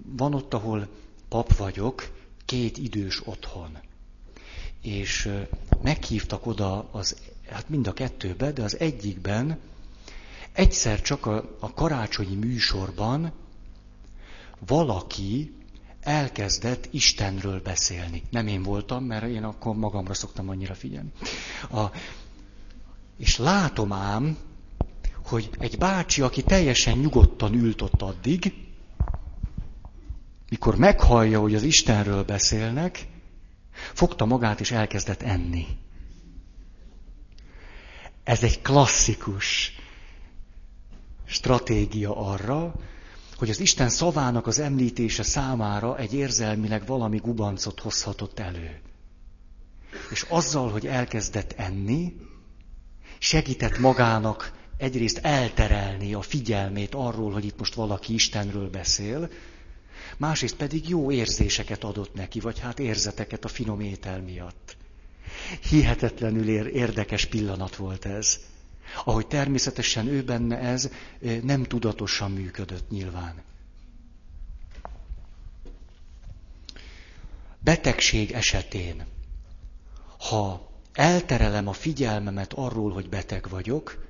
van 0.06 0.34
ott, 0.34 0.54
ahol 0.54 0.88
pap 1.30 1.56
vagyok, 1.56 2.12
két 2.46 2.78
idős 2.78 3.28
otthon. 3.28 3.78
És 4.82 5.30
meghívtak 5.82 6.46
oda, 6.46 6.90
az, 6.92 7.18
hát 7.48 7.70
mind 7.70 7.88
a 7.88 7.94
kettőbe, 7.94 8.52
de 8.52 8.64
az 8.64 8.80
egyikben 8.80 9.60
egyszer 10.52 11.02
csak 11.02 11.26
a, 11.26 11.58
a 11.60 11.74
karácsonyi 11.74 12.36
műsorban 12.36 13.32
valaki 14.68 15.54
elkezdett 16.02 16.88
Istenről 16.92 17.62
beszélni. 17.62 18.24
Nem 18.30 18.48
én 18.48 18.64
voltam, 18.64 19.04
mert 19.04 19.26
én 19.26 19.44
akkor 19.44 19.76
magamra 19.76 20.14
szoktam 20.14 20.50
annyira 20.50 20.74
figyelni. 20.74 21.12
A, 21.72 21.86
és 23.18 23.38
látom 23.38 23.94
ám, 23.94 24.38
hogy 25.26 25.50
egy 25.60 25.78
bácsi, 25.78 26.22
aki 26.22 26.44
teljesen 26.44 26.98
nyugodtan 26.98 27.54
ült 27.54 27.82
ott 27.82 28.02
addig, 28.02 28.54
mikor 30.50 30.76
meghallja, 30.78 31.40
hogy 31.40 31.56
az 31.56 31.64
Istenről 31.64 32.24
beszélnek, 32.24 33.08
fogta 33.72 34.26
magát 34.26 34.60
és 34.60 34.72
elkezdett 34.72 35.22
enni. 35.22 35.66
Ez 38.24 38.44
egy 38.44 38.62
klasszikus 38.62 39.76
stratégia 41.26 42.16
arra, 42.16 42.76
hogy 43.40 43.50
az 43.50 43.60
Isten 43.60 43.90
szavának 43.90 44.48
az 44.48 44.60
említése 44.60 45.24
számára 45.24 45.98
egy 45.98 46.14
érzelmileg 46.14 46.86
valami 46.86 47.18
gubancot 47.18 47.80
hozhatott 47.80 48.40
elő. 48.40 48.82
És 50.12 50.26
azzal, 50.30 50.70
hogy 50.70 50.88
elkezdett 50.88 51.52
enni, 51.52 52.16
segített 53.18 53.78
magának 53.78 54.54
egyrészt 54.78 55.18
elterelni 55.18 56.14
a 56.14 56.22
figyelmét 56.22 56.96
arról, 56.96 57.32
hogy 57.32 57.46
itt 57.46 57.60
most 57.60 57.74
valaki 57.74 58.14
Istenről 58.14 58.70
beszél, 58.70 59.30
másrészt 60.18 60.56
pedig 60.56 60.90
jó 60.90 61.12
érzéseket 61.12 61.84
adott 61.84 62.14
neki, 62.14 62.40
vagy 62.40 62.60
hát 62.60 62.80
érzeteket 62.80 63.46
a 63.46 63.48
finom 63.48 63.80
étel 63.80 64.22
miatt. 64.22 64.78
Hihetetlenül 65.70 66.68
érdekes 66.68 67.26
pillanat 67.26 67.76
volt 67.76 68.06
ez. 68.06 68.40
Ahogy 69.06 69.28
természetesen 69.28 70.08
ő 70.08 70.24
benne 70.24 70.60
ez 70.60 70.90
nem 71.42 71.64
tudatosan 71.64 72.32
működött 72.32 72.90
nyilván. 72.90 73.48
betegség 77.60 78.32
esetén, 78.32 79.06
ha 80.18 80.72
elterelem 80.94 81.68
a 81.68 81.74
figyelmemet 81.74 82.54
arról, 82.54 82.92
hogy 82.92 83.10
beteg 83.10 83.50
vagyok, 83.50 84.06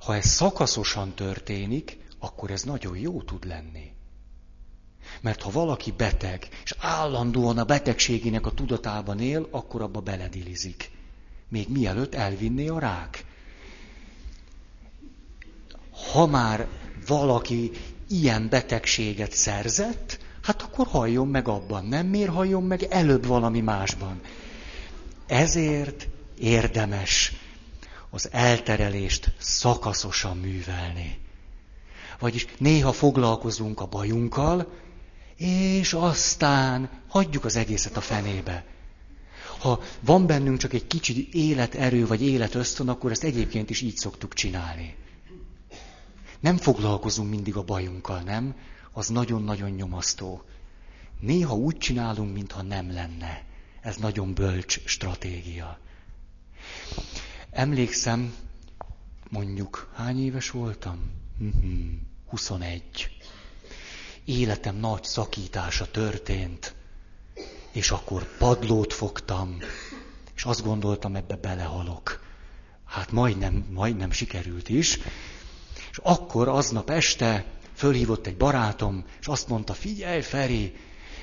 ha 0.00 0.14
ez 0.14 0.26
szakaszosan 0.26 1.14
történik, 1.14 1.98
akkor 2.18 2.50
ez 2.50 2.62
nagyon 2.62 2.96
jó 2.96 3.22
tud 3.22 3.44
lenni. 3.44 3.92
Mert 5.20 5.42
ha 5.42 5.50
valaki 5.50 5.92
beteg, 5.92 6.48
és 6.64 6.74
állandóan 6.78 7.58
a 7.58 7.64
betegségének 7.64 8.46
a 8.46 8.50
tudatában 8.54 9.20
él, 9.20 9.48
akkor 9.50 9.82
abba 9.82 10.00
beledilizik. 10.00 10.90
Még 11.48 11.68
mielőtt 11.68 12.14
elvinné 12.14 12.68
a 12.68 12.78
rák. 12.78 13.24
Ha 16.12 16.26
már 16.26 16.66
valaki 17.06 17.70
ilyen 18.08 18.48
betegséget 18.48 19.32
szerzett, 19.32 20.18
hát 20.42 20.62
akkor 20.62 20.86
halljon 20.86 21.28
meg 21.28 21.48
abban. 21.48 21.84
Nem 21.84 22.06
miért 22.06 22.30
halljon 22.30 22.62
meg 22.62 22.82
előbb 22.82 23.26
valami 23.26 23.60
másban. 23.60 24.20
Ezért 25.26 26.08
érdemes 26.38 27.32
az 28.10 28.28
elterelést 28.32 29.32
szakaszosan 29.38 30.36
művelni. 30.36 31.18
Vagyis 32.18 32.46
néha 32.58 32.92
foglalkozunk 32.92 33.80
a 33.80 33.86
bajunkkal, 33.86 34.66
és 35.36 35.92
aztán 35.92 36.90
hagyjuk 37.08 37.44
az 37.44 37.56
egészet 37.56 37.96
a 37.96 38.00
fenébe. 38.00 38.64
Ha 39.58 39.80
van 40.00 40.26
bennünk 40.26 40.58
csak 40.58 40.72
egy 40.72 40.86
kicsi 40.86 41.28
életerő 41.32 42.06
vagy 42.06 42.22
életösztön, 42.22 42.88
akkor 42.88 43.10
ezt 43.10 43.24
egyébként 43.24 43.70
is 43.70 43.80
így 43.80 43.96
szoktuk 43.96 44.34
csinálni. 44.34 44.96
Nem 46.40 46.56
foglalkozunk 46.56 47.30
mindig 47.30 47.56
a 47.56 47.62
bajunkkal, 47.62 48.20
nem? 48.20 48.56
Az 48.92 49.08
nagyon-nagyon 49.08 49.70
nyomasztó. 49.70 50.42
Néha 51.20 51.54
úgy 51.54 51.76
csinálunk, 51.78 52.32
mintha 52.32 52.62
nem 52.62 52.92
lenne. 52.92 53.44
Ez 53.80 53.96
nagyon 53.96 54.34
bölcs 54.34 54.80
stratégia. 54.84 55.78
Emlékszem, 57.50 58.34
mondjuk, 59.30 59.92
hány 59.94 60.24
éves 60.24 60.50
voltam? 60.50 61.10
21. 62.28 62.82
Életem 64.24 64.76
nagy 64.76 65.04
szakítása 65.04 65.90
történt, 65.90 66.74
és 67.72 67.90
akkor 67.90 68.36
padlót 68.36 68.92
fogtam, 68.92 69.56
és 70.34 70.44
azt 70.44 70.62
gondoltam, 70.62 71.16
ebbe 71.16 71.36
belehalok. 71.36 72.24
Hát 72.84 73.12
majdnem, 73.12 73.66
majdnem 73.70 74.10
sikerült 74.10 74.68
is. 74.68 74.98
És 75.98 76.04
akkor 76.04 76.48
aznap 76.48 76.90
este 76.90 77.44
fölhívott 77.74 78.26
egy 78.26 78.36
barátom, 78.36 79.04
és 79.20 79.26
azt 79.26 79.48
mondta, 79.48 79.72
figyelj 79.72 80.20
Feri, 80.20 80.74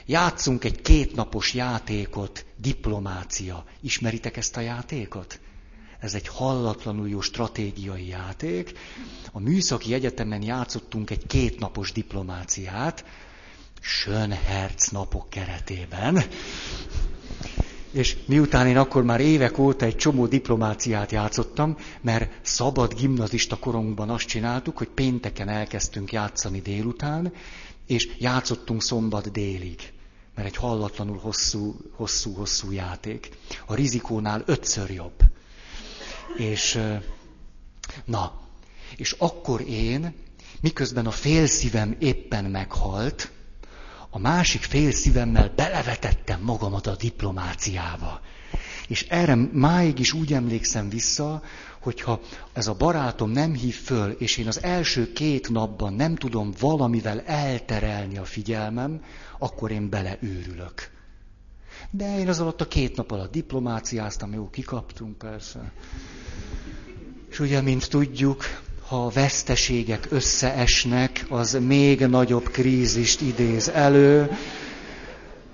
játszunk 0.05 0.63
egy 0.63 0.81
kétnapos 0.81 1.53
játékot, 1.53 2.45
diplomácia. 2.57 3.63
Ismeritek 3.81 4.37
ezt 4.37 4.57
a 4.57 4.59
játékot? 4.59 5.39
Ez 5.99 6.13
egy 6.13 6.27
hallatlanul 6.27 7.09
jó 7.09 7.21
stratégiai 7.21 8.07
játék. 8.07 8.77
A 9.31 9.39
műszaki 9.39 9.93
egyetemen 9.93 10.41
játszottunk 10.41 11.09
egy 11.09 11.27
kétnapos 11.27 11.91
diplomáciát, 11.91 13.05
Schönherz 13.81 14.89
napok 14.91 15.29
keretében. 15.29 16.23
És 17.95 18.17
miután 18.25 18.67
én 18.67 18.77
akkor 18.77 19.03
már 19.03 19.19
évek 19.19 19.57
óta 19.57 19.85
egy 19.85 19.95
csomó 19.95 20.27
diplomáciát 20.27 21.11
játszottam, 21.11 21.77
mert 22.01 22.39
szabad 22.41 22.93
gimnazista 22.93 23.55
korunkban 23.57 24.09
azt 24.09 24.27
csináltuk, 24.27 24.77
hogy 24.77 24.87
pénteken 24.87 25.49
elkezdtünk 25.49 26.11
játszani 26.11 26.61
délután, 26.61 27.33
és 27.87 28.09
játszottunk 28.17 28.81
szombat 28.81 29.31
délig. 29.31 29.93
Mert 30.35 30.47
egy 30.47 30.55
hallatlanul 30.55 31.17
hosszú, 31.17 31.75
hosszú, 31.91 32.33
hosszú 32.33 32.71
játék. 32.71 33.29
A 33.65 33.75
rizikónál 33.75 34.43
ötször 34.45 34.89
jobb. 34.89 35.17
És 36.37 36.79
na, 38.05 38.41
és 38.97 39.11
akkor 39.11 39.61
én, 39.61 40.13
miközben 40.61 41.05
a 41.05 41.11
félszívem 41.11 41.95
éppen 41.99 42.45
meghalt, 42.45 43.31
a 44.15 44.19
másik 44.19 44.61
fél 44.61 44.91
szívemmel 44.91 45.51
belevetettem 45.55 46.41
magamat 46.41 46.87
a 46.87 46.95
diplomáciába. 46.95 48.21
És 48.87 49.01
erre 49.09 49.35
máig 49.51 49.99
is 49.99 50.13
úgy 50.13 50.33
emlékszem 50.33 50.89
vissza, 50.89 51.41
hogyha 51.79 52.21
ez 52.53 52.67
a 52.67 52.73
barátom 52.73 53.31
nem 53.31 53.53
hív 53.53 53.75
föl, 53.75 54.11
és 54.11 54.37
én 54.37 54.47
az 54.47 54.63
első 54.63 55.13
két 55.13 55.49
napban 55.49 55.93
nem 55.93 56.15
tudom 56.15 56.53
valamivel 56.59 57.21
elterelni 57.21 58.17
a 58.17 58.25
figyelmem, 58.25 59.03
akkor 59.39 59.71
én 59.71 59.89
beleőrülök. 59.89 60.89
De 61.91 62.19
én 62.19 62.27
az 62.29 62.39
alatt 62.39 62.61
a 62.61 62.67
két 62.67 62.95
nap 62.95 63.11
alatt 63.11 63.31
diplomáciáztam, 63.31 64.33
jó, 64.33 64.49
kikaptunk 64.49 65.17
persze. 65.17 65.71
És 67.29 67.39
ugye, 67.39 67.61
mint 67.61 67.89
tudjuk, 67.89 68.43
ha 68.87 69.05
a 69.05 69.09
veszteségek 69.09 70.07
összeesnek, 70.09 71.25
az 71.29 71.57
még 71.61 71.99
nagyobb 72.05 72.49
krízist 72.49 73.21
idéz 73.21 73.67
elő, 73.69 74.31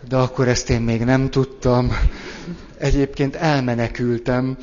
de 0.08 0.16
akkor 0.16 0.48
ezt 0.48 0.70
én 0.70 0.82
még 0.82 1.04
nem 1.04 1.30
tudtam. 1.30 1.92
Egyébként 2.78 3.36
elmenekültem. 3.36 4.58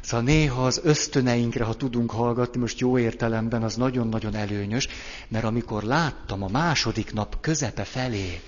Szóval 0.00 0.24
néha 0.24 0.64
az 0.64 0.80
ösztöneinkre, 0.84 1.64
ha 1.64 1.74
tudunk 1.74 2.10
hallgatni, 2.10 2.60
most 2.60 2.80
jó 2.80 2.98
értelemben, 2.98 3.62
az 3.62 3.74
nagyon-nagyon 3.74 4.34
előnyös, 4.34 4.88
mert 5.28 5.44
amikor 5.44 5.82
láttam 5.82 6.42
a 6.42 6.48
második 6.48 7.12
nap 7.12 7.40
közepe 7.40 7.84
felé, 7.84 8.40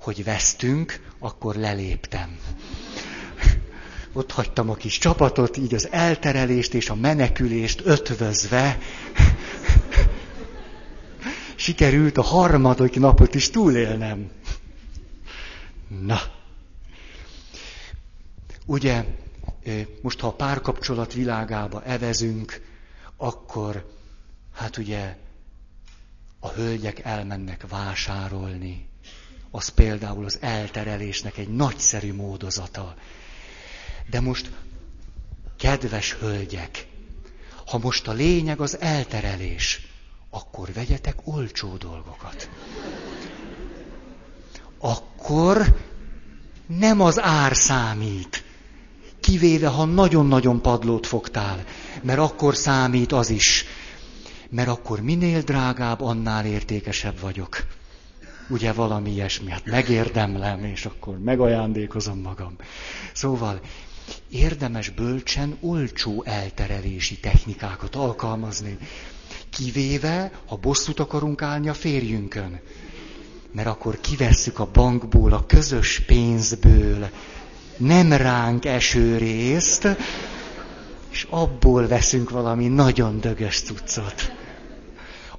hogy 0.00 0.24
vesztünk, 0.24 1.00
akkor 1.18 1.54
leléptem 1.54 2.38
ott 4.14 4.32
hagytam 4.32 4.70
a 4.70 4.74
kis 4.74 4.98
csapatot, 4.98 5.56
így 5.56 5.74
az 5.74 5.88
elterelést 5.90 6.74
és 6.74 6.90
a 6.90 6.94
menekülést 6.94 7.80
ötvözve. 7.84 8.78
Sikerült 11.54 12.18
a 12.18 12.22
harmadik 12.22 12.98
napot 12.98 13.34
is 13.34 13.50
túlélnem. 13.50 14.30
Na. 15.88 16.20
Ugye, 18.66 19.04
most 20.02 20.20
ha 20.20 20.26
a 20.26 20.32
párkapcsolat 20.32 21.12
világába 21.12 21.82
evezünk, 21.82 22.60
akkor 23.16 23.90
hát 24.54 24.76
ugye 24.76 25.16
a 26.40 26.48
hölgyek 26.48 26.98
elmennek 26.98 27.66
vásárolni. 27.68 28.88
Az 29.50 29.68
például 29.68 30.24
az 30.24 30.38
elterelésnek 30.40 31.38
egy 31.38 31.48
nagyszerű 31.48 32.14
módozata. 32.14 32.94
De 34.10 34.20
most, 34.20 34.50
kedves 35.56 36.12
hölgyek, 36.12 36.86
ha 37.66 37.78
most 37.78 38.08
a 38.08 38.12
lényeg 38.12 38.60
az 38.60 38.80
elterelés, 38.80 39.86
akkor 40.30 40.72
vegyetek 40.72 41.16
olcsó 41.24 41.76
dolgokat. 41.76 42.48
Akkor 44.78 45.76
nem 46.66 47.00
az 47.00 47.20
ár 47.20 47.56
számít, 47.56 48.44
kivéve 49.20 49.68
ha 49.68 49.84
nagyon-nagyon 49.84 50.62
padlót 50.62 51.06
fogtál, 51.06 51.64
mert 52.02 52.18
akkor 52.18 52.54
számít 52.54 53.12
az 53.12 53.30
is, 53.30 53.64
mert 54.50 54.68
akkor 54.68 55.00
minél 55.00 55.40
drágább, 55.40 56.00
annál 56.00 56.46
értékesebb 56.46 57.20
vagyok. 57.20 57.66
Ugye 58.48 58.72
valami 58.72 59.10
ilyesmi, 59.10 59.50
hát 59.50 59.64
megérdemlem, 59.64 60.64
és 60.64 60.86
akkor 60.86 61.18
megajándékozom 61.18 62.18
magam. 62.18 62.56
Szóval 63.12 63.60
érdemes 64.30 64.88
bölcsen 64.88 65.56
olcsó 65.60 66.22
elterelési 66.26 67.18
technikákat 67.18 67.94
alkalmazni, 67.94 68.78
kivéve, 69.50 70.32
ha 70.46 70.56
bosszút 70.56 71.00
akarunk 71.00 71.42
állni 71.42 71.68
a 71.68 71.74
férjünkön. 71.74 72.60
Mert 73.52 73.68
akkor 73.68 74.00
kivesszük 74.00 74.58
a 74.58 74.70
bankból, 74.72 75.32
a 75.32 75.46
közös 75.46 76.00
pénzből 76.06 77.08
nem 77.76 78.12
ránk 78.12 78.64
eső 78.64 79.16
részt, 79.16 79.88
és 81.10 81.26
abból 81.30 81.86
veszünk 81.86 82.30
valami 82.30 82.68
nagyon 82.68 83.20
dögös 83.20 83.60
cuccot, 83.62 84.32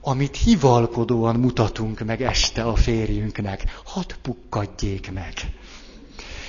amit 0.01 0.37
hivalkodóan 0.37 1.35
mutatunk 1.35 1.99
meg 2.05 2.21
este 2.21 2.63
a 2.63 2.75
férjünknek. 2.75 3.63
Hadd 3.83 4.11
pukkadjék 4.21 5.11
meg 5.11 5.33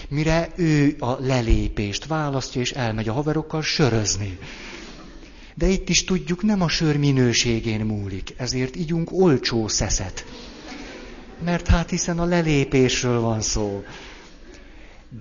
mire 0.08 0.52
ő 0.56 0.96
a 0.98 1.10
lelépést 1.20 2.06
választja, 2.06 2.60
és 2.60 2.72
elmegy 2.72 3.08
a 3.08 3.12
haverokkal 3.12 3.62
sörözni. 3.62 4.38
De 5.54 5.66
itt 5.66 5.88
is 5.88 6.04
tudjuk, 6.04 6.42
nem 6.42 6.60
a 6.60 6.68
sör 6.68 6.96
minőségén 6.96 7.80
múlik, 7.80 8.34
ezért 8.36 8.76
ígyunk 8.76 9.12
olcsó 9.12 9.68
szeszet. 9.68 10.24
Mert 11.44 11.66
hát 11.66 11.90
hiszen 11.90 12.18
a 12.18 12.24
lelépésről 12.24 13.20
van 13.20 13.40
szó. 13.40 13.84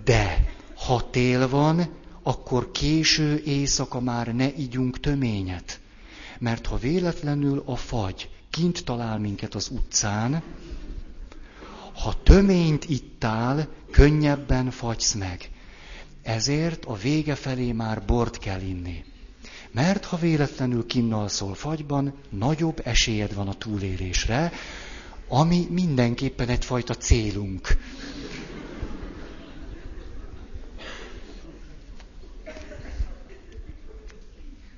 De 0.05 0.45
ha 0.75 1.09
tél 1.09 1.49
van, 1.49 1.89
akkor 2.23 2.71
késő 2.71 3.41
éjszaka 3.45 3.99
már 3.99 4.35
ne 4.35 4.47
igyunk 4.53 4.99
töményet. 4.99 5.79
Mert 6.39 6.65
ha 6.65 6.77
véletlenül 6.77 7.63
a 7.65 7.75
fagy 7.75 8.29
kint 8.49 8.83
talál 8.83 9.19
minket 9.19 9.55
az 9.55 9.69
utcán, 9.69 10.43
Ha 11.95 12.13
töményt 12.23 12.85
ittál, 12.89 13.67
könnyebben 13.91 14.71
fagysz 14.71 15.13
meg. 15.13 15.49
Ezért 16.21 16.85
a 16.85 16.93
vége 16.95 17.35
felé 17.35 17.71
már 17.71 18.05
bort 18.05 18.37
kell 18.37 18.61
inni. 18.61 19.03
Mert 19.71 20.05
ha 20.05 20.17
véletlenül 20.17 20.85
kinnalszol 20.85 21.53
fagyban, 21.53 22.13
nagyobb 22.29 22.81
esélyed 22.83 23.33
van 23.33 23.47
a 23.47 23.53
túlélésre, 23.53 24.51
ami 25.27 25.67
mindenképpen 25.69 26.49
egyfajta 26.49 26.93
célunk. 26.93 27.77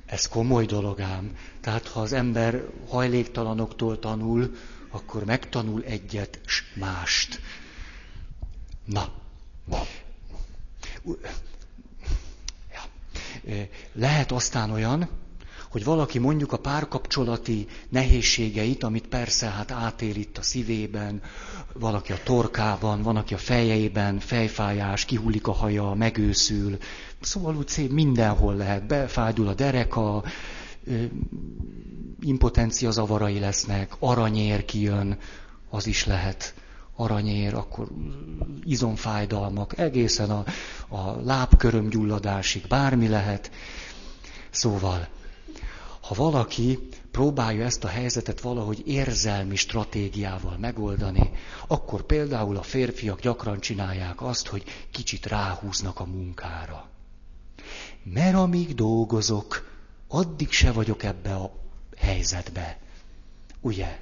Ez 0.05 0.27
komoly 0.27 0.65
dolog 0.65 1.01
ám. 1.01 1.31
Tehát 1.61 1.87
ha 1.87 2.01
az 2.01 2.13
ember 2.13 2.63
hajléktalanoktól 2.89 3.99
tanul, 3.99 4.55
akkor 4.89 5.23
megtanul 5.25 5.83
egyet, 5.83 6.39
s 6.45 6.63
mást. 6.73 7.39
Na. 8.85 9.13
Lehet 13.93 14.31
aztán 14.31 14.71
olyan, 14.71 15.09
hogy 15.69 15.83
valaki 15.83 16.19
mondjuk 16.19 16.51
a 16.51 16.57
párkapcsolati 16.57 17.67
nehézségeit, 17.89 18.83
amit 18.83 19.07
persze 19.07 19.47
hát 19.49 19.71
átél 19.71 20.15
itt 20.15 20.37
a 20.37 20.41
szívében, 20.41 21.21
valaki 21.73 22.11
a 22.11 22.19
torkában, 22.23 23.01
van, 23.01 23.15
aki 23.15 23.33
a 23.33 23.37
fejeiben, 23.37 24.19
fejfájás, 24.19 25.05
kihullik 25.05 25.47
a 25.47 25.51
haja, 25.51 25.93
megőszül, 25.93 26.77
szóval 27.21 27.55
úgy 27.55 27.67
szép 27.67 27.91
mindenhol 27.91 28.55
lehet, 28.55 28.87
befájdul 28.87 29.47
a 29.47 29.53
dereka, 29.53 30.23
impotencia 32.19 32.91
zavarai 32.91 33.39
lesznek, 33.39 33.95
aranyér 33.99 34.65
kijön, 34.65 35.17
az 35.69 35.87
is 35.87 36.05
lehet 36.05 36.53
aranyér, 36.95 37.53
akkor 37.53 37.87
izomfájdalmak, 38.63 39.77
egészen 39.77 40.29
a, 40.29 40.43
a 40.87 41.21
lábköröm 41.21 41.89
gyulladásig, 41.89 42.67
bármi 42.67 43.07
lehet. 43.07 43.51
Szóval, 44.49 45.07
ha 46.01 46.13
valaki 46.13 46.79
próbálja 47.11 47.65
ezt 47.65 47.83
a 47.83 47.87
helyzetet 47.87 48.41
valahogy 48.41 48.81
érzelmi 48.85 49.55
stratégiával 49.55 50.57
megoldani, 50.57 51.31
akkor 51.67 52.01
például 52.01 52.57
a 52.57 52.61
férfiak 52.61 53.19
gyakran 53.19 53.59
csinálják 53.59 54.21
azt, 54.21 54.47
hogy 54.47 54.63
kicsit 54.91 55.25
ráhúznak 55.25 55.99
a 55.99 56.05
munkára. 56.05 56.89
Mert 58.03 58.35
amíg 58.35 58.75
dolgozok, 58.75 59.76
addig 60.07 60.51
se 60.51 60.71
vagyok 60.71 61.03
ebbe 61.03 61.35
a 61.35 61.59
helyzetbe. 61.97 62.79
Ugye? 63.61 63.99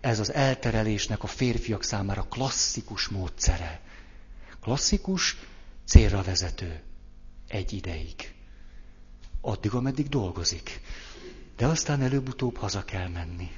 Ez 0.00 0.18
az 0.18 0.32
elterelésnek 0.32 1.22
a 1.22 1.26
férfiak 1.26 1.82
számára 1.82 2.22
klasszikus 2.22 3.08
módszere. 3.08 3.80
Klasszikus, 4.60 5.36
célra 5.84 6.22
vezető. 6.22 6.80
Egy 7.48 7.72
ideig. 7.72 8.34
Addig, 9.40 9.72
ameddig 9.74 10.08
dolgozik. 10.08 10.80
De 11.56 11.66
aztán 11.66 12.02
előbb-utóbb 12.02 12.56
haza 12.56 12.84
kell 12.84 13.08
menni. 13.08 13.50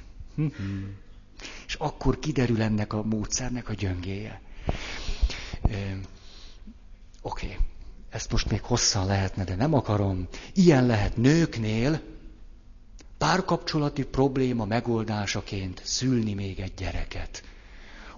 És 1.67 1.73
akkor 1.73 2.19
kiderül 2.19 2.61
ennek 2.61 2.93
a 2.93 3.03
módszernek 3.03 3.69
a 3.69 3.73
gyöngéje. 3.73 4.41
Oké. 7.21 7.45
Okay. 7.45 7.57
Ezt 8.15 8.31
most 8.31 8.49
még 8.49 8.61
hosszan 8.61 9.05
lehetne, 9.05 9.43
de 9.43 9.55
nem 9.55 9.73
akarom. 9.73 10.27
Ilyen 10.53 10.85
lehet 10.85 11.17
nőknél, 11.17 12.01
párkapcsolati 13.17 14.03
probléma 14.03 14.65
megoldásaként 14.65 15.81
szülni 15.83 16.33
még 16.33 16.59
egy 16.59 16.73
gyereket. 16.73 17.43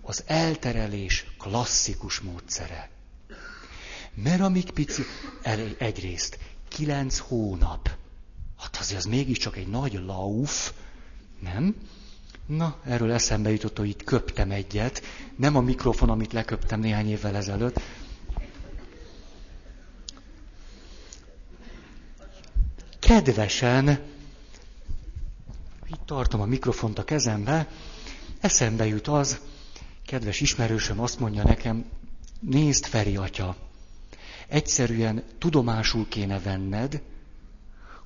Az 0.01 0.23
elterelés 0.25 1.25
klasszikus 1.37 2.19
módszere. 2.19 2.89
Mert 4.13 4.41
amíg 4.41 4.71
pici, 4.71 5.01
egyrészt, 5.77 6.39
kilenc 6.67 7.17
hónap. 7.17 7.89
Hát 8.57 8.77
azért 8.79 8.99
az 8.99 9.05
mégiscsak 9.05 9.57
egy 9.57 9.67
nagy 9.67 10.01
lauf, 10.05 10.73
nem? 11.39 11.75
Na, 12.45 12.79
erről 12.85 13.11
eszembe 13.11 13.51
jutott, 13.51 13.77
hogy 13.77 13.89
itt 13.89 14.03
köptem 14.03 14.51
egyet. 14.51 15.01
Nem 15.35 15.55
a 15.55 15.61
mikrofon, 15.61 16.09
amit 16.09 16.33
leköptem 16.33 16.79
néhány 16.79 17.09
évvel 17.09 17.35
ezelőtt. 17.35 17.81
Kedvesen 23.07 23.99
itt 25.89 26.05
tartom 26.05 26.41
a 26.41 26.45
mikrofont 26.45 26.99
a 26.99 27.03
kezembe, 27.03 27.67
eszembe 28.39 28.85
jut 28.85 29.07
az, 29.07 29.39
kedves 30.05 30.41
ismerősöm 30.41 30.99
azt 30.99 31.19
mondja 31.19 31.43
nekem, 31.43 31.85
nézd 32.39 32.85
Feri 32.85 33.15
atya, 33.15 33.55
egyszerűen 34.47 35.23
tudomásul 35.37 36.07
kéne 36.07 36.39
venned, 36.39 37.01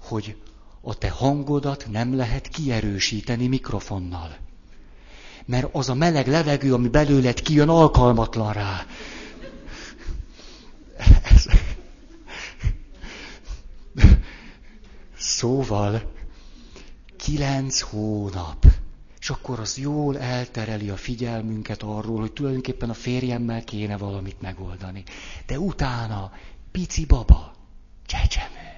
hogy 0.02 0.36
a 0.82 0.98
te 0.98 1.10
hangodat 1.10 1.88
nem 1.92 2.16
lehet 2.16 2.48
kierősíteni 2.48 3.48
mikrofonnal. 3.48 4.38
Mert 5.46 5.76
az 5.76 5.90
a 5.90 5.94
meleg 5.94 6.28
levegő, 6.28 6.74
ami 6.74 6.88
belőled 6.88 7.42
kijön, 7.42 7.70
alkalmatlan 7.70 8.54
rá. 8.54 8.86
Ez... 11.24 11.46
Szóval, 15.22 16.12
kilenc 17.18 17.80
hónap. 17.80 18.66
És 19.20 19.30
akkor 19.30 19.60
az 19.60 19.78
jól 19.78 20.20
eltereli 20.20 20.90
a 20.90 20.96
figyelmünket 20.96 21.84
arról, 21.84 22.20
hogy 22.20 22.32
tulajdonképpen 22.32 22.90
a 22.90 22.94
férjemmel 22.94 23.64
kéne 23.64 23.98
valamit 23.98 24.42
megoldani. 24.42 25.04
De 25.46 25.60
utána 25.60 26.32
pici 26.72 27.06
baba, 27.06 27.54
csecsemő. 28.06 28.70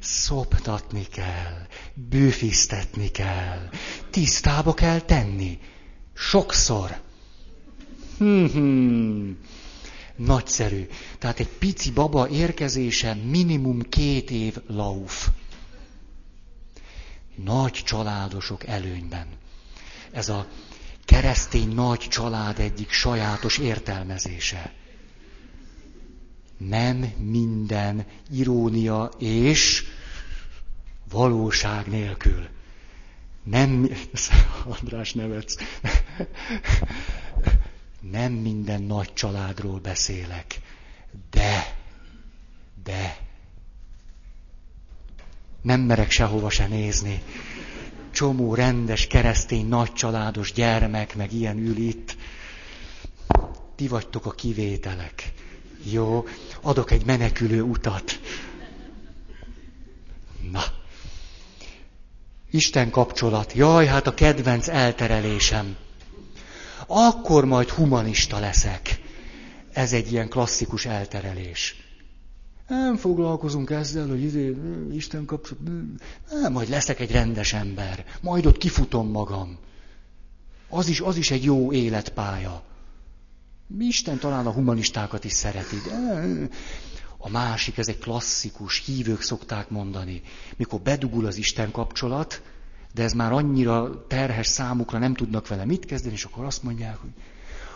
Szoptatni 0.00 1.02
kell, 1.02 1.66
bőfisztetni 1.94 3.08
kell, 3.10 3.68
tisztába 4.10 4.74
kell 4.74 5.00
tenni. 5.00 5.58
Sokszor. 6.14 7.00
Hmm-hmm. 8.18 9.38
Nagyszerű. 10.16 10.86
Tehát 11.18 11.38
egy 11.40 11.48
pici 11.58 11.90
baba 11.90 12.28
érkezése 12.28 13.14
minimum 13.14 13.80
két 13.82 14.30
év 14.30 14.56
lauf 14.66 15.28
nagy 17.34 17.72
családosok 17.72 18.66
előnyben. 18.66 19.26
Ez 20.12 20.28
a 20.28 20.46
keresztény 21.04 21.74
nagy 21.74 21.98
család 21.98 22.58
egyik 22.58 22.90
sajátos 22.90 23.58
értelmezése. 23.58 24.72
Nem 26.56 26.96
minden 27.18 28.06
irónia 28.30 29.10
és 29.18 29.84
valóság 31.10 31.86
nélkül. 31.86 32.48
Nem, 33.42 33.88
András 34.80 35.12
nevetsz. 35.12 35.56
Nem 38.00 38.32
minden 38.32 38.82
nagy 38.82 39.12
családról 39.12 39.78
beszélek. 39.78 40.60
De, 41.30 41.76
de, 42.82 43.16
nem 45.62 45.80
merek 45.80 46.10
sehova 46.10 46.50
se 46.50 46.66
nézni. 46.66 47.22
Csomó 48.10 48.54
rendes, 48.54 49.06
keresztény, 49.06 49.68
nagy 49.68 49.92
családos 49.92 50.52
gyermek, 50.52 51.16
meg 51.16 51.32
ilyen 51.32 51.58
ül 51.58 51.76
itt. 51.76 52.16
Ti 53.76 53.88
vagytok 53.88 54.26
a 54.26 54.30
kivételek. 54.30 55.32
Jó, 55.90 56.26
adok 56.60 56.90
egy 56.90 57.04
menekülő 57.04 57.62
utat. 57.62 58.20
Na. 60.50 60.62
Isten 62.50 62.90
kapcsolat. 62.90 63.52
Jaj, 63.52 63.86
hát 63.86 64.06
a 64.06 64.14
kedvenc 64.14 64.68
elterelésem. 64.68 65.76
Akkor 66.86 67.44
majd 67.44 67.68
humanista 67.68 68.38
leszek. 68.38 69.00
Ez 69.72 69.92
egy 69.92 70.12
ilyen 70.12 70.28
klasszikus 70.28 70.86
elterelés. 70.86 71.81
Nem 72.68 72.96
foglalkozunk 72.96 73.70
ezzel, 73.70 74.08
hogy 74.08 74.22
izé, 74.22 74.56
Isten 74.92 75.24
kapcsolat. 75.24 75.62
Nem, 76.30 76.52
majd 76.52 76.68
leszek 76.68 77.00
egy 77.00 77.10
rendes 77.10 77.52
ember. 77.52 78.04
Majd 78.20 78.46
ott 78.46 78.56
kifutom 78.56 79.10
magam. 79.10 79.58
Az 80.68 80.88
is, 80.88 81.00
az 81.00 81.16
is 81.16 81.30
egy 81.30 81.44
jó 81.44 81.72
életpálya. 81.72 82.62
Isten 83.78 84.18
talán 84.18 84.46
a 84.46 84.52
humanistákat 84.52 85.24
is 85.24 85.32
szereti. 85.32 85.76
De 85.88 86.48
a 87.18 87.28
másik, 87.30 87.78
ez 87.78 87.88
egy 87.88 87.98
klasszikus, 87.98 88.82
hívők 88.84 89.22
szokták 89.22 89.70
mondani. 89.70 90.22
Mikor 90.56 90.80
bedugul 90.80 91.26
az 91.26 91.36
Isten 91.36 91.70
kapcsolat, 91.70 92.42
de 92.94 93.02
ez 93.02 93.12
már 93.12 93.32
annyira 93.32 94.06
terhes 94.06 94.46
számukra, 94.46 94.98
nem 94.98 95.14
tudnak 95.14 95.48
vele 95.48 95.64
mit 95.64 95.84
kezdeni, 95.84 96.14
és 96.14 96.24
akkor 96.24 96.44
azt 96.44 96.62
mondják, 96.62 96.96
hogy 96.96 97.10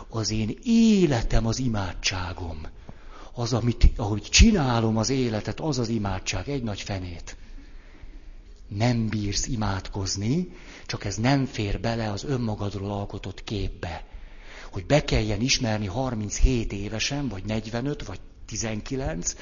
az 0.09 0.30
én 0.30 0.59
életem 0.62 1.47
az 1.47 1.59
imádságom 1.59 2.61
az, 3.39 3.53
amit, 3.53 3.93
ahogy 3.97 4.22
csinálom 4.22 4.97
az 4.97 5.11
életet, 5.11 5.61
az 5.61 5.78
az 5.78 5.89
imádság, 5.89 6.49
egy 6.49 6.62
nagy 6.62 6.80
fenét. 6.80 7.37
Nem 8.68 9.09
bírsz 9.09 9.47
imádkozni, 9.47 10.57
csak 10.87 11.05
ez 11.05 11.16
nem 11.16 11.45
fér 11.45 11.80
bele 11.80 12.11
az 12.11 12.24
önmagadról 12.24 12.91
alkotott 12.91 13.45
képbe. 13.45 14.05
hogy 14.70 14.87
be 14.87 15.05
kelljen 15.05 15.41
ismerni 15.41 15.87
37 15.87 16.72
évesen, 16.72 17.28
vagy 17.28 17.45
45, 17.45 18.07
vagy 18.07 18.20
19, 18.47 19.34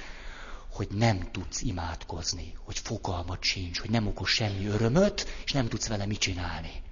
hogy 0.72 0.88
nem 0.90 1.28
tudsz 1.32 1.62
imádkozni, 1.62 2.52
hogy 2.64 2.78
fogalmat 2.78 3.42
sincs, 3.42 3.80
hogy 3.80 3.90
nem 3.90 4.06
okoz 4.06 4.28
semmi 4.28 4.66
örömöt, 4.66 5.26
és 5.44 5.52
nem 5.52 5.68
tudsz 5.68 5.88
vele 5.88 6.06
mit 6.06 6.18
csinálni. 6.18 6.82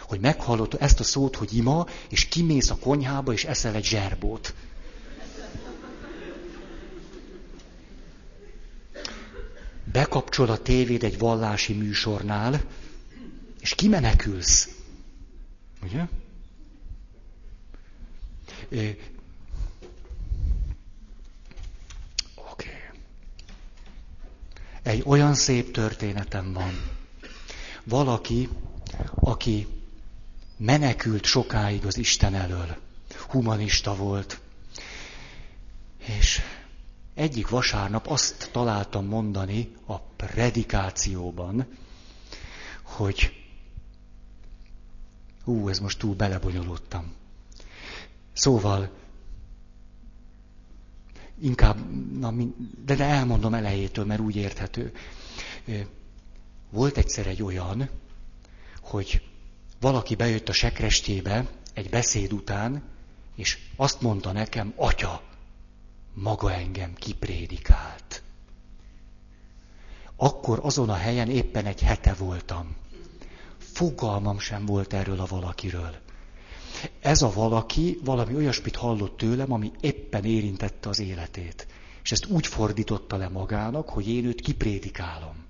Hogy 0.00 0.20
meghallod 0.20 0.76
ezt 0.80 1.00
a 1.00 1.04
szót, 1.04 1.36
hogy 1.36 1.56
ima, 1.56 1.86
és 2.08 2.28
kimész 2.28 2.70
a 2.70 2.78
konyhába, 2.78 3.32
és 3.32 3.44
eszel 3.44 3.74
egy 3.74 3.84
zserbót. 3.84 4.54
Bekapcsol 9.92 10.50
a 10.50 10.62
tévéd 10.62 11.02
egy 11.04 11.18
vallási 11.18 11.72
műsornál, 11.72 12.60
és 13.60 13.74
kimenekülsz. 13.74 14.68
Ugye? 15.82 16.06
Oké. 22.34 22.90
Egy 24.82 25.02
olyan 25.06 25.34
szép 25.34 25.72
történetem 25.72 26.52
van. 26.52 26.90
Valaki, 27.84 28.48
aki 29.14 29.66
menekült 30.56 31.24
sokáig 31.24 31.84
az 31.86 31.96
Isten 31.96 32.34
elől. 32.34 32.76
Humanista 33.28 33.96
volt. 33.96 34.40
És 35.98 36.40
egyik 37.16 37.48
vasárnap 37.48 38.06
azt 38.06 38.48
találtam 38.52 39.06
mondani 39.06 39.72
a 39.86 40.00
predikációban, 40.00 41.66
hogy 42.82 43.44
Hú, 45.44 45.68
ez 45.68 45.78
most 45.78 45.98
túl 45.98 46.14
belebonyolódtam. 46.14 47.14
Szóval, 48.32 48.90
inkább, 51.40 51.78
na, 52.18 52.32
de, 52.84 52.94
de 52.94 53.04
elmondom 53.04 53.54
elejétől, 53.54 54.04
mert 54.04 54.20
úgy 54.20 54.36
érthető. 54.36 54.92
Volt 56.70 56.96
egyszer 56.96 57.26
egy 57.26 57.42
olyan, 57.42 57.88
hogy 58.80 59.22
valaki 59.80 60.14
bejött 60.14 60.48
a 60.48 60.52
sekrestjébe 60.52 61.50
egy 61.74 61.90
beszéd 61.90 62.32
után, 62.32 62.82
és 63.34 63.58
azt 63.76 64.00
mondta 64.00 64.32
nekem, 64.32 64.72
atya, 64.76 65.22
maga 66.16 66.52
engem 66.52 66.94
kiprédikált. 66.94 68.22
Akkor 70.16 70.60
azon 70.62 70.88
a 70.88 70.94
helyen 70.94 71.30
éppen 71.30 71.66
egy 71.66 71.80
hete 71.80 72.14
voltam. 72.14 72.76
Fogalmam 73.58 74.38
sem 74.38 74.66
volt 74.66 74.92
erről 74.92 75.20
a 75.20 75.26
valakiről. 75.26 75.94
Ez 77.00 77.22
a 77.22 77.32
valaki 77.32 77.98
valami 78.04 78.34
olyasmit 78.34 78.76
hallott 78.76 79.16
tőlem, 79.16 79.52
ami 79.52 79.72
éppen 79.80 80.24
érintette 80.24 80.88
az 80.88 80.98
életét. 80.98 81.66
És 82.02 82.12
ezt 82.12 82.26
úgy 82.26 82.46
fordította 82.46 83.16
le 83.16 83.28
magának, 83.28 83.88
hogy 83.88 84.08
én 84.08 84.24
őt 84.24 84.40
kiprédikálom. 84.40 85.44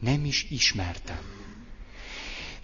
Nem 0.00 0.24
is 0.24 0.46
ismertem. 0.50 1.20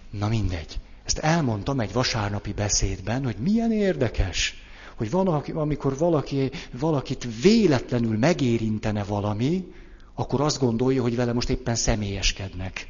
Na 0.09 0.27
mindegy. 0.27 0.79
Ezt 1.03 1.17
elmondtam 1.17 1.79
egy 1.79 1.93
vasárnapi 1.93 2.53
beszédben, 2.53 3.23
hogy 3.23 3.37
milyen 3.37 3.71
érdekes, 3.71 4.61
hogy 4.95 5.11
van, 5.11 5.27
amikor 5.53 5.97
valaki, 5.97 6.51
valakit 6.79 7.27
véletlenül 7.41 8.17
megérintene 8.17 9.03
valami, 9.03 9.67
akkor 10.13 10.41
azt 10.41 10.59
gondolja, 10.59 11.01
hogy 11.01 11.15
vele 11.15 11.33
most 11.33 11.49
éppen 11.49 11.75
személyeskednek. 11.75 12.87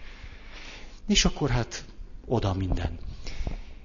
És 1.08 1.26
akkor 1.26 1.50
hát 1.50 1.86
oda 2.26 2.54
minden. 2.54 2.98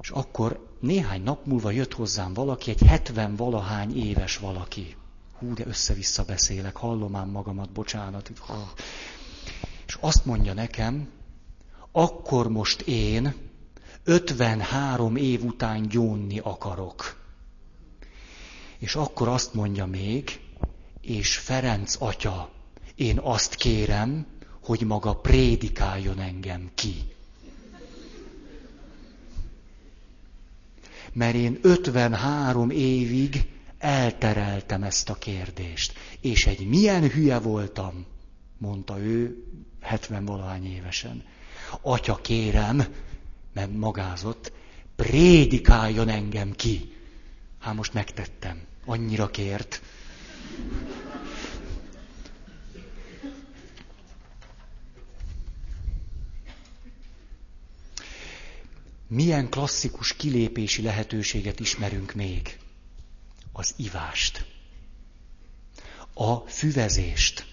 És 0.01 0.11
akkor 0.11 0.67
néhány 0.81 1.23
nap 1.23 1.47
múlva 1.47 1.71
jött 1.71 1.93
hozzám 1.93 2.33
valaki, 2.35 2.71
egy 2.71 2.83
hetven 2.83 3.37
valahány 3.37 3.97
éves 3.97 4.37
valaki. 4.39 4.97
Hú, 5.39 5.55
de 5.55 5.67
össze-vissza 5.67 6.25
beszélek, 6.25 6.77
hallom 6.77 7.17
ám 7.17 7.29
magamat, 7.29 7.71
bocsánat. 7.71 8.31
És 9.87 9.99
azt 10.01 10.25
mondja 10.25 10.53
nekem, 10.53 11.09
akkor 11.93 12.49
most 12.49 12.81
én 12.81 13.35
53 14.05 15.17
év 15.17 15.45
után 15.45 15.89
gyónni 15.89 16.39
akarok. 16.39 17.26
És 18.79 18.95
akkor 18.95 19.29
azt 19.29 19.55
mondja 19.55 19.87
még, 19.87 20.41
és 21.01 21.37
Ferenc 21.37 21.97
atya, 21.99 22.51
én 22.95 23.19
azt 23.19 23.55
kérem, 23.55 24.27
hogy 24.63 24.81
maga 24.81 25.15
prédikáljon 25.15 26.19
engem 26.21 26.71
ki. 26.75 26.95
Mert 31.13 31.35
én 31.35 31.59
53 31.63 32.71
évig 32.71 33.49
eltereltem 33.79 34.83
ezt 34.83 35.11
a 35.11 35.15
kérdést. 35.15 35.93
És 36.21 36.47
egy 36.47 36.69
milyen 36.69 37.11
hülye 37.11 37.39
voltam, 37.39 38.07
mondta 38.59 38.99
ő 38.99 39.45
70 39.81 40.25
valahány 40.25 40.67
évesen. 40.67 41.25
Atya 41.81 42.15
kérem, 42.17 42.85
mert 43.53 43.73
magázott, 43.73 44.53
prédikáljon 44.97 46.09
engem 46.09 46.53
ki. 46.53 46.96
Hát 47.67 47.75
most 47.75 47.93
megtettem. 47.93 48.67
Annyira 48.85 49.31
kért. 49.31 49.83
Milyen 59.09 59.49
klasszikus 59.51 60.17
kilépési 60.17 60.83
lehetőséget 60.83 61.61
ismerünk 61.61 62.15
még? 62.15 62.59
Az 63.53 63.75
ivást, 63.77 64.45
a 66.15 66.35
füvezést, 66.37 67.47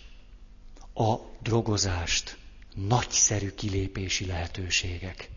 a 0.93 1.15
drogozást. 1.41 2.37
Nagyszerű 2.75 3.49
kilépési 3.51 4.25
lehetőségek. 4.25 5.29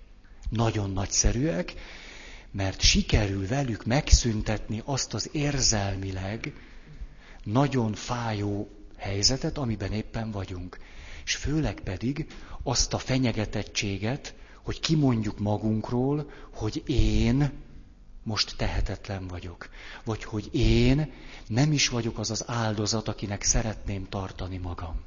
Nagyon 0.49 0.91
nagyszerűek, 0.91 1.74
mert 2.57 2.80
sikerül 2.80 3.46
velük 3.46 3.84
megszüntetni 3.84 4.82
azt 4.84 5.14
az 5.14 5.28
érzelmileg 5.32 6.52
nagyon 7.44 7.92
fájó 7.94 8.68
helyzetet, 8.96 9.59
amiben 9.59 9.92
éppen 9.92 10.30
vagyunk. 10.30 10.78
És 11.24 11.34
főleg 11.36 11.80
pedig 11.80 12.26
azt 12.62 12.92
a 12.94 12.98
fenyegetettséget, 12.98 14.34
hogy 14.62 14.80
kimondjuk 14.80 15.38
magunkról, 15.38 16.30
hogy 16.54 16.82
én 16.86 17.50
most 18.22 18.57
tehetetlen 18.57 19.26
vagyok. 19.26 19.68
Vagy 20.04 20.24
hogy 20.24 20.48
én 20.54 21.12
nem 21.46 21.72
is 21.72 21.88
vagyok 21.88 22.18
az 22.18 22.30
az 22.30 22.44
áldozat, 22.46 23.09
akinek 23.09 23.42
szeretném 23.42 24.09
tartani 24.09 24.57
magam. 24.57 25.00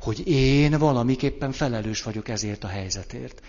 Hogy 0.00 0.28
én 0.28 0.78
valamiképpen 0.78 1.52
felelős 1.52 2.02
vagyok 2.02 2.28
ezért 2.28 2.64
a 2.64 2.68
helyzetért. 2.68 3.42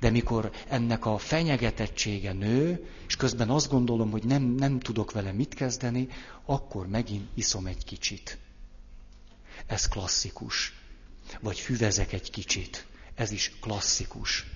De 0.00 0.10
mikor 0.10 0.50
ennek 0.68 1.06
a 1.06 1.18
fenyegetettsége 1.18 2.32
nő, 2.32 2.86
és 3.06 3.16
közben 3.16 3.50
azt 3.50 3.70
gondolom, 3.70 4.10
hogy 4.10 4.24
nem, 4.24 4.42
nem 4.42 4.78
tudok 4.78 5.12
vele 5.12 5.32
mit 5.32 5.54
kezdeni, 5.54 6.08
akkor 6.44 6.88
megint 6.88 7.28
iszom 7.34 7.66
egy 7.66 7.84
kicsit. 7.84 8.38
Ez 9.66 9.88
klasszikus. 9.88 10.72
Vagy 11.40 11.58
füvezek 11.58 12.12
egy 12.12 12.30
kicsit. 12.30 12.86
Ez 13.14 13.30
is 13.30 13.52
klasszikus. 13.60 14.46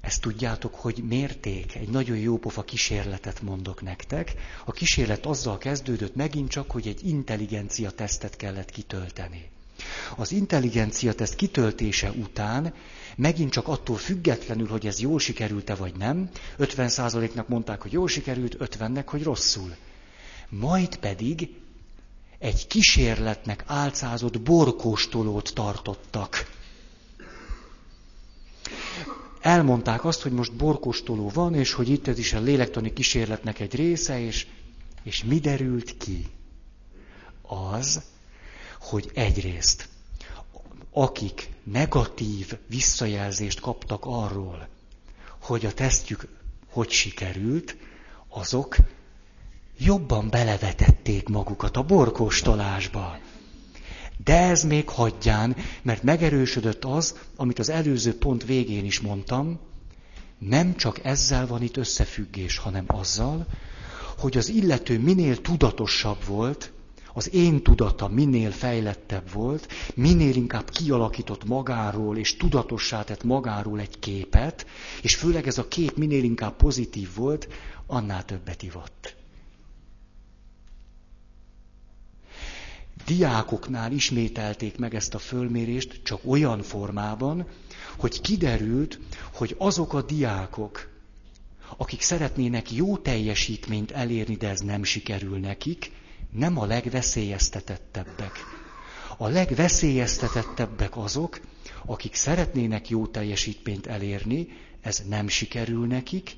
Ezt 0.00 0.20
tudjátok, 0.20 0.74
hogy 0.74 1.04
mérték? 1.04 1.74
Egy 1.74 1.88
nagyon 1.88 2.16
jó 2.16 2.38
pofa 2.38 2.62
kísérletet 2.64 3.42
mondok 3.42 3.82
nektek. 3.82 4.34
A 4.64 4.72
kísérlet 4.72 5.26
azzal 5.26 5.58
kezdődött 5.58 6.14
megint 6.14 6.50
csak, 6.50 6.70
hogy 6.70 6.86
egy 6.86 7.06
intelligencia 7.06 7.90
tesztet 7.90 8.36
kellett 8.36 8.70
kitölteni. 8.70 9.50
Az 10.16 10.32
intelligencia 10.32 11.12
teszt 11.12 11.34
kitöltése 11.34 12.10
után 12.10 12.74
megint 13.16 13.50
csak 13.50 13.68
attól 13.68 13.96
függetlenül, 13.96 14.68
hogy 14.68 14.86
ez 14.86 15.00
jól 15.00 15.18
sikerült-e 15.18 15.74
vagy 15.74 15.94
nem, 15.96 16.30
50%-nak 16.58 17.48
mondták, 17.48 17.82
hogy 17.82 17.92
jól 17.92 18.08
sikerült, 18.08 18.56
50-nek, 18.60 19.04
hogy 19.06 19.22
rosszul. 19.22 19.74
Majd 20.48 20.96
pedig 20.96 21.48
egy 22.38 22.66
kísérletnek 22.66 23.64
álcázott 23.66 24.40
borkóstolót 24.40 25.50
tartottak 25.54 26.54
elmondták 29.46 30.04
azt, 30.04 30.22
hogy 30.22 30.32
most 30.32 30.56
borkostoló 30.56 31.30
van, 31.34 31.54
és 31.54 31.72
hogy 31.72 31.88
itt 31.88 32.08
ez 32.08 32.18
is 32.18 32.32
a 32.32 32.40
lélektani 32.40 32.92
kísérletnek 32.92 33.60
egy 33.60 33.74
része, 33.74 34.20
és, 34.20 34.46
és 35.02 35.24
mi 35.24 35.38
derült 35.38 35.96
ki? 35.96 36.26
Az, 37.42 38.02
hogy 38.86 39.10
egyrészt, 39.14 39.88
akik 40.90 41.48
negatív 41.64 42.58
visszajelzést 42.66 43.60
kaptak 43.60 44.04
arról, 44.04 44.68
hogy 45.40 45.66
a 45.66 45.72
tesztjük 45.72 46.28
hogy 46.76 46.90
sikerült, 46.90 47.76
azok 48.28 48.76
jobban 49.78 50.30
belevetették 50.30 51.28
magukat 51.28 51.76
a 51.76 51.82
borkóstolásba. 51.82 53.18
De 54.24 54.36
ez 54.36 54.62
még 54.62 54.88
hagyján, 54.88 55.56
mert 55.82 56.02
megerősödött 56.02 56.84
az, 56.84 57.18
amit 57.36 57.58
az 57.58 57.68
előző 57.68 58.18
pont 58.18 58.44
végén 58.44 58.84
is 58.84 59.00
mondtam, 59.00 59.58
nem 60.38 60.76
csak 60.76 61.04
ezzel 61.04 61.46
van 61.46 61.62
itt 61.62 61.76
összefüggés, 61.76 62.58
hanem 62.58 62.84
azzal, 62.86 63.46
hogy 64.18 64.36
az 64.36 64.48
illető 64.48 64.98
minél 64.98 65.40
tudatosabb 65.40 66.24
volt, 66.24 66.72
az 67.16 67.34
én 67.34 67.62
tudata 67.62 68.08
minél 68.08 68.50
fejlettebb 68.50 69.30
volt, 69.32 69.68
minél 69.94 70.34
inkább 70.34 70.70
kialakított 70.70 71.44
magáról, 71.44 72.16
és 72.18 72.36
tudatossá 72.36 73.04
tett 73.04 73.22
magáról 73.24 73.80
egy 73.80 73.98
képet, 73.98 74.66
és 75.02 75.14
főleg 75.14 75.46
ez 75.46 75.58
a 75.58 75.68
kép 75.68 75.96
minél 75.96 76.24
inkább 76.24 76.56
pozitív 76.56 77.14
volt, 77.14 77.48
annál 77.86 78.24
többet 78.24 78.62
ivott. 78.62 79.16
Diákoknál 83.06 83.92
ismételték 83.92 84.78
meg 84.78 84.94
ezt 84.94 85.14
a 85.14 85.18
fölmérést, 85.18 86.00
csak 86.02 86.20
olyan 86.24 86.62
formában, 86.62 87.46
hogy 87.98 88.20
kiderült, 88.20 88.98
hogy 89.32 89.54
azok 89.58 89.92
a 89.92 90.02
diákok, 90.02 90.88
akik 91.76 92.00
szeretnének 92.00 92.72
jó 92.72 92.96
teljesítményt 92.96 93.90
elérni, 93.90 94.34
de 94.34 94.48
ez 94.48 94.60
nem 94.60 94.82
sikerül 94.84 95.38
nekik, 95.38 95.90
nem 96.36 96.58
a 96.58 96.64
legveszélyeztetettebbek. 96.64 98.32
A 99.16 99.28
legveszélyeztetettebbek 99.28 100.96
azok, 100.96 101.40
akik 101.86 102.14
szeretnének 102.14 102.88
jó 102.88 103.06
teljesítményt 103.06 103.86
elérni, 103.86 104.48
ez 104.80 105.02
nem 105.08 105.28
sikerül 105.28 105.86
nekik, 105.86 106.36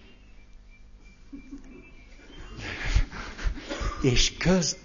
és 4.03 4.37
köz... 4.37 4.77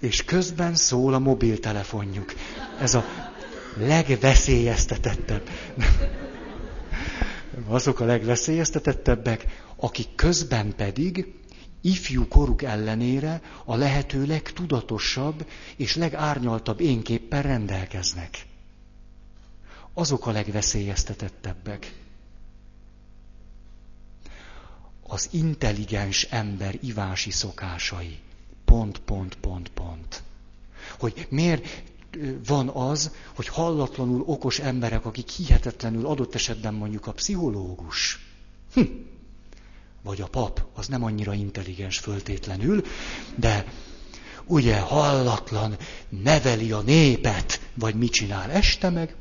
és 0.00 0.24
közben 0.24 0.74
szól 0.74 1.14
a 1.14 1.18
mobiltelefonjuk. 1.18 2.34
Ez 2.80 2.94
a 2.94 3.04
legveszélyeztetettebb. 3.76 5.48
Azok 7.66 8.00
a 8.00 8.04
legveszélyeztetettebbek, 8.04 9.46
akik 9.82 10.14
közben 10.14 10.74
pedig 10.76 11.34
ifjú 11.80 12.28
koruk 12.28 12.62
ellenére 12.62 13.42
a 13.64 13.74
lehető 13.74 14.26
legtudatosabb 14.26 15.46
és 15.76 15.96
legárnyaltabb 15.96 16.80
énképpen 16.80 17.42
rendelkeznek. 17.42 18.46
Azok 19.94 20.26
a 20.26 20.30
legveszélyeztetettebbek. 20.30 21.94
Az 25.02 25.28
intelligens 25.30 26.22
ember 26.22 26.78
ivási 26.80 27.30
szokásai. 27.30 28.18
Pont, 28.64 28.98
pont, 28.98 29.36
pont, 29.36 29.68
pont. 29.68 30.22
Hogy 30.98 31.26
miért 31.30 31.82
van 32.46 32.68
az, 32.68 33.14
hogy 33.34 33.48
hallatlanul 33.48 34.22
okos 34.26 34.58
emberek, 34.58 35.04
akik 35.04 35.28
hihetetlenül 35.28 36.06
adott 36.06 36.34
esetben 36.34 36.74
mondjuk 36.74 37.06
a 37.06 37.12
pszichológus, 37.12 38.18
hm, 38.74 38.82
vagy 40.02 40.20
a 40.20 40.26
pap, 40.26 40.64
az 40.74 40.86
nem 40.86 41.04
annyira 41.04 41.32
intelligens 41.34 41.98
föltétlenül, 41.98 42.82
de 43.36 43.64
ugye 44.44 44.78
hallatlan, 44.80 45.76
neveli 46.08 46.72
a 46.72 46.80
népet, 46.80 47.60
vagy 47.74 47.94
mit 47.94 48.12
csinál 48.12 48.50
este 48.50 48.90
meg. 48.90 49.16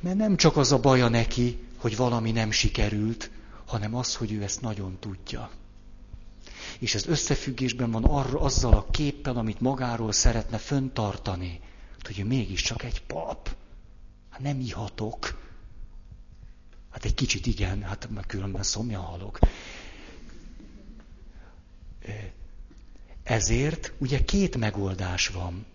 Mert 0.00 0.16
nem 0.16 0.36
csak 0.36 0.56
az 0.56 0.72
a 0.72 0.78
baja 0.78 1.08
neki, 1.08 1.58
hogy 1.76 1.96
valami 1.96 2.30
nem 2.30 2.50
sikerült, 2.50 3.30
hanem 3.66 3.94
az, 3.94 4.14
hogy 4.16 4.32
ő 4.32 4.42
ezt 4.42 4.60
nagyon 4.60 4.96
tudja. 5.00 5.50
És 6.78 6.94
ez 6.94 7.06
összefüggésben 7.06 7.90
van 7.90 8.04
arra, 8.04 8.40
azzal 8.40 8.72
a 8.72 8.86
képpel, 8.90 9.36
amit 9.36 9.60
magáról 9.60 10.12
szeretne 10.12 10.58
föntartani. 10.58 11.60
Hogy 12.02 12.18
ő 12.18 12.24
mégiscsak 12.24 12.82
egy 12.82 13.02
pap. 13.02 13.54
Hát 14.30 14.40
nem 14.40 14.60
ihatok. 14.60 15.41
Hát 16.92 17.04
egy 17.04 17.14
kicsit 17.14 17.46
igen, 17.46 17.82
hát 17.82 18.08
mert 18.10 18.26
különben 18.26 18.62
szomja 18.62 19.00
halok. 19.00 19.38
Ezért 23.22 23.92
ugye 23.98 24.24
két 24.24 24.56
megoldás 24.56 25.28
van. 25.28 25.66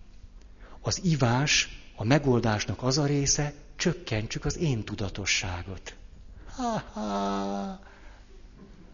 Az 0.82 1.00
ivás, 1.04 1.82
a 1.96 2.04
megoldásnak 2.04 2.84
az 2.84 2.98
a 2.98 3.06
része, 3.06 3.54
csökkentsük 3.76 4.46
az 4.46 4.58
én 4.58 4.84
tudatosságot. 4.84 5.96
Ha-ha. 6.46 7.80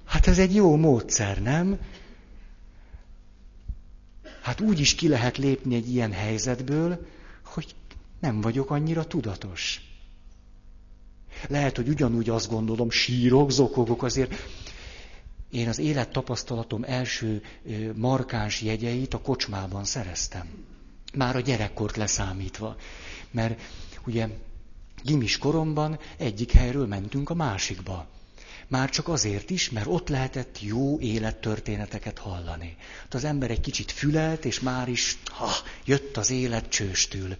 Hát 0.05 0.27
ez 0.27 0.39
egy 0.39 0.55
jó 0.55 0.75
módszer, 0.75 1.41
nem? 1.41 1.79
Hát 4.41 4.61
úgy 4.61 4.79
is 4.79 4.95
ki 4.95 5.07
lehet 5.07 5.37
lépni 5.37 5.75
egy 5.75 5.89
ilyen 5.89 6.11
helyzetből, 6.11 7.07
hogy 7.43 7.75
nem 8.19 8.41
vagyok 8.41 8.71
annyira 8.71 9.07
tudatos. 9.07 9.92
Lehet, 11.47 11.75
hogy 11.75 11.87
ugyanúgy 11.87 12.29
azt 12.29 12.49
gondolom, 12.49 12.89
sírok, 12.89 13.51
zokogok, 13.51 14.03
azért 14.03 14.33
én 15.51 15.67
az 15.67 15.79
élettapasztalatom 15.79 16.83
első 16.83 17.41
markáns 17.95 18.61
jegyeit 18.61 19.13
a 19.13 19.21
kocsmában 19.21 19.83
szereztem. 19.83 20.47
Már 21.13 21.35
a 21.35 21.39
gyerekkort 21.39 21.95
leszámítva. 21.95 22.75
Mert 23.31 23.61
ugye 24.05 24.27
gimis 25.03 25.37
koromban 25.37 25.99
egyik 26.17 26.51
helyről 26.51 26.87
mentünk 26.87 27.29
a 27.29 27.33
másikba. 27.33 28.07
Már 28.67 28.89
csak 28.89 29.07
azért 29.07 29.49
is, 29.49 29.69
mert 29.69 29.87
ott 29.87 30.09
lehetett 30.09 30.61
jó 30.61 30.99
élettörténeteket 30.99 32.17
hallani. 32.17 32.77
Hát 33.01 33.13
az 33.13 33.23
ember 33.23 33.51
egy 33.51 33.59
kicsit 33.59 33.91
fülelt, 33.91 34.45
és 34.45 34.59
már 34.59 34.87
is 34.87 35.17
ha, 35.25 35.49
jött 35.85 36.17
az 36.17 36.31
élet 36.31 36.69
csőstül. 36.69 37.35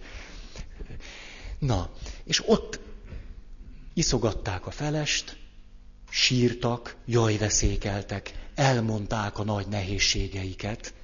Na, 1.58 1.90
és 2.24 2.48
ott 2.48 2.80
iszogatták 3.94 4.66
a 4.66 4.70
felest, 4.70 5.36
sírtak, 6.10 6.96
jajveszékeltek, 7.04 8.32
elmondták 8.54 9.38
a 9.38 9.44
nagy 9.44 9.66
nehézségeiket. 9.68 10.94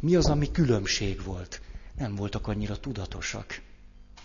Mi 0.00 0.14
az, 0.14 0.26
ami 0.26 0.50
különbség 0.50 1.22
volt? 1.22 1.60
Nem 1.98 2.14
voltak 2.14 2.46
annyira 2.46 2.80
tudatosak. 2.80 3.60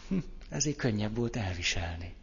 Hm, 0.08 0.18
ezért 0.50 0.78
könnyebb 0.78 1.16
volt 1.16 1.36
elviselni. 1.36 2.14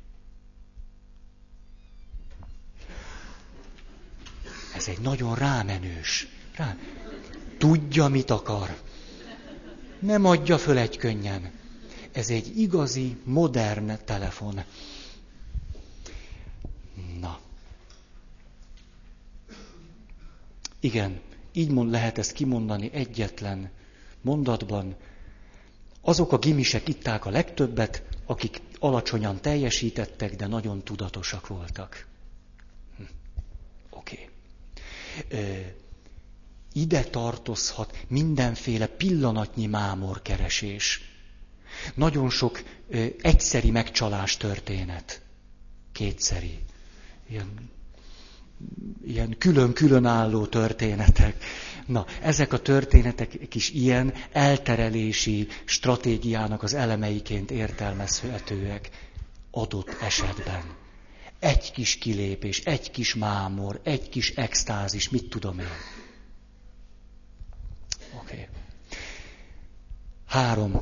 Ez 4.77 4.89
egy 4.89 5.01
nagyon 5.01 5.35
rámenős. 5.35 6.29
Rá. 6.57 6.77
Tudja, 7.59 8.09
mit 8.09 8.31
akar. 8.31 8.77
Nem 9.99 10.25
adja 10.25 10.59
föl 10.59 10.79
egy 10.79 10.97
könnyen. 10.97 11.53
Ez 12.13 12.29
egy 12.29 12.59
igazi, 12.59 13.17
modern 13.25 13.99
telefon. 14.05 14.63
Na. 17.21 17.41
Igen, 20.81 21.21
így 21.53 21.71
mond, 21.71 21.91
lehet 21.91 22.19
ezt 22.19 22.33
kimondani 22.33 22.91
egyetlen 22.93 23.71
mondatban. 24.21 24.97
Azok 26.01 26.33
a 26.33 26.39
gimisek 26.39 26.89
itták 26.89 27.25
a 27.25 27.31
legtöbbet, 27.31 28.03
akik 28.27 28.61
alacsonyan 28.79 29.41
teljesítettek, 29.41 30.37
de 30.37 30.47
nagyon 30.47 30.83
tudatosak 30.85 31.47
voltak. 31.47 32.07
Hm. 32.97 33.03
Oké. 33.91 34.29
Okay 35.25 35.75
ide 36.77 37.05
tartozhat 37.05 38.05
mindenféle 38.09 38.87
pillanatnyi 38.87 39.67
mámorkeresés. 39.67 41.01
Nagyon 41.95 42.31
sok 42.31 42.63
egyszeri 43.21 43.71
megcsalás 43.71 44.37
történet. 44.37 45.23
Kétszeri. 45.93 46.59
Ilyen, 47.29 47.71
ilyen 49.07 49.39
külön-külön 49.39 50.05
álló 50.05 50.47
történetek. 50.47 51.45
Na, 51.87 52.07
ezek 52.23 52.53
a 52.53 52.59
történetek 52.59 53.55
is 53.55 53.71
ilyen 53.71 54.13
elterelési 54.33 55.49
stratégiának 55.65 56.63
az 56.63 56.75
elemeiként 56.75 57.51
értelmezhetőek 57.51 58.91
adott 59.51 59.97
esetben. 60.01 60.63
Egy 61.39 61.73
kis 61.73 61.97
kilépés, 61.99 62.61
egy 62.61 62.91
kis 62.91 63.15
mámor, 63.15 63.81
egy 63.83 64.09
kis 64.09 64.31
extázis, 64.31 65.09
mit 65.09 65.29
tudom 65.29 65.59
én. 65.59 65.67
Oké. 68.21 68.33
Okay. 68.33 68.47
Három. 70.27 70.81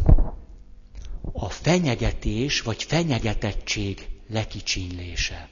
A 1.33 1.49
fenyegetés 1.49 2.61
vagy 2.61 2.83
fenyegetettség 2.83 4.09
lekicsinlése. 4.29 5.49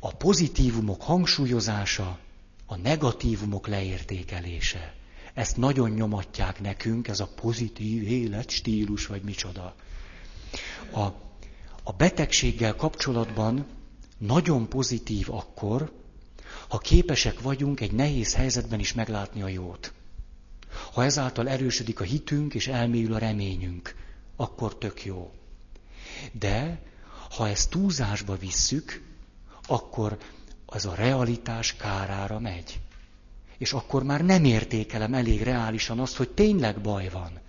A 0.00 0.16
pozitívumok 0.16 1.02
hangsúlyozása, 1.02 2.18
a 2.66 2.76
negatívumok 2.76 3.66
leértékelése. 3.66 4.94
Ezt 5.34 5.56
nagyon 5.56 5.90
nyomatják 5.90 6.60
nekünk, 6.60 7.08
ez 7.08 7.20
a 7.20 7.28
pozitív 7.34 8.02
életstílus, 8.02 9.06
vagy 9.06 9.22
micsoda. 9.22 9.74
A 10.92 11.28
a 11.82 11.92
betegséggel 11.92 12.76
kapcsolatban 12.76 13.66
nagyon 14.18 14.68
pozitív 14.68 15.30
akkor, 15.30 15.92
ha 16.68 16.78
képesek 16.78 17.40
vagyunk 17.40 17.80
egy 17.80 17.92
nehéz 17.92 18.34
helyzetben 18.34 18.80
is 18.80 18.92
meglátni 18.92 19.42
a 19.42 19.48
jót. 19.48 19.92
Ha 20.92 21.04
ezáltal 21.04 21.48
erősödik 21.48 22.00
a 22.00 22.04
hitünk 22.04 22.54
és 22.54 22.66
elmélyül 22.66 23.14
a 23.14 23.18
reményünk, 23.18 23.94
akkor 24.36 24.78
tök 24.78 25.04
jó. 25.04 25.30
De 26.32 26.82
ha 27.30 27.48
ezt 27.48 27.70
túlzásba 27.70 28.36
visszük, 28.36 29.02
akkor 29.70 30.18
az 30.66 30.86
a 30.86 30.94
realitás 30.94 31.76
kárára 31.76 32.38
megy. 32.38 32.80
És 33.58 33.72
akkor 33.72 34.02
már 34.02 34.24
nem 34.24 34.44
értékelem 34.44 35.14
elég 35.14 35.42
reálisan 35.42 35.98
azt, 35.98 36.16
hogy 36.16 36.28
tényleg 36.28 36.80
baj 36.80 37.08
van. 37.08 37.40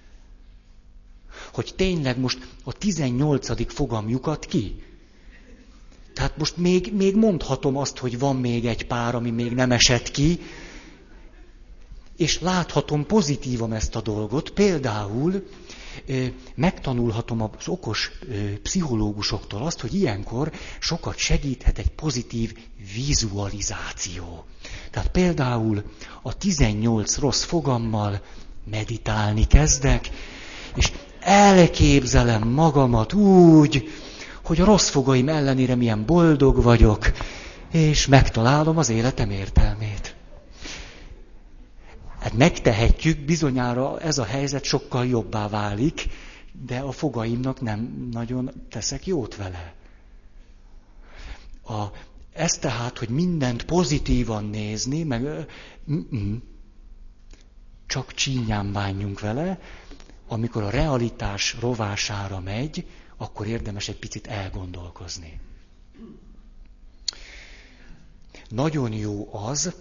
Hogy 1.54 1.74
tényleg 1.76 2.20
most 2.20 2.48
a 2.64 2.74
18. 2.74 3.74
fogamjukat 3.74 4.46
ki. 4.46 4.84
Tehát 6.14 6.38
most 6.38 6.58
még, 6.58 6.94
még 6.94 7.16
mondhatom 7.16 7.78
azt, 7.78 7.98
hogy 7.98 8.20
van 8.20 8.36
még 8.36 8.66
egy 8.66 8.88
pár, 8.88 9.16
ami 9.16 9.32
még 9.32 9.52
nem 9.52 9.72
esett 9.72 10.12
ki, 10.12 10.40
és 12.18 12.40
láthatom 12.40 13.06
pozitívan 13.06 13.74
ezt 13.74 13.96
a 13.96 14.02
dolgot. 14.02 14.50
Például 14.50 15.48
megtanulhatom 16.56 17.42
az 17.42 17.68
okos 17.68 18.12
pszichológusoktól 18.64 19.62
azt, 19.62 19.80
hogy 19.80 19.94
ilyenkor 19.94 20.52
sokat 20.80 21.18
segíthet 21.18 21.78
egy 21.78 21.90
pozitív 21.90 22.54
vizualizáció. 22.96 24.46
Tehát 24.92 25.12
például 25.12 25.84
a 26.22 26.38
18 26.38 27.18
rossz 27.18 27.44
fogammal 27.44 28.22
meditálni 28.70 29.48
kezdek, 29.48 30.10
és 30.76 30.92
elképzelem 31.20 32.48
magamat 32.48 33.14
úgy, 33.14 33.90
hogy 34.44 34.62
a 34.62 34.66
rossz 34.66 34.90
fogaim 34.90 35.30
ellenére 35.30 35.76
milyen 35.76 36.06
boldog 36.06 36.64
vagyok, 36.64 37.12
és 37.72 38.08
megtalálom 38.08 38.78
az 38.78 38.90
életem 38.90 39.30
értelmét. 39.30 40.11
Hát 42.22 42.34
megtehetjük, 42.34 43.20
bizonyára 43.26 44.00
ez 44.00 44.18
a 44.18 44.24
helyzet 44.24 44.64
sokkal 44.64 45.06
jobbá 45.06 45.48
válik, 45.48 46.08
de 46.66 46.80
a 46.80 46.92
fogaimnak 46.92 47.62
nem 47.62 48.08
nagyon 48.12 48.52
teszek 48.70 49.06
jót 49.06 49.36
vele. 49.36 49.74
A, 51.64 51.84
ez 52.34 52.52
tehát, 52.52 52.98
hogy 52.98 53.10
mindent 53.10 53.66
pozitívan 53.66 54.46
nézni, 54.46 55.04
meg 55.04 55.22
mm, 55.92 56.36
csak 57.88 58.14
csínyán 58.14 58.72
bánjunk 58.72 59.20
vele, 59.20 59.60
amikor 60.28 60.64
a 60.64 60.70
realitás 60.70 61.56
rovására 61.60 62.40
megy, 62.40 62.88
akkor 63.18 63.48
érdemes 63.48 63.88
egy 63.88 64.00
picit 64.00 64.28
elgondolkozni. 64.28 65.40
Nagyon 68.50 68.94
jó 68.94 69.36
az, 69.36 69.74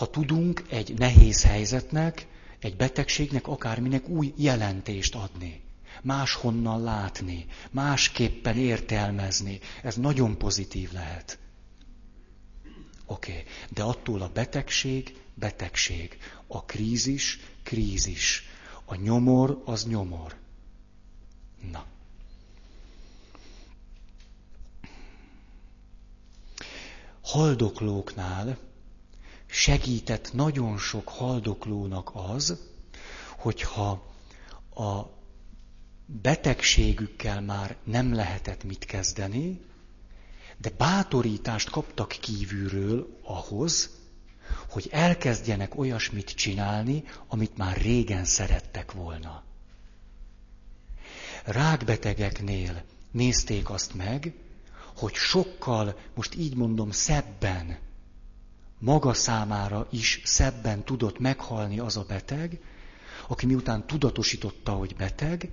ha 0.00 0.10
tudunk 0.10 0.64
egy 0.68 0.98
nehéz 0.98 1.42
helyzetnek, 1.42 2.26
egy 2.58 2.76
betegségnek, 2.76 3.46
akárminek 3.48 4.08
új 4.08 4.32
jelentést 4.36 5.14
adni. 5.14 5.62
Máshonnan 6.02 6.82
látni, 6.82 7.46
másképpen 7.70 8.56
értelmezni. 8.56 9.60
Ez 9.82 9.96
nagyon 9.96 10.38
pozitív 10.38 10.92
lehet. 10.92 11.38
Oké, 13.06 13.30
okay. 13.30 13.44
de 13.70 13.82
attól 13.82 14.22
a 14.22 14.28
betegség, 14.28 15.16
betegség. 15.34 16.18
A 16.46 16.64
krízis, 16.64 17.38
krízis. 17.62 18.44
A 18.84 18.94
nyomor, 18.94 19.62
az 19.64 19.86
nyomor. 19.86 20.36
Na. 21.70 21.84
Haldoklóknál 27.22 28.58
segített 29.50 30.32
nagyon 30.32 30.78
sok 30.78 31.08
haldoklónak 31.08 32.10
az, 32.14 32.58
hogyha 33.38 33.90
a 34.74 35.00
betegségükkel 36.06 37.40
már 37.40 37.76
nem 37.84 38.14
lehetett 38.14 38.64
mit 38.64 38.84
kezdeni, 38.84 39.60
de 40.56 40.70
bátorítást 40.76 41.70
kaptak 41.70 42.08
kívülről 42.08 43.18
ahhoz, 43.22 43.90
hogy 44.68 44.88
elkezdjenek 44.92 45.78
olyasmit 45.78 46.30
csinálni, 46.30 47.04
amit 47.28 47.56
már 47.56 47.76
régen 47.76 48.24
szerettek 48.24 48.92
volna. 48.92 49.42
Rákbetegeknél 51.44 52.82
nézték 53.10 53.70
azt 53.70 53.94
meg, 53.94 54.34
hogy 54.96 55.14
sokkal, 55.14 55.98
most 56.14 56.34
így 56.34 56.54
mondom, 56.56 56.90
szebben 56.90 57.78
maga 58.80 59.14
számára 59.14 59.86
is 59.90 60.20
szebben 60.24 60.84
tudott 60.84 61.18
meghalni 61.18 61.78
az 61.78 61.96
a 61.96 62.04
beteg, 62.08 62.60
aki 63.28 63.46
miután 63.46 63.86
tudatosította, 63.86 64.72
hogy 64.72 64.96
beteg, 64.96 65.50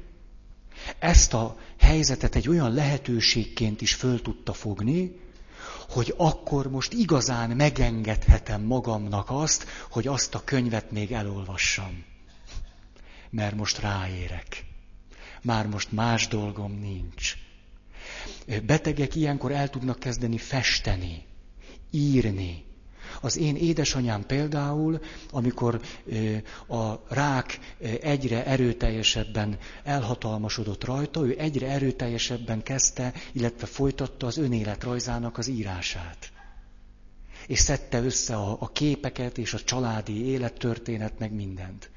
ezt 1.00 1.34
a 1.34 1.58
helyzetet 1.78 2.36
egy 2.36 2.50
olyan 2.50 2.74
lehetőségként 2.74 3.82
is 3.82 3.94
föl 3.94 4.22
tudta 4.22 4.54
fogni, 4.54 5.20
hogy 5.90 6.14
akkor 6.18 6.70
most 6.70 6.94
igazán 6.94 7.50
megengedhetem 7.50 8.62
magamnak 8.62 9.30
azt, 9.30 9.66
hogy 9.90 10.08
azt 10.08 10.36
a 10.36 10.44
könyvet 10.44 10.92
még 10.92 11.12
elolvassam. 11.12 12.06
Mert 13.30 13.56
most 13.56 13.80
ráérek. 13.80 14.66
Már 15.42 15.68
most 15.68 15.92
más 15.92 16.28
dolgom 16.28 16.80
nincs. 16.80 17.34
Betegek 18.66 19.16
ilyenkor 19.16 19.52
el 19.52 19.70
tudnak 19.70 20.00
kezdeni 20.00 20.38
festeni, 20.38 21.26
írni, 21.92 22.67
az 23.22 23.38
én 23.38 23.56
édesanyám 23.56 24.26
például, 24.26 25.00
amikor 25.32 25.82
a 26.68 27.14
rák 27.14 27.60
egyre 28.02 28.46
erőteljesebben 28.46 29.58
elhatalmasodott 29.84 30.84
rajta, 30.84 31.26
ő 31.26 31.36
egyre 31.40 31.68
erőteljesebben 31.68 32.64
kezdte, 32.64 33.14
illetve 33.32 33.66
folytatta 33.66 34.28
az 34.28 34.38
önéletrajzának 34.38 35.38
az 35.38 35.48
írását. 35.48 36.32
És 37.48 37.60
szedte 37.60 38.02
össze 38.02 38.36
a, 38.36 38.70
képeket 38.74 39.38
és 39.38 39.54
a 39.54 39.60
családi 39.60 40.26
élettörténet, 40.26 41.20
meg 41.20 41.34
mindent. 41.34 41.90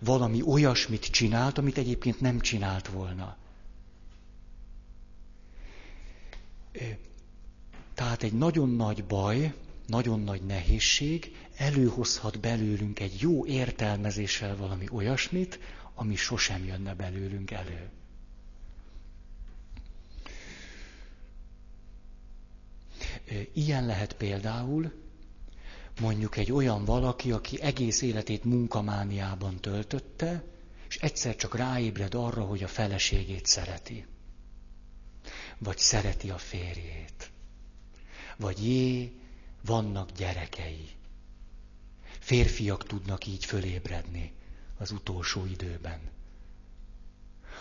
Valami 0.00 0.42
olyasmit 0.42 1.04
csinált, 1.04 1.58
amit 1.58 1.78
egyébként 1.78 2.20
nem 2.20 2.40
csinált 2.40 2.88
volna. 2.88 3.36
Tehát 7.94 8.22
egy 8.22 8.32
nagyon 8.32 8.68
nagy 8.70 9.04
baj, 9.04 9.54
nagyon 9.86 10.20
nagy 10.20 10.42
nehézség 10.42 11.36
előhozhat 11.56 12.40
belőlünk 12.40 13.00
egy 13.00 13.20
jó 13.20 13.46
értelmezéssel 13.46 14.56
valami 14.56 14.86
olyasmit, 14.90 15.58
ami 15.94 16.16
sosem 16.16 16.64
jönne 16.64 16.94
belőlünk 16.94 17.50
elő. 17.50 17.90
Ilyen 23.52 23.86
lehet 23.86 24.12
például 24.16 24.92
mondjuk 26.00 26.36
egy 26.36 26.52
olyan 26.52 26.84
valaki, 26.84 27.32
aki 27.32 27.60
egész 27.60 28.02
életét 28.02 28.44
munkamániában 28.44 29.60
töltötte, 29.60 30.44
és 30.88 30.96
egyszer 30.96 31.36
csak 31.36 31.56
ráébred 31.56 32.14
arra, 32.14 32.42
hogy 32.42 32.62
a 32.62 32.68
feleségét 32.68 33.46
szereti. 33.46 34.06
Vagy 35.58 35.78
szereti 35.78 36.30
a 36.30 36.38
férjét. 36.38 37.30
Vagy 38.36 38.66
jé, 38.66 39.12
vannak 39.64 40.10
gyerekei. 40.12 40.88
Férfiak 42.18 42.86
tudnak 42.86 43.26
így 43.26 43.44
fölébredni 43.44 44.32
az 44.78 44.90
utolsó 44.90 45.44
időben. 45.44 46.00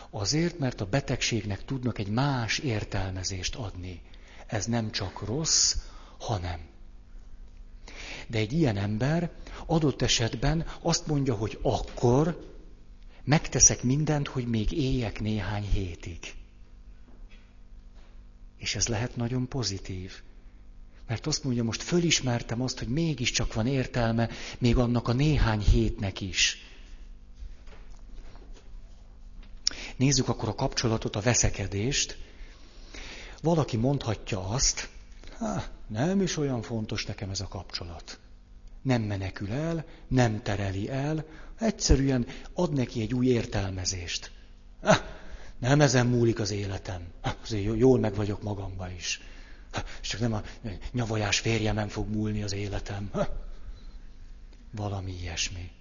Azért, 0.10 0.60
mert 0.60 0.82
a 0.82 0.86
betegségnek 0.86 1.66
tudnak 1.66 1.98
egy 1.98 2.10
más 2.10 2.58
értelmezést 2.58 3.56
adni. 3.56 4.02
Ez 4.48 4.66
nem 4.66 4.92
csak 4.92 5.22
rossz, 5.22 5.76
hanem. 6.20 6.60
De 8.28 8.38
egy 8.38 8.54
ilyen 8.54 8.78
ember 8.78 9.32
adott 9.66 10.02
esetben 10.02 10.66
azt 10.82 11.08
mondja, 11.08 11.36
hogy 11.36 11.60
akkor 11.62 12.52
megteszek 13.24 13.84
mindent, 13.84 14.28
hogy 14.28 14.48
még 14.48 14.72
éljek 14.72 15.20
néhány 15.20 15.64
hétig. 15.64 16.20
És 18.58 18.76
ez 18.76 18.88
lehet 18.88 19.16
nagyon 19.16 19.48
pozitív. 19.48 20.22
Mert 21.08 21.28
azt 21.28 21.44
mondja, 21.44 21.64
most 21.64 21.84
fölismertem 21.84 22.62
azt, 22.62 22.80
hogy 22.80 22.88
mégiscsak 22.88 23.54
van 23.54 23.68
értelme 23.68 24.30
még 24.58 24.78
annak 24.78 25.08
a 25.08 25.14
néhány 25.14 25.60
hétnek 25.60 26.22
is. 26.22 26.58
Nézzük 29.96 30.28
akkor 30.28 30.50
a 30.50 30.56
kapcsolatot, 30.56 31.16
a 31.16 31.22
veszekedést. 31.22 32.18
Valaki 33.42 33.78
mondhatja 33.78 34.48
azt, 34.48 34.90
Há, 35.40 35.68
nem 35.88 36.22
is 36.22 36.38
olyan 36.38 36.62
fontos 36.62 37.06
nekem 37.06 37.30
ez 37.30 37.40
a 37.40 37.48
kapcsolat. 37.48 38.20
Nem 38.82 39.02
menekül 39.02 39.52
el, 39.52 39.86
nem 40.08 40.42
tereli 40.42 40.90
el, 40.90 41.26
egyszerűen 41.60 42.28
ad 42.54 42.74
neki 42.74 43.02
egy 43.02 43.14
új 43.14 43.28
értelmezést. 43.28 44.32
Há, 44.82 45.06
nem 45.60 45.82
ezen 45.82 46.08
múlik 46.08 46.40
az 46.40 46.52
életem. 46.52 47.02
Azért 47.42 47.78
jól 47.78 48.00
meg 48.00 48.16
vagyok 48.16 48.44
magamba 48.44 48.90
is. 48.92 49.22
És 50.02 50.08
csak 50.08 50.20
nem 50.20 50.34
a 50.34 50.44
nyavajás 50.92 51.40
férjemen 51.40 51.88
fog 51.88 52.10
múlni 52.10 52.44
az 52.44 52.54
életem. 52.54 53.12
Valami 54.72 55.12
ilyesmi. 55.22 55.72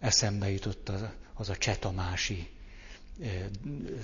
eszembe 0.00 0.50
jutott 0.50 0.88
az, 0.88 1.04
az 1.34 1.48
a 1.48 1.56
csetamási 1.56 2.48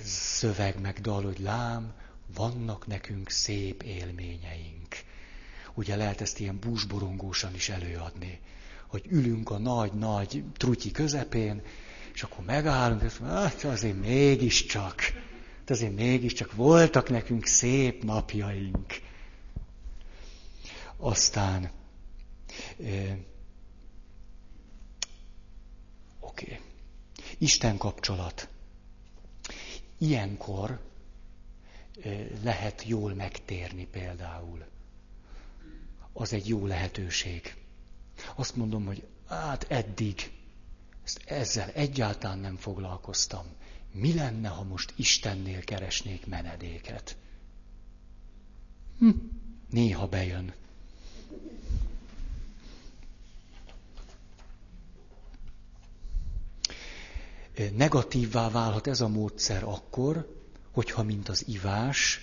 szöveg 0.03 0.81
meg 0.81 1.01
dal, 1.01 1.23
hogy 1.23 1.39
lám, 1.39 1.93
vannak 2.35 2.87
nekünk 2.87 3.29
szép 3.29 3.83
élményeink. 3.83 4.95
Ugye 5.73 5.95
lehet 5.95 6.21
ezt 6.21 6.39
ilyen 6.39 6.59
búsborongósan 6.59 7.53
is 7.55 7.69
előadni, 7.69 8.39
hogy 8.87 9.05
ülünk 9.09 9.49
a 9.49 9.57
nagy-nagy 9.57 10.43
trutyi 10.57 10.91
közepén, 10.91 11.61
és 12.13 12.23
akkor 12.23 12.45
megállunk, 12.45 13.01
és 13.01 13.17
hát 13.17 13.63
azért 13.63 13.99
mégiscsak, 13.99 15.01
hát 15.67 15.75
azért 15.75 15.95
mégiscsak 15.95 16.53
voltak 16.53 17.09
nekünk 17.09 17.45
szép 17.45 18.03
napjaink. 18.03 18.93
Aztán, 20.97 21.71
eh, 22.83 23.17
oké, 26.19 26.43
okay. 26.45 26.59
Isten 27.37 27.77
kapcsolat. 27.77 28.49
Ilyenkor 29.97 30.79
lehet 32.43 32.83
jól 32.85 33.13
megtérni 33.13 33.85
például. 33.85 34.65
Az 36.13 36.33
egy 36.33 36.47
jó 36.47 36.65
lehetőség. 36.65 37.55
Azt 38.35 38.55
mondom, 38.55 38.85
hogy 38.85 39.07
hát 39.27 39.65
eddig 39.69 40.31
ezt 41.03 41.21
ezzel 41.25 41.69
egyáltalán 41.69 42.39
nem 42.39 42.55
foglalkoztam. 42.55 43.45
Mi 43.99 44.13
lenne, 44.13 44.47
ha 44.47 44.63
most 44.63 44.93
Istennél 44.95 45.63
keresnék 45.63 46.25
menedéket? 46.25 47.17
Hm, 48.99 49.09
néha 49.69 50.07
bejön. 50.07 50.53
Negatívvá 57.73 58.49
válhat 58.49 58.87
ez 58.87 59.01
a 59.01 59.07
módszer 59.07 59.63
akkor, 59.63 60.41
hogyha 60.71 61.03
mint 61.03 61.29
az 61.29 61.47
ivás 61.47 62.19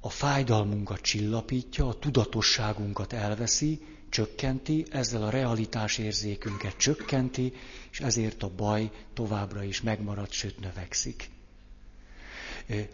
a 0.00 0.10
fájdalmunkat 0.10 1.00
csillapítja, 1.00 1.88
a 1.88 1.98
tudatosságunkat 1.98 3.12
elveszi, 3.12 3.95
csökkenti, 4.16 4.86
ezzel 4.90 5.22
a 5.22 5.30
realitás 5.30 5.98
érzékünket 5.98 6.76
csökkenti, 6.76 7.52
és 7.90 8.00
ezért 8.00 8.42
a 8.42 8.50
baj 8.56 8.90
továbbra 9.14 9.62
is 9.62 9.82
megmarad, 9.82 10.32
sőt 10.32 10.60
növekszik. 10.60 11.30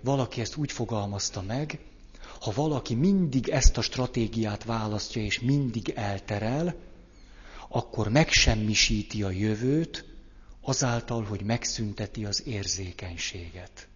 Valaki 0.03 0.41
ezt 0.41 0.57
úgy 0.57 0.73
fogalmazta 0.73 1.43
meg, 1.43 1.79
ha 2.41 2.53
valaki 2.55 2.95
mindig 2.95 3.49
ezt 3.49 3.77
a 3.77 3.81
stratégiát 3.83 4.65
választja 4.65 5.23
és 5.23 5.41
mindig 5.41 5.89
elterel, 5.89 6.75
akkor 7.69 8.09
megsemmisíti 8.09 9.23
a 9.23 9.31
jövőt, 9.31 10.05
azáltal, 10.61 11.23
hogy 11.25 11.43
megszünteti 11.43 12.25
az 12.25 12.47
érzékenységet. 12.47 13.89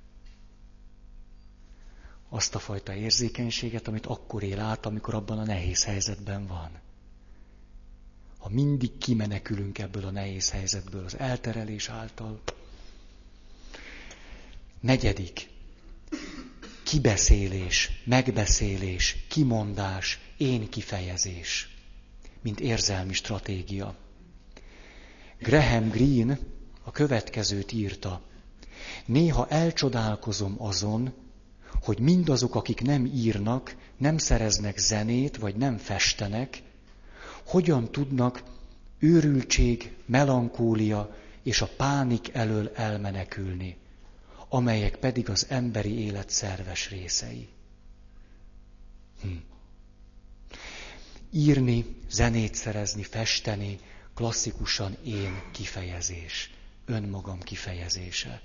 Azt 2.28 2.54
a 2.54 2.58
fajta 2.58 2.94
érzékenységet, 2.94 3.88
amit 3.88 4.06
akkor 4.06 4.42
él 4.42 4.60
át, 4.60 4.86
amikor 4.86 5.14
abban 5.14 5.38
a 5.38 5.44
nehéz 5.44 5.84
helyzetben 5.84 6.46
van. 6.46 6.84
Ha 8.46 8.52
mindig 8.52 8.98
kimenekülünk 8.98 9.78
ebből 9.78 10.04
a 10.04 10.10
nehéz 10.10 10.50
helyzetből 10.50 11.04
az 11.04 11.18
elterelés 11.18 11.88
által. 11.88 12.40
Negyedik. 14.80 15.48
Kibeszélés, 16.84 18.02
megbeszélés, 18.04 19.16
kimondás, 19.28 20.18
én 20.36 20.68
kifejezés, 20.68 21.76
mint 22.42 22.60
érzelmi 22.60 23.12
stratégia. 23.12 23.96
Graham 25.38 25.88
Greene 25.88 26.38
a 26.84 26.90
következőt 26.90 27.72
írta. 27.72 28.22
Néha 29.06 29.48
elcsodálkozom 29.48 30.54
azon, 30.58 31.12
hogy 31.82 31.98
mindazok, 31.98 32.54
akik 32.54 32.80
nem 32.80 33.06
írnak, 33.06 33.76
nem 33.96 34.18
szereznek 34.18 34.78
zenét, 34.78 35.36
vagy 35.36 35.56
nem 35.56 35.76
festenek, 35.76 36.64
hogyan 37.46 37.90
tudnak 37.90 38.42
őrültség, 38.98 39.96
melankólia 40.06 41.16
és 41.42 41.60
a 41.60 41.68
pánik 41.76 42.34
elől 42.34 42.70
elmenekülni, 42.74 43.76
amelyek 44.48 44.96
pedig 44.96 45.30
az 45.30 45.46
emberi 45.48 45.98
élet 45.98 46.30
szerves 46.30 46.90
részei. 46.90 47.48
Hm. 49.22 49.28
Írni, 51.30 51.84
zenét 52.10 52.54
szerezni, 52.54 53.02
festeni, 53.02 53.78
klasszikusan 54.14 54.96
én 55.04 55.42
kifejezés 55.52 56.50
önmagam 56.86 57.40
kifejezése. 57.40 58.42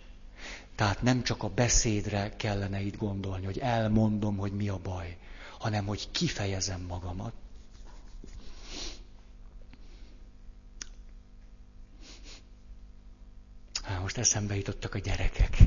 Tehát 0.76 1.02
nem 1.02 1.24
csak 1.24 1.44
a 1.44 1.50
beszédre 1.50 2.36
kellene 2.36 2.82
itt 2.82 2.98
gondolni, 2.98 3.46
hogy 3.46 3.58
elmondom, 3.60 4.38
hogy 4.38 4.52
mi 4.52 4.70
a 4.70 4.78
baj, 4.78 5.18
hanem 5.60 5.86
hogy 5.86 6.12
kifejezem 6.12 6.82
magamat. 6.82 7.34
Há, 13.92 14.00
most 14.00 14.18
eszembe 14.18 14.56
jutottak 14.56 14.96
a 14.96 15.00
gyerekek. 15.00 15.58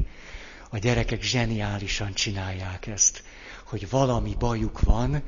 A 0.70 0.79
gyerekek 0.79 1.22
zseniálisan 1.22 2.12
csinálják 2.14 2.87
ezt, 2.87 3.22
hogy 3.64 3.91
valami 3.91 4.35
bajuk 4.39 4.81
van, 4.81 5.22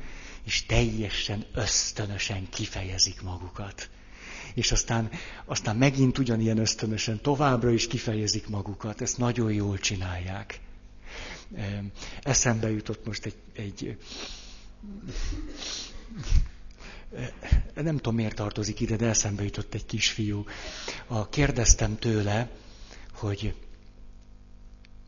és 0.45 0.65
teljesen 0.65 1.45
ösztönösen 1.53 2.49
kifejezik 2.49 3.21
magukat 3.21 3.89
és 4.53 4.71
aztán, 4.71 5.09
aztán 5.45 5.75
megint 5.75 6.17
ugyanilyen 6.17 6.57
ösztönösen 6.57 7.21
továbbra 7.21 7.69
is 7.71 7.87
kifejezik 7.87 8.47
magukat. 8.47 9.01
Ezt 9.01 9.17
nagyon 9.17 9.53
jól 9.53 9.77
csinálják. 9.77 10.59
Eszembe 12.21 12.69
jutott 12.71 13.05
most 13.05 13.25
egy, 13.25 13.35
egy 13.53 13.97
nem 17.75 17.95
tudom 17.95 18.15
miért 18.15 18.35
tartozik 18.35 18.79
ide, 18.79 18.95
de 18.95 19.07
eszembe 19.07 19.43
jutott 19.43 19.73
egy 19.73 19.85
kisfiú. 19.85 20.45
A, 21.07 21.29
kérdeztem 21.29 21.97
tőle, 21.99 22.49
hogy 23.17 23.55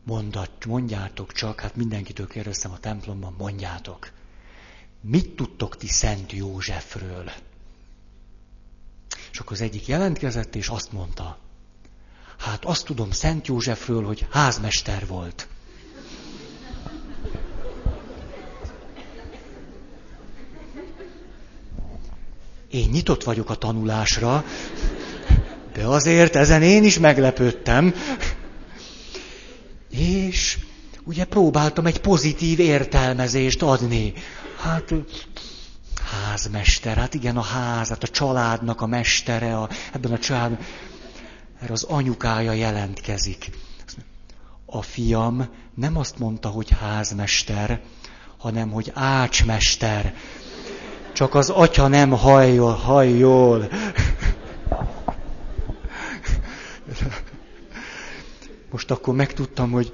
mondat, 0.04 0.66
mondjátok 0.66 1.32
csak, 1.32 1.60
hát 1.60 1.76
mindenkitől 1.76 2.26
kérdeztem 2.26 2.72
a 2.72 2.78
templomban, 2.78 3.34
mondjátok. 3.38 4.10
Mit 5.00 5.36
tudtok 5.36 5.76
ti 5.76 5.86
Szent 5.86 6.32
Józsefről? 6.32 7.30
És 9.32 9.38
akkor 9.38 9.52
az 9.52 9.60
egyik 9.60 9.86
jelentkezett, 9.86 10.54
és 10.54 10.68
azt 10.68 10.92
mondta, 10.92 11.38
hát 12.38 12.64
azt 12.64 12.84
tudom 12.84 13.10
Szent 13.10 13.46
Józsefről, 13.46 14.04
hogy 14.04 14.26
házmester 14.30 15.06
volt. 15.06 15.48
Én 22.68 22.88
nyitott 22.88 23.22
vagyok 23.22 23.50
a 23.50 23.54
tanulásra, 23.54 24.44
de 25.80 25.86
azért 25.86 26.36
ezen 26.36 26.62
én 26.62 26.84
is 26.84 26.98
meglepődtem. 26.98 27.94
És 29.90 30.58
ugye 31.04 31.24
próbáltam 31.24 31.86
egy 31.86 32.00
pozitív 32.00 32.58
értelmezést 32.58 33.62
adni. 33.62 34.12
Hát 34.58 34.94
házmester, 36.10 36.96
hát 36.96 37.14
igen, 37.14 37.36
a 37.36 37.42
ház, 37.42 37.88
hát 37.88 38.02
a 38.02 38.08
családnak 38.08 38.80
a 38.80 38.86
mestere, 38.86 39.56
a, 39.56 39.68
ebben 39.92 40.12
a 40.12 40.18
család, 40.18 40.58
erre 41.60 41.72
az 41.72 41.82
anyukája 41.82 42.52
jelentkezik. 42.52 43.50
A 44.66 44.82
fiam 44.82 45.48
nem 45.74 45.96
azt 45.96 46.18
mondta, 46.18 46.48
hogy 46.48 46.70
házmester, 46.80 47.80
hanem 48.38 48.70
hogy 48.70 48.90
ácsmester. 48.94 50.14
Csak 51.12 51.34
az 51.34 51.50
atya 51.50 51.88
nem 51.88 52.10
hajjol, 52.10 52.74
hajjol. 52.74 53.68
Most 58.70 58.90
akkor 58.90 59.14
megtudtam, 59.14 59.70
hogy 59.70 59.92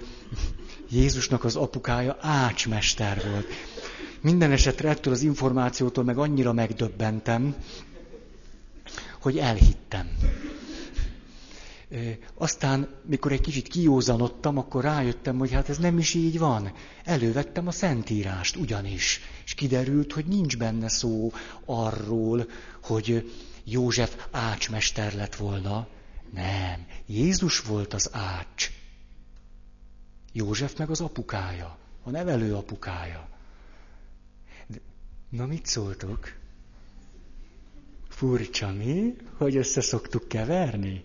Jézusnak 0.91 1.45
az 1.45 1.57
apukája 1.57 2.17
ácsmester 2.21 3.23
volt. 3.31 3.47
Minden 4.21 4.51
esetre 4.53 4.89
ettől 4.89 5.13
az 5.13 5.23
információtól 5.23 6.05
meg 6.05 6.19
annyira 6.19 6.53
megdöbbentem, 6.53 7.55
hogy 9.21 9.39
elhittem. 9.39 10.09
Aztán, 12.35 12.89
mikor 13.07 13.33
egy 13.33 13.41
kicsit 13.41 13.69
kiózanodtam, 13.69 14.59
akkor 14.59 14.83
rájöttem, 14.83 15.39
hogy 15.39 15.53
hát 15.53 15.69
ez 15.69 15.79
nem 15.79 15.99
is 15.99 16.15
így 16.15 16.39
van. 16.39 16.73
Elővettem 17.05 17.67
a 17.67 17.71
Szentírást 17.71 18.57
ugyanis, 18.57 19.21
és 19.45 19.55
kiderült, 19.55 20.13
hogy 20.13 20.25
nincs 20.27 20.57
benne 20.57 20.89
szó 20.89 21.33
arról, 21.65 22.47
hogy 22.83 23.33
József 23.65 24.27
ácsmester 24.31 25.15
lett 25.15 25.37
volna. 25.37 25.87
Nem, 26.33 26.87
Jézus 27.07 27.61
volt 27.61 27.95
az 27.95 28.11
ács. 28.13 28.71
József 30.33 30.77
meg 30.77 30.91
az 30.91 31.01
apukája, 31.01 31.79
a 32.03 32.11
nevelő 32.11 32.55
apukája. 32.55 33.29
Na 35.29 35.47
mit 35.47 35.67
szóltok? 35.67 36.33
Furcsa 38.09 38.73
mi, 38.73 39.17
hogy 39.37 39.57
össze 39.57 39.81
szoktuk 39.81 40.29
keverni? 40.29 41.05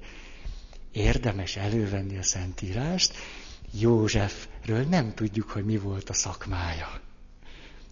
Érdemes 0.91 1.55
elővenni 1.55 2.17
a 2.17 2.23
Szentírást. 2.23 3.13
Józsefről 3.71 4.83
nem 4.83 5.13
tudjuk, 5.13 5.49
hogy 5.49 5.65
mi 5.65 5.77
volt 5.77 6.09
a 6.09 6.13
szakmája. 6.13 7.01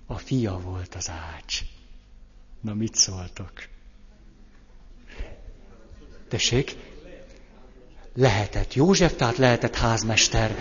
A 0.05 0.17
fia 0.17 0.59
volt 0.59 0.95
az 0.95 1.09
ács. 1.09 1.61
Na 2.61 2.73
mit 2.73 2.95
szóltok? 2.95 3.51
Tessék? 6.27 6.75
Lehetett 8.19 8.73
József, 8.73 9.15
tehát 9.15 9.37
lehetett 9.37 9.75
házmester. 9.75 10.55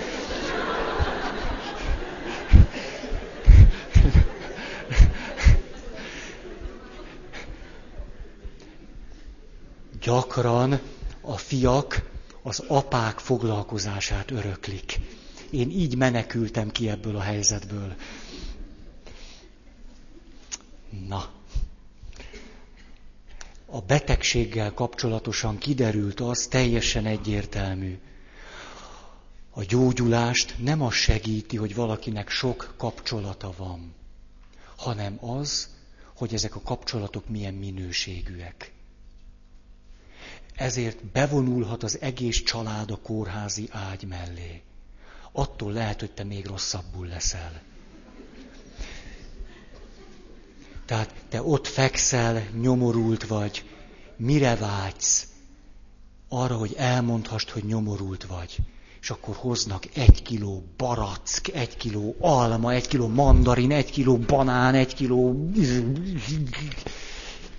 Gyakran 10.00 10.80
a 11.20 11.36
fiak 11.36 12.02
az 12.42 12.58
apák 12.68 13.18
foglalkozását 13.18 14.30
öröklik. 14.30 15.00
Én 15.50 15.70
így 15.70 15.96
menekültem 15.96 16.70
ki 16.70 16.88
ebből 16.88 17.16
a 17.16 17.20
helyzetből. 17.20 17.94
Na, 21.08 21.37
a 23.70 23.80
betegséggel 23.80 24.74
kapcsolatosan 24.74 25.58
kiderült 25.58 26.20
az 26.20 26.46
teljesen 26.46 27.06
egyértelmű. 27.06 27.98
A 29.50 29.64
gyógyulást 29.64 30.54
nem 30.58 30.82
az 30.82 30.94
segíti, 30.94 31.56
hogy 31.56 31.74
valakinek 31.74 32.28
sok 32.28 32.74
kapcsolata 32.76 33.52
van, 33.56 33.94
hanem 34.76 35.24
az, 35.24 35.68
hogy 36.16 36.34
ezek 36.34 36.56
a 36.56 36.60
kapcsolatok 36.60 37.28
milyen 37.28 37.54
minőségűek. 37.54 38.72
Ezért 40.54 41.04
bevonulhat 41.04 41.82
az 41.82 42.00
egész 42.00 42.42
család 42.42 42.90
a 42.90 42.96
kórházi 42.96 43.68
ágy 43.70 44.04
mellé. 44.04 44.62
Attól 45.32 45.72
lehet, 45.72 46.00
hogy 46.00 46.10
te 46.12 46.24
még 46.24 46.46
rosszabbul 46.46 47.06
leszel. 47.06 47.62
Tehát 50.88 51.14
te 51.28 51.42
ott 51.42 51.66
fekszel, 51.66 52.48
nyomorult 52.60 53.26
vagy, 53.26 53.64
mire 54.16 54.56
vágysz? 54.56 55.26
Arra, 56.28 56.56
hogy 56.56 56.74
elmondhast, 56.76 57.50
hogy 57.50 57.64
nyomorult 57.64 58.26
vagy. 58.26 58.56
És 59.00 59.10
akkor 59.10 59.34
hoznak 59.36 59.84
egy 59.94 60.22
kiló 60.22 60.64
barack, 60.76 61.48
egy 61.52 61.76
kiló 61.76 62.16
alma, 62.20 62.72
egy 62.72 62.88
kiló 62.88 63.08
mandarin, 63.08 63.72
egy 63.72 63.90
kiló 63.90 64.16
banán, 64.16 64.74
egy 64.74 64.94
kiló 64.94 65.50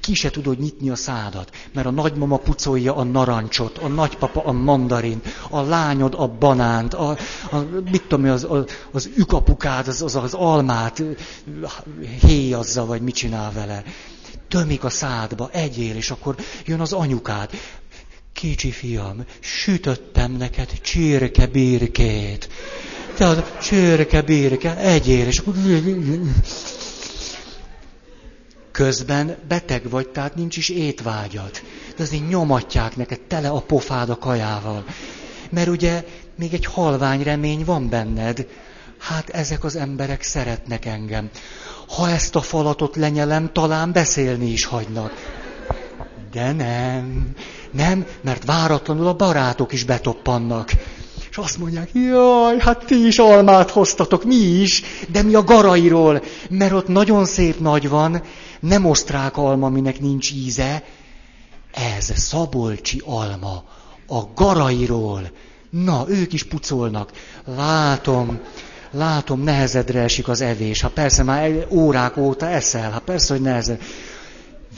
ki 0.09 0.15
se 0.15 0.29
tudod 0.29 0.59
nyitni 0.59 0.89
a 0.89 0.95
szádat, 0.95 1.51
mert 1.73 1.87
a 1.87 1.91
nagymama 1.91 2.37
pucolja 2.37 2.95
a 2.95 3.03
narancsot, 3.03 3.77
a 3.77 3.87
nagypapa 3.87 4.43
a 4.43 4.51
mandarin, 4.51 5.21
a 5.49 5.61
lányod 5.61 6.13
a 6.17 6.27
banánt, 6.27 6.93
a, 6.93 7.17
a 7.51 7.57
mit 7.91 8.03
tudom, 8.07 8.29
az, 8.29 8.43
az, 8.49 8.65
az 8.91 9.09
ükapukád, 9.15 9.87
az, 9.87 10.01
az, 10.01 10.15
az 10.15 10.33
almát 10.33 11.03
héjazza, 12.21 12.85
vagy 12.85 13.01
mit 13.01 13.15
csinál 13.15 13.51
vele. 13.51 13.83
Tömik 14.47 14.83
a 14.83 14.89
szádba, 14.89 15.49
egyél, 15.51 15.95
és 15.95 16.11
akkor 16.11 16.35
jön 16.65 16.79
az 16.79 16.93
anyukád. 16.93 17.49
Kicsi 18.33 18.71
fiam, 18.71 19.25
sütöttem 19.39 20.31
neked 20.31 20.69
csirke 20.81 21.47
birkét. 21.47 22.49
Te 23.17 23.25
az 23.27 23.43
csirke 23.61 24.21
birke, 24.21 24.77
egyél, 24.77 25.27
és 25.27 25.37
akkor 25.37 25.53
Közben 28.79 29.35
beteg 29.47 29.89
vagy, 29.89 30.09
tehát 30.09 30.35
nincs 30.35 30.57
is 30.57 30.69
étvágyad. 30.69 31.51
De 31.95 32.03
azért 32.03 32.27
nyomatják 32.27 32.95
neked 32.95 33.19
tele 33.19 33.49
a 33.49 33.59
pofád 33.59 34.09
a 34.09 34.17
kajával. 34.17 34.85
Mert 35.49 35.67
ugye 35.67 36.05
még 36.35 36.53
egy 36.53 36.65
halvány 36.65 37.23
remény 37.23 37.65
van 37.65 37.89
benned. 37.89 38.47
Hát 38.97 39.29
ezek 39.29 39.63
az 39.63 39.75
emberek 39.75 40.21
szeretnek 40.21 40.85
engem. 40.85 41.29
Ha 41.87 42.09
ezt 42.09 42.35
a 42.35 42.41
falatot 42.41 42.95
lenyelem, 42.95 43.49
talán 43.53 43.91
beszélni 43.91 44.45
is 44.45 44.65
hagynak. 44.65 45.11
De 46.31 46.51
nem, 46.51 47.33
nem, 47.71 48.05
mert 48.21 48.45
váratlanul 48.45 49.07
a 49.07 49.15
barátok 49.15 49.73
is 49.73 49.83
betoppannak. 49.83 50.71
Azt 51.41 51.57
mondják, 51.57 51.89
jaj, 51.93 52.59
hát 52.59 52.85
ti 52.85 53.05
is 53.07 53.17
almát 53.17 53.69
hoztatok, 53.69 54.23
mi 54.23 54.35
is, 54.35 54.83
de 55.11 55.21
mi 55.21 55.33
a 55.35 55.43
garairól, 55.43 56.23
mert 56.49 56.71
ott 56.71 56.87
nagyon 56.87 57.25
szép 57.25 57.59
nagy 57.59 57.89
van, 57.89 58.21
nem 58.59 58.85
osztrák 58.85 59.37
alma, 59.37 59.65
aminek 59.65 59.99
nincs 59.99 60.31
íze, 60.31 60.83
ez 61.71 62.11
szabolcsi 62.15 63.01
alma, 63.05 63.63
a 64.07 64.19
garairól. 64.35 65.31
Na, 65.69 66.05
ők 66.07 66.33
is 66.33 66.43
pucolnak. 66.43 67.11
Látom, 67.45 68.39
látom, 68.91 69.41
nehezedre 69.41 70.01
esik 70.01 70.27
az 70.27 70.41
evés. 70.41 70.81
Ha 70.81 70.89
persze 70.89 71.23
már 71.23 71.67
órák 71.69 72.17
óta 72.17 72.47
eszel, 72.47 72.91
ha 72.91 72.99
persze, 72.99 73.33
hogy 73.33 73.41
nehezed. 73.41 73.81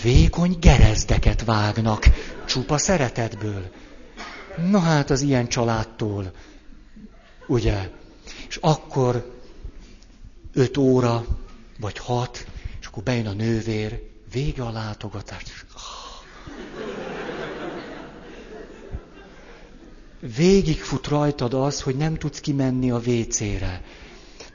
Vékony 0.03 0.57
gerezdeket 0.59 1.43
vágnak, 1.45 2.05
csupa 2.45 2.77
szeretetből. 2.77 3.69
Na 4.69 4.79
hát 4.79 5.09
az 5.09 5.21
ilyen 5.21 5.47
családtól, 5.47 6.31
ugye? 7.51 7.89
És 8.47 8.57
akkor 8.61 9.31
öt 10.53 10.77
óra, 10.77 11.25
vagy 11.79 11.97
hat, 11.97 12.45
és 12.79 12.85
akkor 12.85 13.03
bejön 13.03 13.27
a 13.27 13.33
nővér, 13.33 14.01
vége 14.31 14.63
a 14.63 14.71
látogatás. 14.71 15.65
Végigfut 20.35 21.07
rajtad 21.07 21.53
az, 21.53 21.81
hogy 21.81 21.95
nem 21.95 22.15
tudsz 22.15 22.39
kimenni 22.39 22.91
a 22.91 22.99
vécére. 22.99 23.81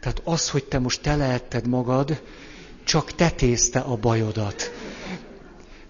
Tehát 0.01 0.21
az, 0.25 0.51
hogy 0.51 0.65
te 0.65 0.79
most 0.79 1.03
teleetted 1.03 1.67
magad, 1.67 2.23
csak 2.85 3.13
tetézte 3.13 3.79
a 3.79 3.97
bajodat. 3.97 4.73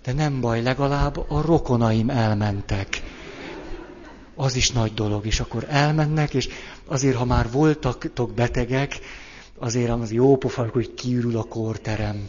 De 0.02 0.12
nem 0.12 0.40
baj, 0.40 0.62
legalább 0.62 1.30
a 1.30 1.40
rokonaim 1.40 2.10
elmentek 2.10 3.02
az 4.36 4.56
is 4.56 4.70
nagy 4.70 4.94
dolog, 4.94 5.26
és 5.26 5.40
akkor 5.40 5.66
elmennek, 5.68 6.34
és 6.34 6.48
azért, 6.86 7.16
ha 7.16 7.24
már 7.24 7.50
voltak 7.50 8.30
betegek, 8.34 8.98
azért 9.58 9.90
az 9.90 10.12
jó 10.12 10.36
pofa, 10.36 10.68
hogy 10.72 10.94
kiürül 10.94 11.36
a 11.36 11.42
kórterem. 11.42 12.28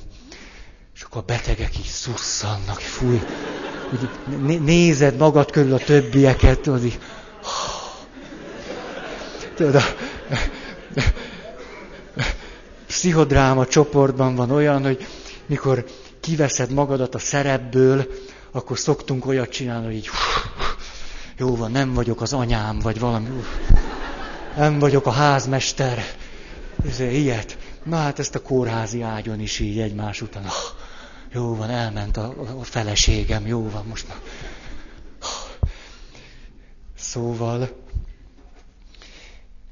És 0.95 1.01
akkor 1.01 1.21
a 1.21 1.25
betegek 1.25 1.77
így 1.77 1.85
szusszannak, 1.85 2.79
fúj. 2.79 3.21
Úgy 3.91 4.61
nézed 4.61 5.17
magad 5.17 5.51
körül 5.51 5.73
a 5.73 5.77
többieket, 5.77 6.59
tudod, 6.59 6.83
így, 6.83 6.99
tudod, 9.55 9.75
a, 9.75 9.81
pszichodráma 12.87 13.65
csoportban 13.65 14.35
van 14.35 14.51
olyan, 14.51 14.83
hogy 14.83 15.07
mikor 15.45 15.85
kiveszed 16.19 16.71
magadat 16.71 17.15
a 17.15 17.19
szerepből, 17.19 18.07
akkor 18.51 18.77
szoktunk 18.77 19.25
olyat 19.25 19.49
csinálni, 19.49 19.85
hogy 19.85 19.95
így 19.95 20.09
jó 21.37 21.55
van, 21.55 21.71
nem 21.71 21.93
vagyok 21.93 22.21
az 22.21 22.33
anyám, 22.33 22.79
vagy 22.79 22.99
valami, 22.99 23.27
nem 24.57 24.79
vagyok 24.79 25.05
a 25.05 25.11
házmester, 25.11 26.03
ez 26.85 26.99
ilyet. 26.99 27.57
Na 27.83 27.95
hát 27.95 28.19
ezt 28.19 28.35
a 28.35 28.41
kórházi 28.41 29.01
ágyon 29.01 29.39
is 29.39 29.59
így 29.59 29.79
egymás 29.79 30.21
után. 30.21 30.43
Oh, 30.45 30.51
jó 31.31 31.55
van, 31.55 31.69
elment 31.69 32.17
a, 32.17 32.57
a 32.59 32.63
feleségem, 32.63 33.47
jó 33.47 33.69
van, 33.69 33.85
most 33.85 34.07
már. 34.07 34.17
Szóval 36.95 37.69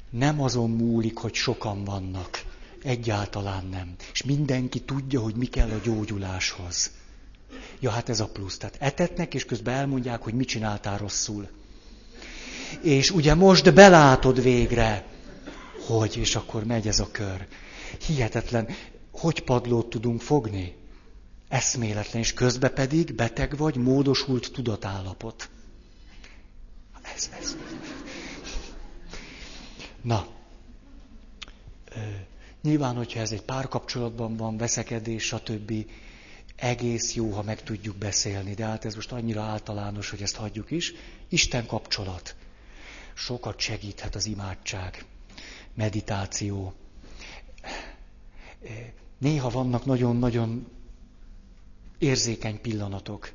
nem 0.10 0.42
azon 0.42 0.70
múlik, 0.70 1.18
hogy 1.18 1.34
sokan 1.34 1.84
vannak. 1.84 2.44
Egyáltalán 2.84 3.66
nem. 3.66 3.96
És 4.12 4.24
mindenki 4.24 4.82
tudja, 4.82 5.20
hogy 5.20 5.36
mi 5.36 5.46
kell 5.46 5.70
a 5.70 5.80
gyógyuláshoz. 5.84 6.92
Ja, 7.80 7.92
hát 7.92 8.10
ez 8.10 8.20
a 8.20 8.28
plusz. 8.28 8.58
Tehát 8.58 8.78
etetnek, 8.80 9.34
és 9.34 9.46
közben 9.46 9.74
elmondják, 9.74 10.22
hogy 10.22 10.34
mit 10.34 10.48
csináltál 10.48 10.98
rosszul. 10.98 11.48
És 12.86 13.12
ugye 13.12 13.34
most 13.34 13.74
belátod 13.74 14.42
végre, 14.42 15.06
hogy, 15.88 16.18
és 16.18 16.36
akkor 16.36 16.64
megy 16.64 16.88
ez 16.88 17.00
a 17.00 17.12
kör. 17.12 17.48
Hihetetlen, 18.06 18.68
hogy 19.12 19.44
padlót 19.44 19.90
tudunk 19.90 20.22
fogni? 20.22 20.76
Eszméletlen, 21.48 22.22
és 22.22 22.34
közben 22.34 22.74
pedig 22.74 23.14
beteg 23.14 23.58
vagy, 23.58 23.76
módosult 23.76 24.52
tudatállapot. 24.52 25.50
Ez, 27.16 27.30
ez. 27.42 27.58
Na, 30.02 30.28
nyilván, 32.62 32.96
hogyha 32.96 33.20
ez 33.20 33.32
egy 33.32 33.42
párkapcsolatban 33.42 34.38
van, 34.38 34.58
veszekedés, 34.58 35.24
stb., 35.24 35.74
egész 36.56 37.14
jó, 37.14 37.32
ha 37.32 37.44
meg 37.44 37.64
tudjuk 37.64 37.96
beszélni, 37.96 38.54
de 38.54 38.66
hát 38.66 38.86
ez 38.86 38.96
most 38.96 39.12
annyira 39.12 39.42
általános, 39.42 40.10
hogy 40.10 40.22
ezt 40.22 40.36
hagyjuk 40.36 40.72
is. 40.72 40.94
Isten 41.30 41.66
kapcsolat. 41.66 42.36
Sokat 43.16 43.60
segíthet 43.60 44.16
az 44.16 44.26
imádság, 44.26 45.06
meditáció. 45.74 46.74
Néha 49.18 49.50
vannak 49.50 49.86
nagyon-nagyon 49.86 50.68
érzékeny 51.98 52.62
pillanatok, 52.62 53.34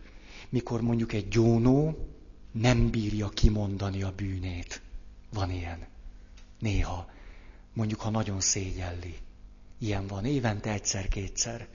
mikor 0.49 0.81
mondjuk 0.81 1.12
egy 1.12 1.28
gyónó 1.28 2.09
nem 2.53 2.91
bírja 2.91 3.28
kimondani 3.28 4.03
a 4.03 4.12
bűnét. 4.12 4.81
Van 5.33 5.51
ilyen. 5.51 5.87
Néha. 6.59 7.11
Mondjuk, 7.72 8.01
ha 8.01 8.11
nagyon 8.11 8.41
szégyelli. 8.41 9.16
Ilyen 9.78 10.07
van 10.07 10.24
évente 10.24 10.72
egyszer-kétszer. 10.72 11.68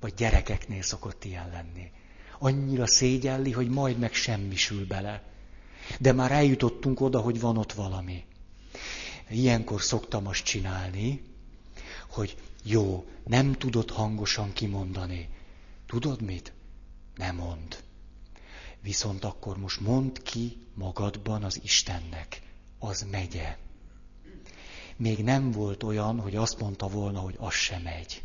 Vagy 0.00 0.14
gyerekeknél 0.14 0.82
szokott 0.82 1.24
ilyen 1.24 1.48
lenni. 1.48 1.90
Annyira 2.38 2.86
szégyelli, 2.86 3.52
hogy 3.52 3.68
majd 3.68 3.98
meg 3.98 4.12
semmisül 4.12 4.86
bele. 4.86 5.22
De 5.98 6.12
már 6.12 6.32
eljutottunk 6.32 7.00
oda, 7.00 7.20
hogy 7.20 7.40
van 7.40 7.56
ott 7.56 7.72
valami. 7.72 8.24
Ilyenkor 9.30 9.82
szoktam 9.82 10.26
azt 10.26 10.44
csinálni, 10.44 11.22
hogy 12.08 12.36
jó, 12.62 13.06
nem 13.24 13.52
tudod 13.52 13.90
hangosan 13.90 14.52
kimondani. 14.52 15.28
Tudod 15.86 16.22
mit? 16.22 16.52
Nem 17.16 17.36
mond. 17.36 17.82
Viszont 18.80 19.24
akkor 19.24 19.58
most 19.58 19.80
mondd 19.80 20.22
ki 20.22 20.56
magadban 20.74 21.44
az 21.44 21.60
Istennek. 21.62 22.42
Az 22.78 23.06
megye. 23.10 23.56
Még 24.96 25.24
nem 25.24 25.50
volt 25.50 25.82
olyan, 25.82 26.20
hogy 26.20 26.36
azt 26.36 26.60
mondta 26.60 26.86
volna, 26.88 27.20
hogy 27.20 27.34
az 27.38 27.54
se 27.54 27.78
megy. 27.78 28.22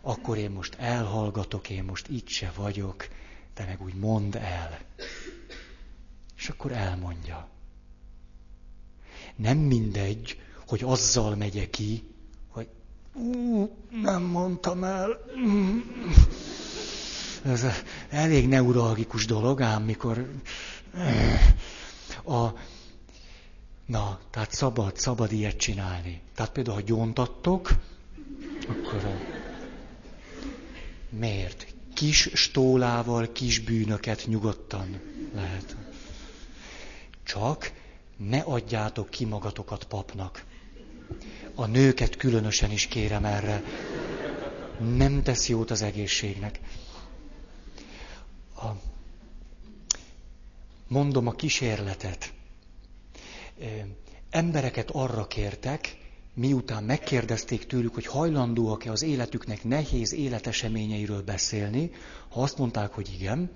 Akkor 0.00 0.38
én 0.38 0.50
most 0.50 0.74
elhallgatok, 0.74 1.70
én 1.70 1.84
most 1.84 2.08
itt 2.08 2.28
se 2.28 2.52
vagyok, 2.56 3.08
te 3.54 3.64
meg 3.64 3.82
úgy 3.82 3.94
mondd 3.94 4.36
el. 4.36 4.78
És 6.36 6.48
akkor 6.48 6.72
elmondja. 6.72 7.48
Nem 9.36 9.58
mindegy, 9.58 10.40
hogy 10.66 10.82
azzal 10.82 11.34
megye 11.36 11.70
ki, 11.70 12.04
hogy 12.48 12.68
ú, 13.14 13.70
nem 14.02 14.22
mondtam 14.22 14.84
el. 14.84 15.18
Ez 17.44 17.64
elég 18.08 18.48
neuralgikus 18.48 19.26
dolog, 19.26 19.60
ám 19.60 19.82
mikor 19.82 20.30
a, 22.24 22.48
na, 23.86 24.18
tehát 24.30 24.52
szabad, 24.52 24.96
szabad 24.96 25.32
ilyet 25.32 25.56
csinálni. 25.56 26.20
Tehát 26.34 26.52
például, 26.52 26.76
ha 26.76 26.82
gyóntattok, 26.82 27.70
akkor 28.68 29.18
miért? 31.08 31.66
Kis 31.94 32.30
stólával 32.34 33.32
kis 33.32 33.58
bűnöket 33.58 34.24
nyugodtan 34.26 35.00
lehet. 35.34 35.76
Csak 37.24 37.72
ne 38.16 38.40
adjátok 38.40 39.10
ki 39.10 39.24
magatokat 39.24 39.84
papnak. 39.84 40.44
A 41.54 41.66
nőket 41.66 42.16
különösen 42.16 42.70
is 42.70 42.86
kérem 42.86 43.24
erre. 43.24 43.62
Nem 44.96 45.22
tesz 45.22 45.48
jót 45.48 45.70
az 45.70 45.82
egészségnek. 45.82 46.60
A, 48.56 48.66
mondom 50.88 51.26
a 51.26 51.32
kísérletet. 51.32 52.32
Embereket 54.30 54.90
arra 54.90 55.26
kértek, 55.26 55.96
miután 56.34 56.84
megkérdezték 56.84 57.66
tőlük, 57.66 57.94
hogy 57.94 58.06
hajlandóak-e 58.06 58.90
az 58.90 59.02
életüknek 59.02 59.64
nehéz 59.64 60.12
életeseményeiről 60.12 61.22
beszélni, 61.22 61.90
ha 62.28 62.42
azt 62.42 62.58
mondták, 62.58 62.92
hogy 62.92 63.10
igen, 63.14 63.50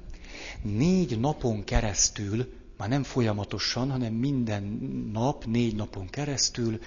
négy 0.62 1.20
napon 1.20 1.64
keresztül 1.64 2.52
már 2.76 2.88
nem 2.88 3.02
folyamatosan, 3.02 3.90
hanem 3.90 4.12
minden 4.12 4.62
nap, 5.12 5.44
négy 5.44 5.74
napon 5.74 6.06
keresztül 6.06 6.80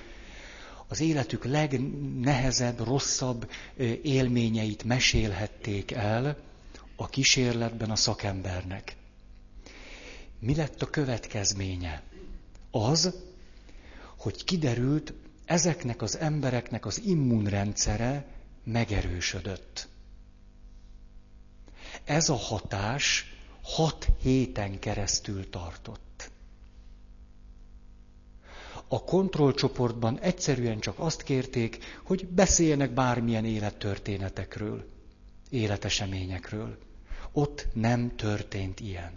az 0.87 0.99
életük 0.99 1.45
legnehezebb, 1.45 2.79
rosszabb 2.83 3.49
élményeit 4.01 4.83
mesélhették 4.83 5.91
el 5.91 6.37
a 6.95 7.07
kísérletben 7.07 7.91
a 7.91 7.95
szakembernek. 7.95 8.95
Mi 10.39 10.55
lett 10.55 10.81
a 10.81 10.89
következménye? 10.89 12.03
Az, 12.71 13.13
hogy 14.17 14.43
kiderült, 14.43 15.13
ezeknek 15.45 16.01
az 16.01 16.17
embereknek 16.17 16.85
az 16.85 17.01
immunrendszere 17.05 18.25
megerősödött. 18.63 19.87
Ez 22.03 22.29
a 22.29 22.35
hatás 22.35 23.25
hat 23.69 24.07
héten 24.21 24.79
keresztül 24.79 25.49
tartott. 25.49 26.31
A 28.87 29.03
kontrollcsoportban 29.03 30.19
egyszerűen 30.19 30.79
csak 30.79 30.99
azt 30.99 31.23
kérték, 31.23 31.77
hogy 32.03 32.27
beszéljenek 32.27 32.91
bármilyen 32.91 33.45
élettörténetekről, 33.45 34.85
életeseményekről. 35.49 36.77
Ott 37.31 37.67
nem 37.73 38.15
történt 38.15 38.79
ilyen. 38.79 39.11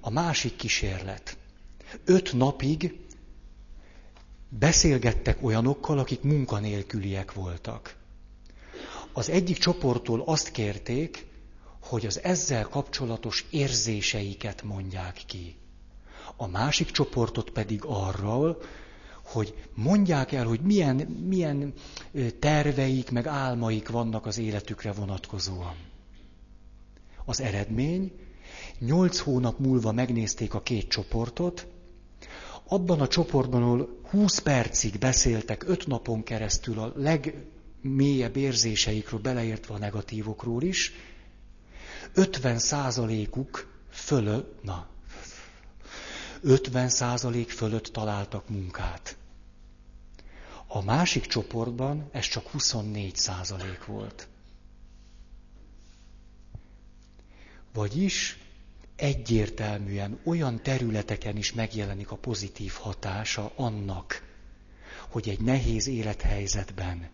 A 0.00 0.10
másik 0.10 0.56
kísérlet. 0.56 1.36
Öt 2.04 2.32
napig 2.32 2.98
beszélgettek 4.48 5.42
olyanokkal, 5.42 5.98
akik 5.98 6.22
munkanélküliek 6.22 7.32
voltak. 7.32 7.96
Az 9.12 9.28
egyik 9.28 9.58
csoporttól 9.58 10.22
azt 10.26 10.50
kérték, 10.50 11.26
hogy 11.88 12.06
az 12.06 12.20
ezzel 12.22 12.68
kapcsolatos 12.68 13.46
érzéseiket 13.50 14.62
mondják 14.62 15.22
ki. 15.26 15.56
A 16.36 16.46
másik 16.46 16.90
csoportot 16.90 17.50
pedig 17.50 17.80
arról, 17.84 18.62
hogy 19.24 19.54
mondják 19.74 20.32
el, 20.32 20.46
hogy 20.46 20.60
milyen, 20.60 20.96
milyen 21.28 21.72
terveik, 22.38 23.10
meg 23.10 23.26
álmaik 23.26 23.88
vannak 23.88 24.26
az 24.26 24.38
életükre 24.38 24.92
vonatkozóan. 24.92 25.74
Az 27.24 27.40
eredmény, 27.40 28.12
nyolc 28.78 29.18
hónap 29.18 29.58
múlva 29.58 29.92
megnézték 29.92 30.54
a 30.54 30.62
két 30.62 30.88
csoportot, 30.88 31.66
abban 32.68 33.00
a 33.00 33.08
csoportban, 33.08 33.62
ahol 33.62 33.98
20 34.10 34.38
percig 34.38 34.98
beszéltek 34.98 35.68
öt 35.68 35.86
napon 35.86 36.22
keresztül 36.22 36.78
a 36.78 36.92
legmélyebb 36.96 38.36
érzéseikről, 38.36 39.20
beleértve 39.20 39.74
a 39.74 39.78
negatívokról 39.78 40.62
is, 40.62 40.92
50 42.14 42.58
százalékuk 42.58 43.72
fölött, 43.90 44.62
na, 44.62 44.86
50 46.40 46.88
százalék 46.88 47.50
fölött 47.50 47.84
találtak 47.86 48.48
munkát. 48.48 49.16
A 50.66 50.82
másik 50.82 51.26
csoportban 51.26 52.08
ez 52.12 52.24
csak 52.24 52.46
24 52.48 53.16
százalék 53.16 53.84
volt. 53.84 54.28
Vagyis 57.72 58.38
egyértelműen 58.96 60.18
olyan 60.24 60.62
területeken 60.62 61.36
is 61.36 61.52
megjelenik 61.52 62.10
a 62.10 62.16
pozitív 62.16 62.72
hatása 62.72 63.52
annak, 63.56 64.22
hogy 65.08 65.28
egy 65.28 65.40
nehéz 65.40 65.86
élethelyzetben 65.86 67.08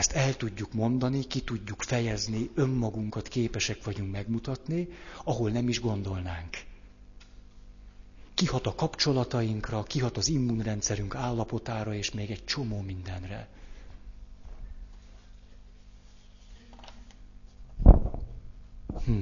ezt 0.00 0.12
el 0.12 0.36
tudjuk 0.36 0.72
mondani, 0.72 1.24
ki 1.24 1.40
tudjuk 1.40 1.82
fejezni, 1.82 2.50
önmagunkat 2.54 3.28
képesek 3.28 3.84
vagyunk 3.84 4.12
megmutatni, 4.12 4.88
ahol 5.24 5.50
nem 5.50 5.68
is 5.68 5.80
gondolnánk. 5.80 6.56
Kihat 8.34 8.66
a 8.66 8.74
kapcsolatainkra, 8.74 9.82
kihat 9.82 10.16
az 10.16 10.28
immunrendszerünk 10.28 11.14
állapotára, 11.14 11.94
és 11.94 12.10
még 12.10 12.30
egy 12.30 12.44
csomó 12.44 12.80
mindenre. 12.80 13.48
Hm. 19.04 19.20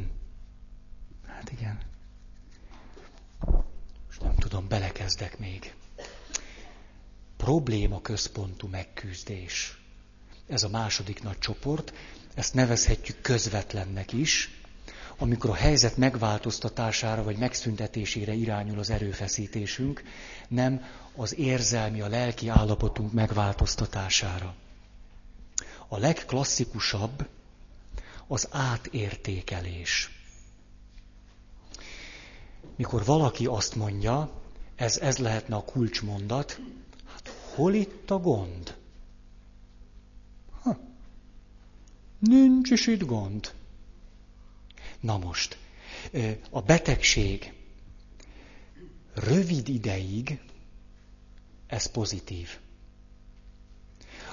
Hát 1.27 1.51
igen. 1.51 1.79
Most 4.07 4.21
nem 4.23 4.35
tudom, 4.35 4.69
belekezdek 4.69 5.39
még. 5.39 5.75
Probléma 7.37 8.01
központú 8.01 8.69
megküzdés. 8.69 9.78
Ez 10.49 10.63
a 10.63 10.69
második 10.69 11.23
nagy 11.23 11.39
csoport. 11.39 11.93
Ezt 12.35 12.55
nevezhetjük 12.55 13.21
közvetlennek 13.21 14.13
is, 14.13 14.51
amikor 15.19 15.51
a 15.51 15.55
helyzet 15.55 15.97
megváltoztatására 15.97 17.23
vagy 17.23 17.37
megszüntetésére 17.37 18.33
irányul 18.33 18.79
az 18.79 18.91
erőfeszítésünk, 18.91 20.03
nem 20.49 20.85
az 21.17 21.39
érzelmi, 21.39 22.01
a 22.01 22.09
lelki 22.09 22.49
állapotunk 22.49 23.13
megváltoztatására. 23.13 24.55
A 25.89 25.99
legklasszikusabb 25.99 27.29
az 28.27 28.49
átértékelés. 28.51 30.11
Mikor 32.77 33.05
valaki 33.05 33.47
azt 33.47 33.75
mondja, 33.75 34.31
ez, 34.77 34.99
ez 34.99 35.19
lehetne 35.19 35.57
a 35.57 35.65
kulcsmondat, 35.65 36.61
hát 37.07 37.29
hol 37.55 37.75
itt 37.75 38.11
a 38.11 38.19
gond? 38.19 38.77
Ha, 40.63 40.79
nincs 42.19 42.71
is 42.71 42.87
itt 42.87 43.05
gond. 43.05 43.53
Na 45.01 45.19
most, 45.19 45.59
a 46.51 46.61
betegség 46.61 47.53
rövid 49.15 49.69
ideig, 49.69 50.41
ez 51.67 51.87
pozitív. 51.87 52.49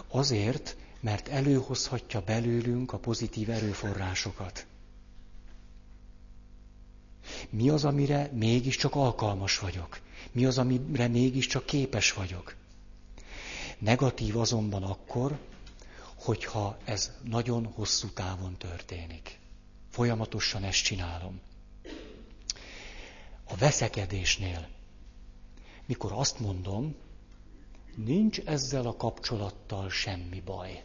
Azért, 0.07 0.77
mert 0.99 1.27
előhozhatja 1.27 2.21
belőlünk 2.21 2.93
a 2.93 2.97
pozitív 2.97 3.49
erőforrásokat. 3.49 4.65
mi 7.49 7.69
az, 7.69 7.85
amire 7.85 8.29
mégiscsak 8.33 8.95
alkalmas 8.95 9.59
vagyok. 9.59 9.99
Mi 10.31 10.45
az, 10.45 10.57
amire 10.57 11.07
mégiscsak 11.07 11.65
képes 11.65 12.13
vagyok. 12.13 12.55
Negatív 13.79 14.37
azonban 14.37 14.83
akkor, 14.83 15.39
hogyha 16.25 16.77
ez 16.83 17.11
nagyon 17.23 17.65
hosszú 17.65 18.09
távon 18.09 18.57
történik. 18.57 19.39
Folyamatosan 19.89 20.63
ezt 20.63 20.83
csinálom. 20.83 21.39
A 23.43 23.55
veszekedésnél, 23.55 24.67
mikor 25.85 26.11
azt 26.11 26.39
mondom, 26.39 26.95
nincs 27.95 28.39
ezzel 28.39 28.87
a 28.87 28.95
kapcsolattal 28.95 29.89
semmi 29.89 30.41
baj. 30.45 30.83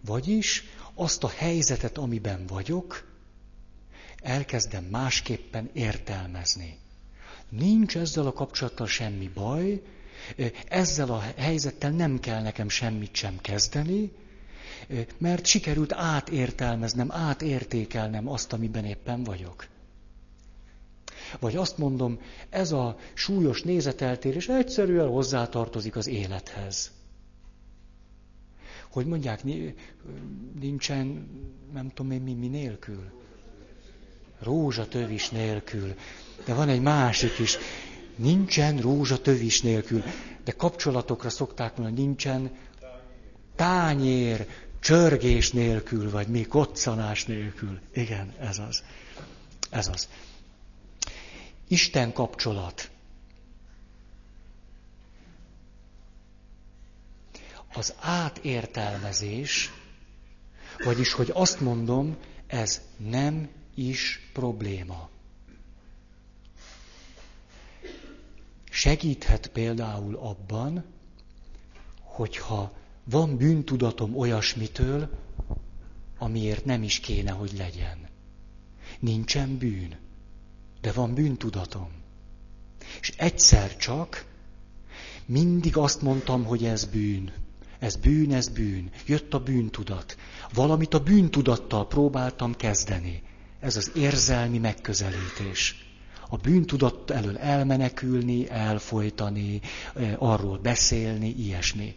Vagyis 0.00 0.62
azt 0.94 1.24
a 1.24 1.28
helyzetet, 1.28 1.98
amiben 1.98 2.46
vagyok, 2.46 3.12
elkezdem 4.16 4.84
másképpen 4.84 5.70
értelmezni. 5.72 6.78
Nincs 7.48 7.96
ezzel 7.96 8.26
a 8.26 8.32
kapcsolattal 8.32 8.86
semmi 8.86 9.28
baj, 9.28 9.82
ezzel 10.68 11.10
a 11.10 11.22
helyzettel 11.36 11.90
nem 11.90 12.20
kell 12.20 12.42
nekem 12.42 12.68
semmit 12.68 13.14
sem 13.14 13.38
kezdeni, 13.40 14.12
mert 15.18 15.46
sikerült 15.46 15.92
átértelmeznem, 15.92 17.12
átértékelnem 17.12 18.28
azt, 18.28 18.52
amiben 18.52 18.84
éppen 18.84 19.22
vagyok. 19.22 19.66
Vagy 21.40 21.56
azt 21.56 21.78
mondom, 21.78 22.20
ez 22.48 22.72
a 22.72 22.98
súlyos 23.14 23.62
nézeteltérés 23.62 24.48
egyszerűen 24.48 25.08
hozzátartozik 25.08 25.96
az 25.96 26.06
élethez. 26.06 26.90
Hogy 28.90 29.06
mondják, 29.06 29.44
nincsen, 30.60 31.28
nem 31.72 31.88
tudom 31.88 32.12
én 32.12 32.20
mi, 32.20 32.34
mi 32.34 32.48
nélkül? 32.48 33.12
Rózsatövis 34.38 35.30
nélkül. 35.30 35.94
De 36.44 36.54
van 36.54 36.68
egy 36.68 36.80
másik 36.80 37.38
is. 37.38 37.56
Nincsen 38.16 38.78
rózsatövis 38.78 39.62
nélkül. 39.62 40.02
De 40.44 40.52
kapcsolatokra 40.52 41.30
szokták 41.30 41.76
mondani, 41.76 42.00
nincsen 42.00 42.50
tányér, 43.56 44.46
csörgés 44.80 45.50
nélkül, 45.50 46.10
vagy 46.10 46.28
mi, 46.28 46.42
koccanás 46.42 47.24
nélkül. 47.24 47.80
Igen, 47.92 48.32
ez 48.40 48.58
az. 48.58 48.82
Ez 49.70 49.88
az. 49.88 50.08
Isten 51.68 52.12
kapcsolat. 52.12 52.90
Az 57.72 57.94
átértelmezés, 58.00 59.70
vagyis, 60.84 61.12
hogy 61.12 61.30
azt 61.34 61.60
mondom, 61.60 62.16
ez 62.46 62.80
nem 62.96 63.48
is 63.74 64.30
probléma. 64.32 65.08
Segíthet 68.84 69.46
például 69.46 70.16
abban, 70.16 70.84
hogyha 72.00 72.72
van 73.04 73.36
bűntudatom 73.36 74.16
olyasmitől, 74.16 75.08
amiért 76.18 76.64
nem 76.64 76.82
is 76.82 77.00
kéne, 77.00 77.30
hogy 77.30 77.52
legyen. 77.56 78.08
Nincsen 78.98 79.58
bűn 79.58 79.96
de 80.80 80.92
van 80.92 81.14
bűntudatom. 81.14 81.88
És 83.00 83.12
egyszer 83.16 83.76
csak 83.76 84.24
mindig 85.26 85.76
azt 85.76 86.02
mondtam, 86.02 86.44
hogy 86.44 86.64
ez 86.64 86.84
bűn. 86.84 87.32
Ez 87.78 87.96
bűn, 87.96 88.32
ez 88.32 88.48
bűn. 88.48 88.90
Jött 89.06 89.34
a 89.34 89.42
bűntudat. 89.42 90.16
Valamit 90.52 90.94
a 90.94 91.02
bűntudattal 91.02 91.86
próbáltam 91.86 92.54
kezdeni. 92.54 93.22
Ez 93.60 93.76
az 93.76 93.90
érzelmi 93.94 94.58
megközelítés. 94.58 95.83
A 96.34 96.36
bűntudat 96.36 97.10
elől 97.10 97.38
elmenekülni, 97.38 98.50
elfolytani, 98.50 99.60
eh, 99.94 100.22
arról 100.22 100.58
beszélni, 100.58 101.28
ilyesmi. 101.28 101.94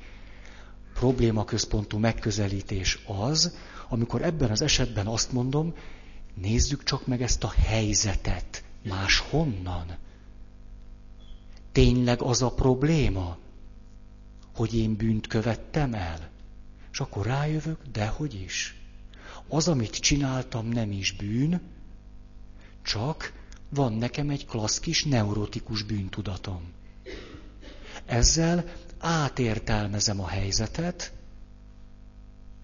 Problémaközpontú 0.93 1.97
megközelítés 1.97 2.99
az, 3.05 3.57
amikor 3.89 4.21
ebben 4.21 4.51
az 4.51 4.61
esetben 4.61 5.07
azt 5.07 5.31
mondom, 5.31 5.73
nézzük 6.33 6.83
csak 6.83 7.07
meg 7.07 7.21
ezt 7.21 7.43
a 7.43 7.53
helyzetet. 7.57 8.63
Más 8.83 9.19
honnan? 9.19 9.85
Tényleg 11.71 12.21
az 12.21 12.41
a 12.41 12.51
probléma, 12.51 13.37
hogy 14.55 14.75
én 14.75 14.95
bűnt 14.95 15.27
követtem 15.27 15.93
el? 15.93 16.29
És 16.91 16.99
akkor 16.99 17.25
rájövök, 17.25 17.79
dehogy 17.91 18.41
is. 18.41 18.81
Az, 19.47 19.67
amit 19.67 19.95
csináltam, 19.95 20.67
nem 20.67 20.91
is 20.91 21.11
bűn, 21.11 21.61
csak 22.81 23.33
van 23.69 23.93
nekem 23.93 24.29
egy 24.29 24.45
klassz 24.45 24.79
kis 24.79 25.03
neurotikus 25.03 25.83
bűntudatom. 25.83 26.61
Ezzel 28.05 28.65
átértelmezem 28.99 30.19
a 30.21 30.27
helyzetet, 30.27 31.13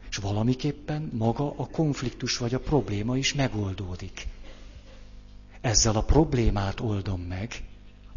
és 0.09 0.17
valamiképpen 0.17 1.09
maga 1.13 1.53
a 1.57 1.67
konfliktus 1.67 2.37
vagy 2.37 2.53
a 2.53 2.59
probléma 2.59 3.17
is 3.17 3.33
megoldódik 3.33 4.27
ezzel 5.63 5.95
a 5.95 6.03
problémát 6.03 6.79
oldom 6.79 7.21
meg, 7.21 7.63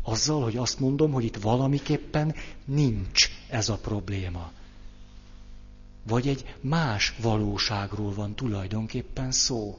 azzal, 0.02 0.42
hogy 0.42 0.56
azt 0.56 0.80
mondom, 0.80 1.12
hogy 1.12 1.24
itt 1.24 1.36
valamiképpen 1.36 2.34
nincs 2.64 3.28
ez 3.48 3.68
a 3.68 3.76
probléma. 3.76 4.50
Vagy 6.06 6.28
egy 6.28 6.56
más 6.60 7.14
valóságról 7.22 8.14
van 8.14 8.34
tulajdonképpen 8.34 9.30
szó. 9.32 9.78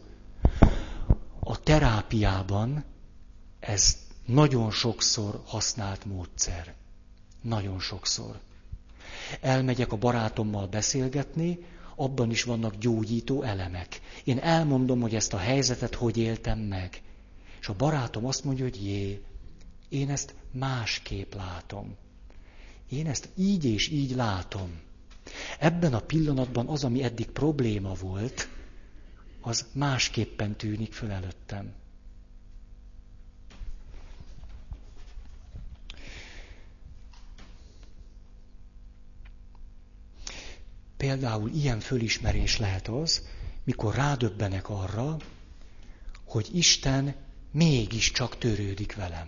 A 1.39 1.59
terápiában 1.59 2.83
ez 3.67 3.97
nagyon 4.25 4.71
sokszor 4.71 5.41
használt 5.45 6.05
módszer. 6.05 6.73
Nagyon 7.41 7.79
sokszor. 7.79 8.39
Elmegyek 9.41 9.91
a 9.91 9.97
barátommal 9.97 10.67
beszélgetni, 10.67 11.59
abban 11.95 12.31
is 12.31 12.43
vannak 12.43 12.75
gyógyító 12.75 13.43
elemek. 13.43 14.01
Én 14.23 14.39
elmondom, 14.39 15.01
hogy 15.01 15.15
ezt 15.15 15.33
a 15.33 15.37
helyzetet 15.37 15.95
hogy 15.95 16.17
éltem 16.17 16.59
meg. 16.59 17.01
És 17.59 17.67
a 17.67 17.73
barátom 17.73 18.25
azt 18.25 18.43
mondja, 18.43 18.63
hogy 18.63 18.85
jé, 18.85 19.21
én 19.89 20.09
ezt 20.09 20.35
másképp 20.51 21.33
látom. 21.33 21.95
Én 22.89 23.07
ezt 23.07 23.29
így 23.35 23.65
és 23.65 23.87
így 23.87 24.15
látom. 24.15 24.79
Ebben 25.59 25.93
a 25.93 25.99
pillanatban 25.99 26.67
az, 26.67 26.83
ami 26.83 27.03
eddig 27.03 27.27
probléma 27.27 27.93
volt, 27.93 28.49
az 29.41 29.65
másképpen 29.73 30.55
tűnik 30.55 30.93
föl 30.93 31.11
előttem. 31.11 31.73
Például 40.97 41.49
ilyen 41.49 41.79
fölismerés 41.79 42.57
lehet 42.57 42.87
az, 42.87 43.21
mikor 43.63 43.95
rádöbbenek 43.95 44.69
arra, 44.69 45.17
hogy 46.25 46.49
Isten 46.53 47.15
mégiscsak 47.51 48.37
törődik 48.37 48.95
velem. 48.95 49.27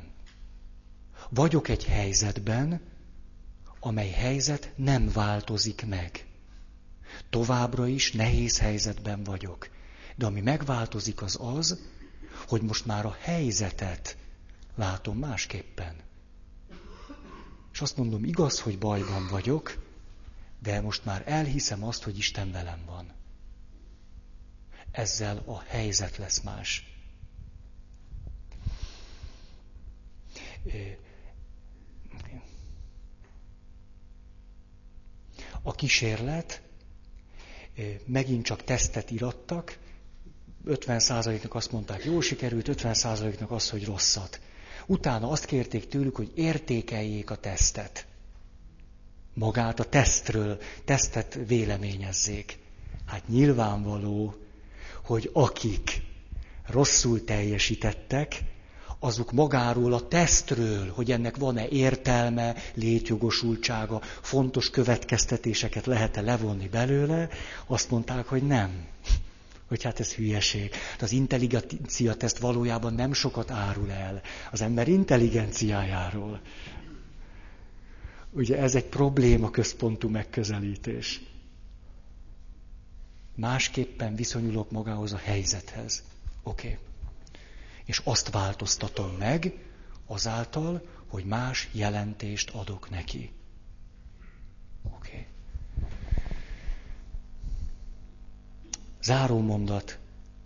Vagyok 1.30 1.68
egy 1.68 1.86
helyzetben, 1.86 2.82
amely 3.80 4.10
helyzet 4.10 4.72
nem 4.76 5.10
változik 5.14 5.86
meg. 5.88 6.26
Továbbra 7.30 7.88
is 7.88 8.12
nehéz 8.12 8.60
helyzetben 8.60 9.24
vagyok. 9.24 9.70
De 10.16 10.26
ami 10.26 10.42
megváltozik 10.42 11.22
az 11.22 11.38
az, 11.42 11.80
hogy 12.48 12.62
most 12.62 12.86
már 12.86 13.06
a 13.06 13.18
helyzetet 13.20 14.18
látom 14.76 15.18
másképpen. 15.18 15.96
És 17.74 17.82
azt 17.82 17.98
mondom, 17.98 18.24
igaz, 18.24 18.60
hogy 18.60 18.78
bajban 18.78 19.28
vagyok, 19.28 19.89
de 20.62 20.82
most 20.82 21.06
már 21.06 21.24
elhiszem 21.26 21.84
azt, 21.84 22.04
hogy 22.04 22.18
Isten 22.18 22.52
velem 22.52 22.86
van. 22.86 23.12
Ezzel 24.92 25.38
a 25.46 25.60
helyzet 25.68 26.18
lesz 26.18 26.42
más. 26.42 26.84
A 35.62 35.72
kísérlet, 35.76 36.62
megint 38.06 38.46
csak 38.46 38.64
tesztet 38.64 39.12
irattak, 39.12 39.78
50%-nak 40.66 41.56
azt 41.56 41.72
mondták, 41.72 42.04
jól 42.04 42.22
sikerült, 42.22 42.68
50%-nak 42.72 43.52
az, 43.52 43.70
hogy 43.70 43.86
rosszat. 43.86 44.40
Utána 44.86 45.30
azt 45.30 45.46
kérték 45.46 45.88
tőlük, 45.88 46.16
hogy 46.16 46.32
értékeljék 46.36 47.30
a 47.30 47.36
tesztet. 47.36 48.08
Magát 49.40 49.80
a 49.80 49.84
tesztről, 49.84 50.58
tesztet 50.86 51.40
véleményezzék. 51.48 52.58
Hát 53.06 53.28
nyilvánvaló, 53.28 54.36
hogy 55.04 55.30
akik 55.34 56.02
rosszul 56.68 57.24
teljesítettek, 57.24 58.40
azok 59.00 59.32
magáról 59.32 59.94
a 59.94 60.08
tesztről, 60.08 60.92
hogy 60.92 61.12
ennek 61.12 61.38
van-e 61.38 61.68
értelme, 61.68 62.56
létjogosultsága, 62.74 64.02
fontos 64.22 64.70
következtetéseket 64.70 65.86
lehet-e 65.86 66.22
levonni 66.22 66.68
belőle, 66.68 67.30
azt 67.68 67.90
mondták, 67.90 68.26
hogy 68.28 68.44
nem. 68.44 68.86
hogy 69.68 69.84
hát 69.84 70.00
ez 70.00 70.14
hülyeség. 70.14 70.72
Az 71.00 71.12
intelligencia 71.12 72.14
teszt 72.14 72.38
valójában 72.38 72.94
nem 72.94 73.14
sokat 73.14 73.52
árul 73.52 73.92
el 73.92 74.22
az 74.52 74.62
ember 74.62 74.88
intelligenciájáról. 74.88 76.40
Ugye 78.32 78.58
ez 78.58 78.76
egy 78.76 78.86
probléma 78.86 79.50
központú 79.50 80.10
megközelítés. 80.10 81.22
Másképpen 83.36 84.16
viszonyulok 84.16 84.72
magához 84.72 85.14
a 85.14 85.18
helyzethez. 85.18 86.04
Oké. 86.44 86.68
Okay. 86.68 86.80
És 87.86 88.02
azt 88.04 88.30
változtatom 88.30 89.12
meg 89.12 89.54
azáltal, 90.06 90.88
hogy 91.08 91.26
más 91.26 91.70
jelentést 91.72 92.50
adok 92.50 92.90
neki. 92.90 93.32
Oké. 94.84 95.10
Okay. 95.10 95.26
Záró 99.02 99.40
mondat. 99.40 100.00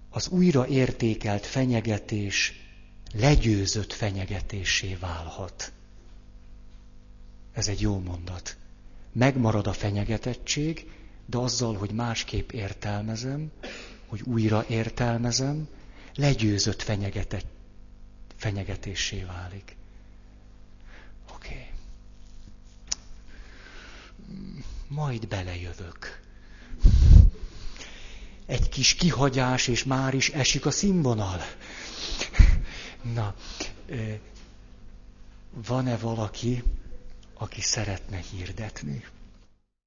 Az 0.10 0.28
újra 0.28 0.68
értékelt 0.68 1.46
fenyegetés 1.46 2.54
legyőzött 3.14 3.94
fenyegetésé 3.94 4.96
válhat. 4.96 5.72
Ez 7.54 7.68
egy 7.68 7.82
jó 7.82 8.00
mondat. 8.00 8.58
Megmarad 9.12 9.68
a 9.68 9.74
fenyegetettség, 9.74 10.92
de 11.26 11.38
azzal, 11.38 11.76
hogy 11.76 11.92
másképp 11.92 12.52
értelmezem, 12.52 13.52
hogy 14.08 14.22
újra 14.22 14.66
értelmezem, 14.68 15.68
legyőzött 16.16 16.82
fenyegetett, 16.82 17.46
fenyegetésé 18.36 19.24
válik. 19.24 19.76
Oké. 21.34 21.48
Okay. 21.48 21.72
Majd 24.88 25.28
belejövök. 25.28 26.22
Egy 28.46 28.70
kis 28.70 28.94
kihagyás, 28.94 29.68
és 29.68 29.84
már 29.84 30.14
is 30.14 30.30
esik 30.30 30.66
a 30.66 30.72
színvonal. 30.72 31.42
Na, 33.14 33.36
van-e 35.68 35.98
valaki, 35.98 36.64
aki 37.34 37.62
szeretne 37.62 38.18
hirdetni? 38.18 39.04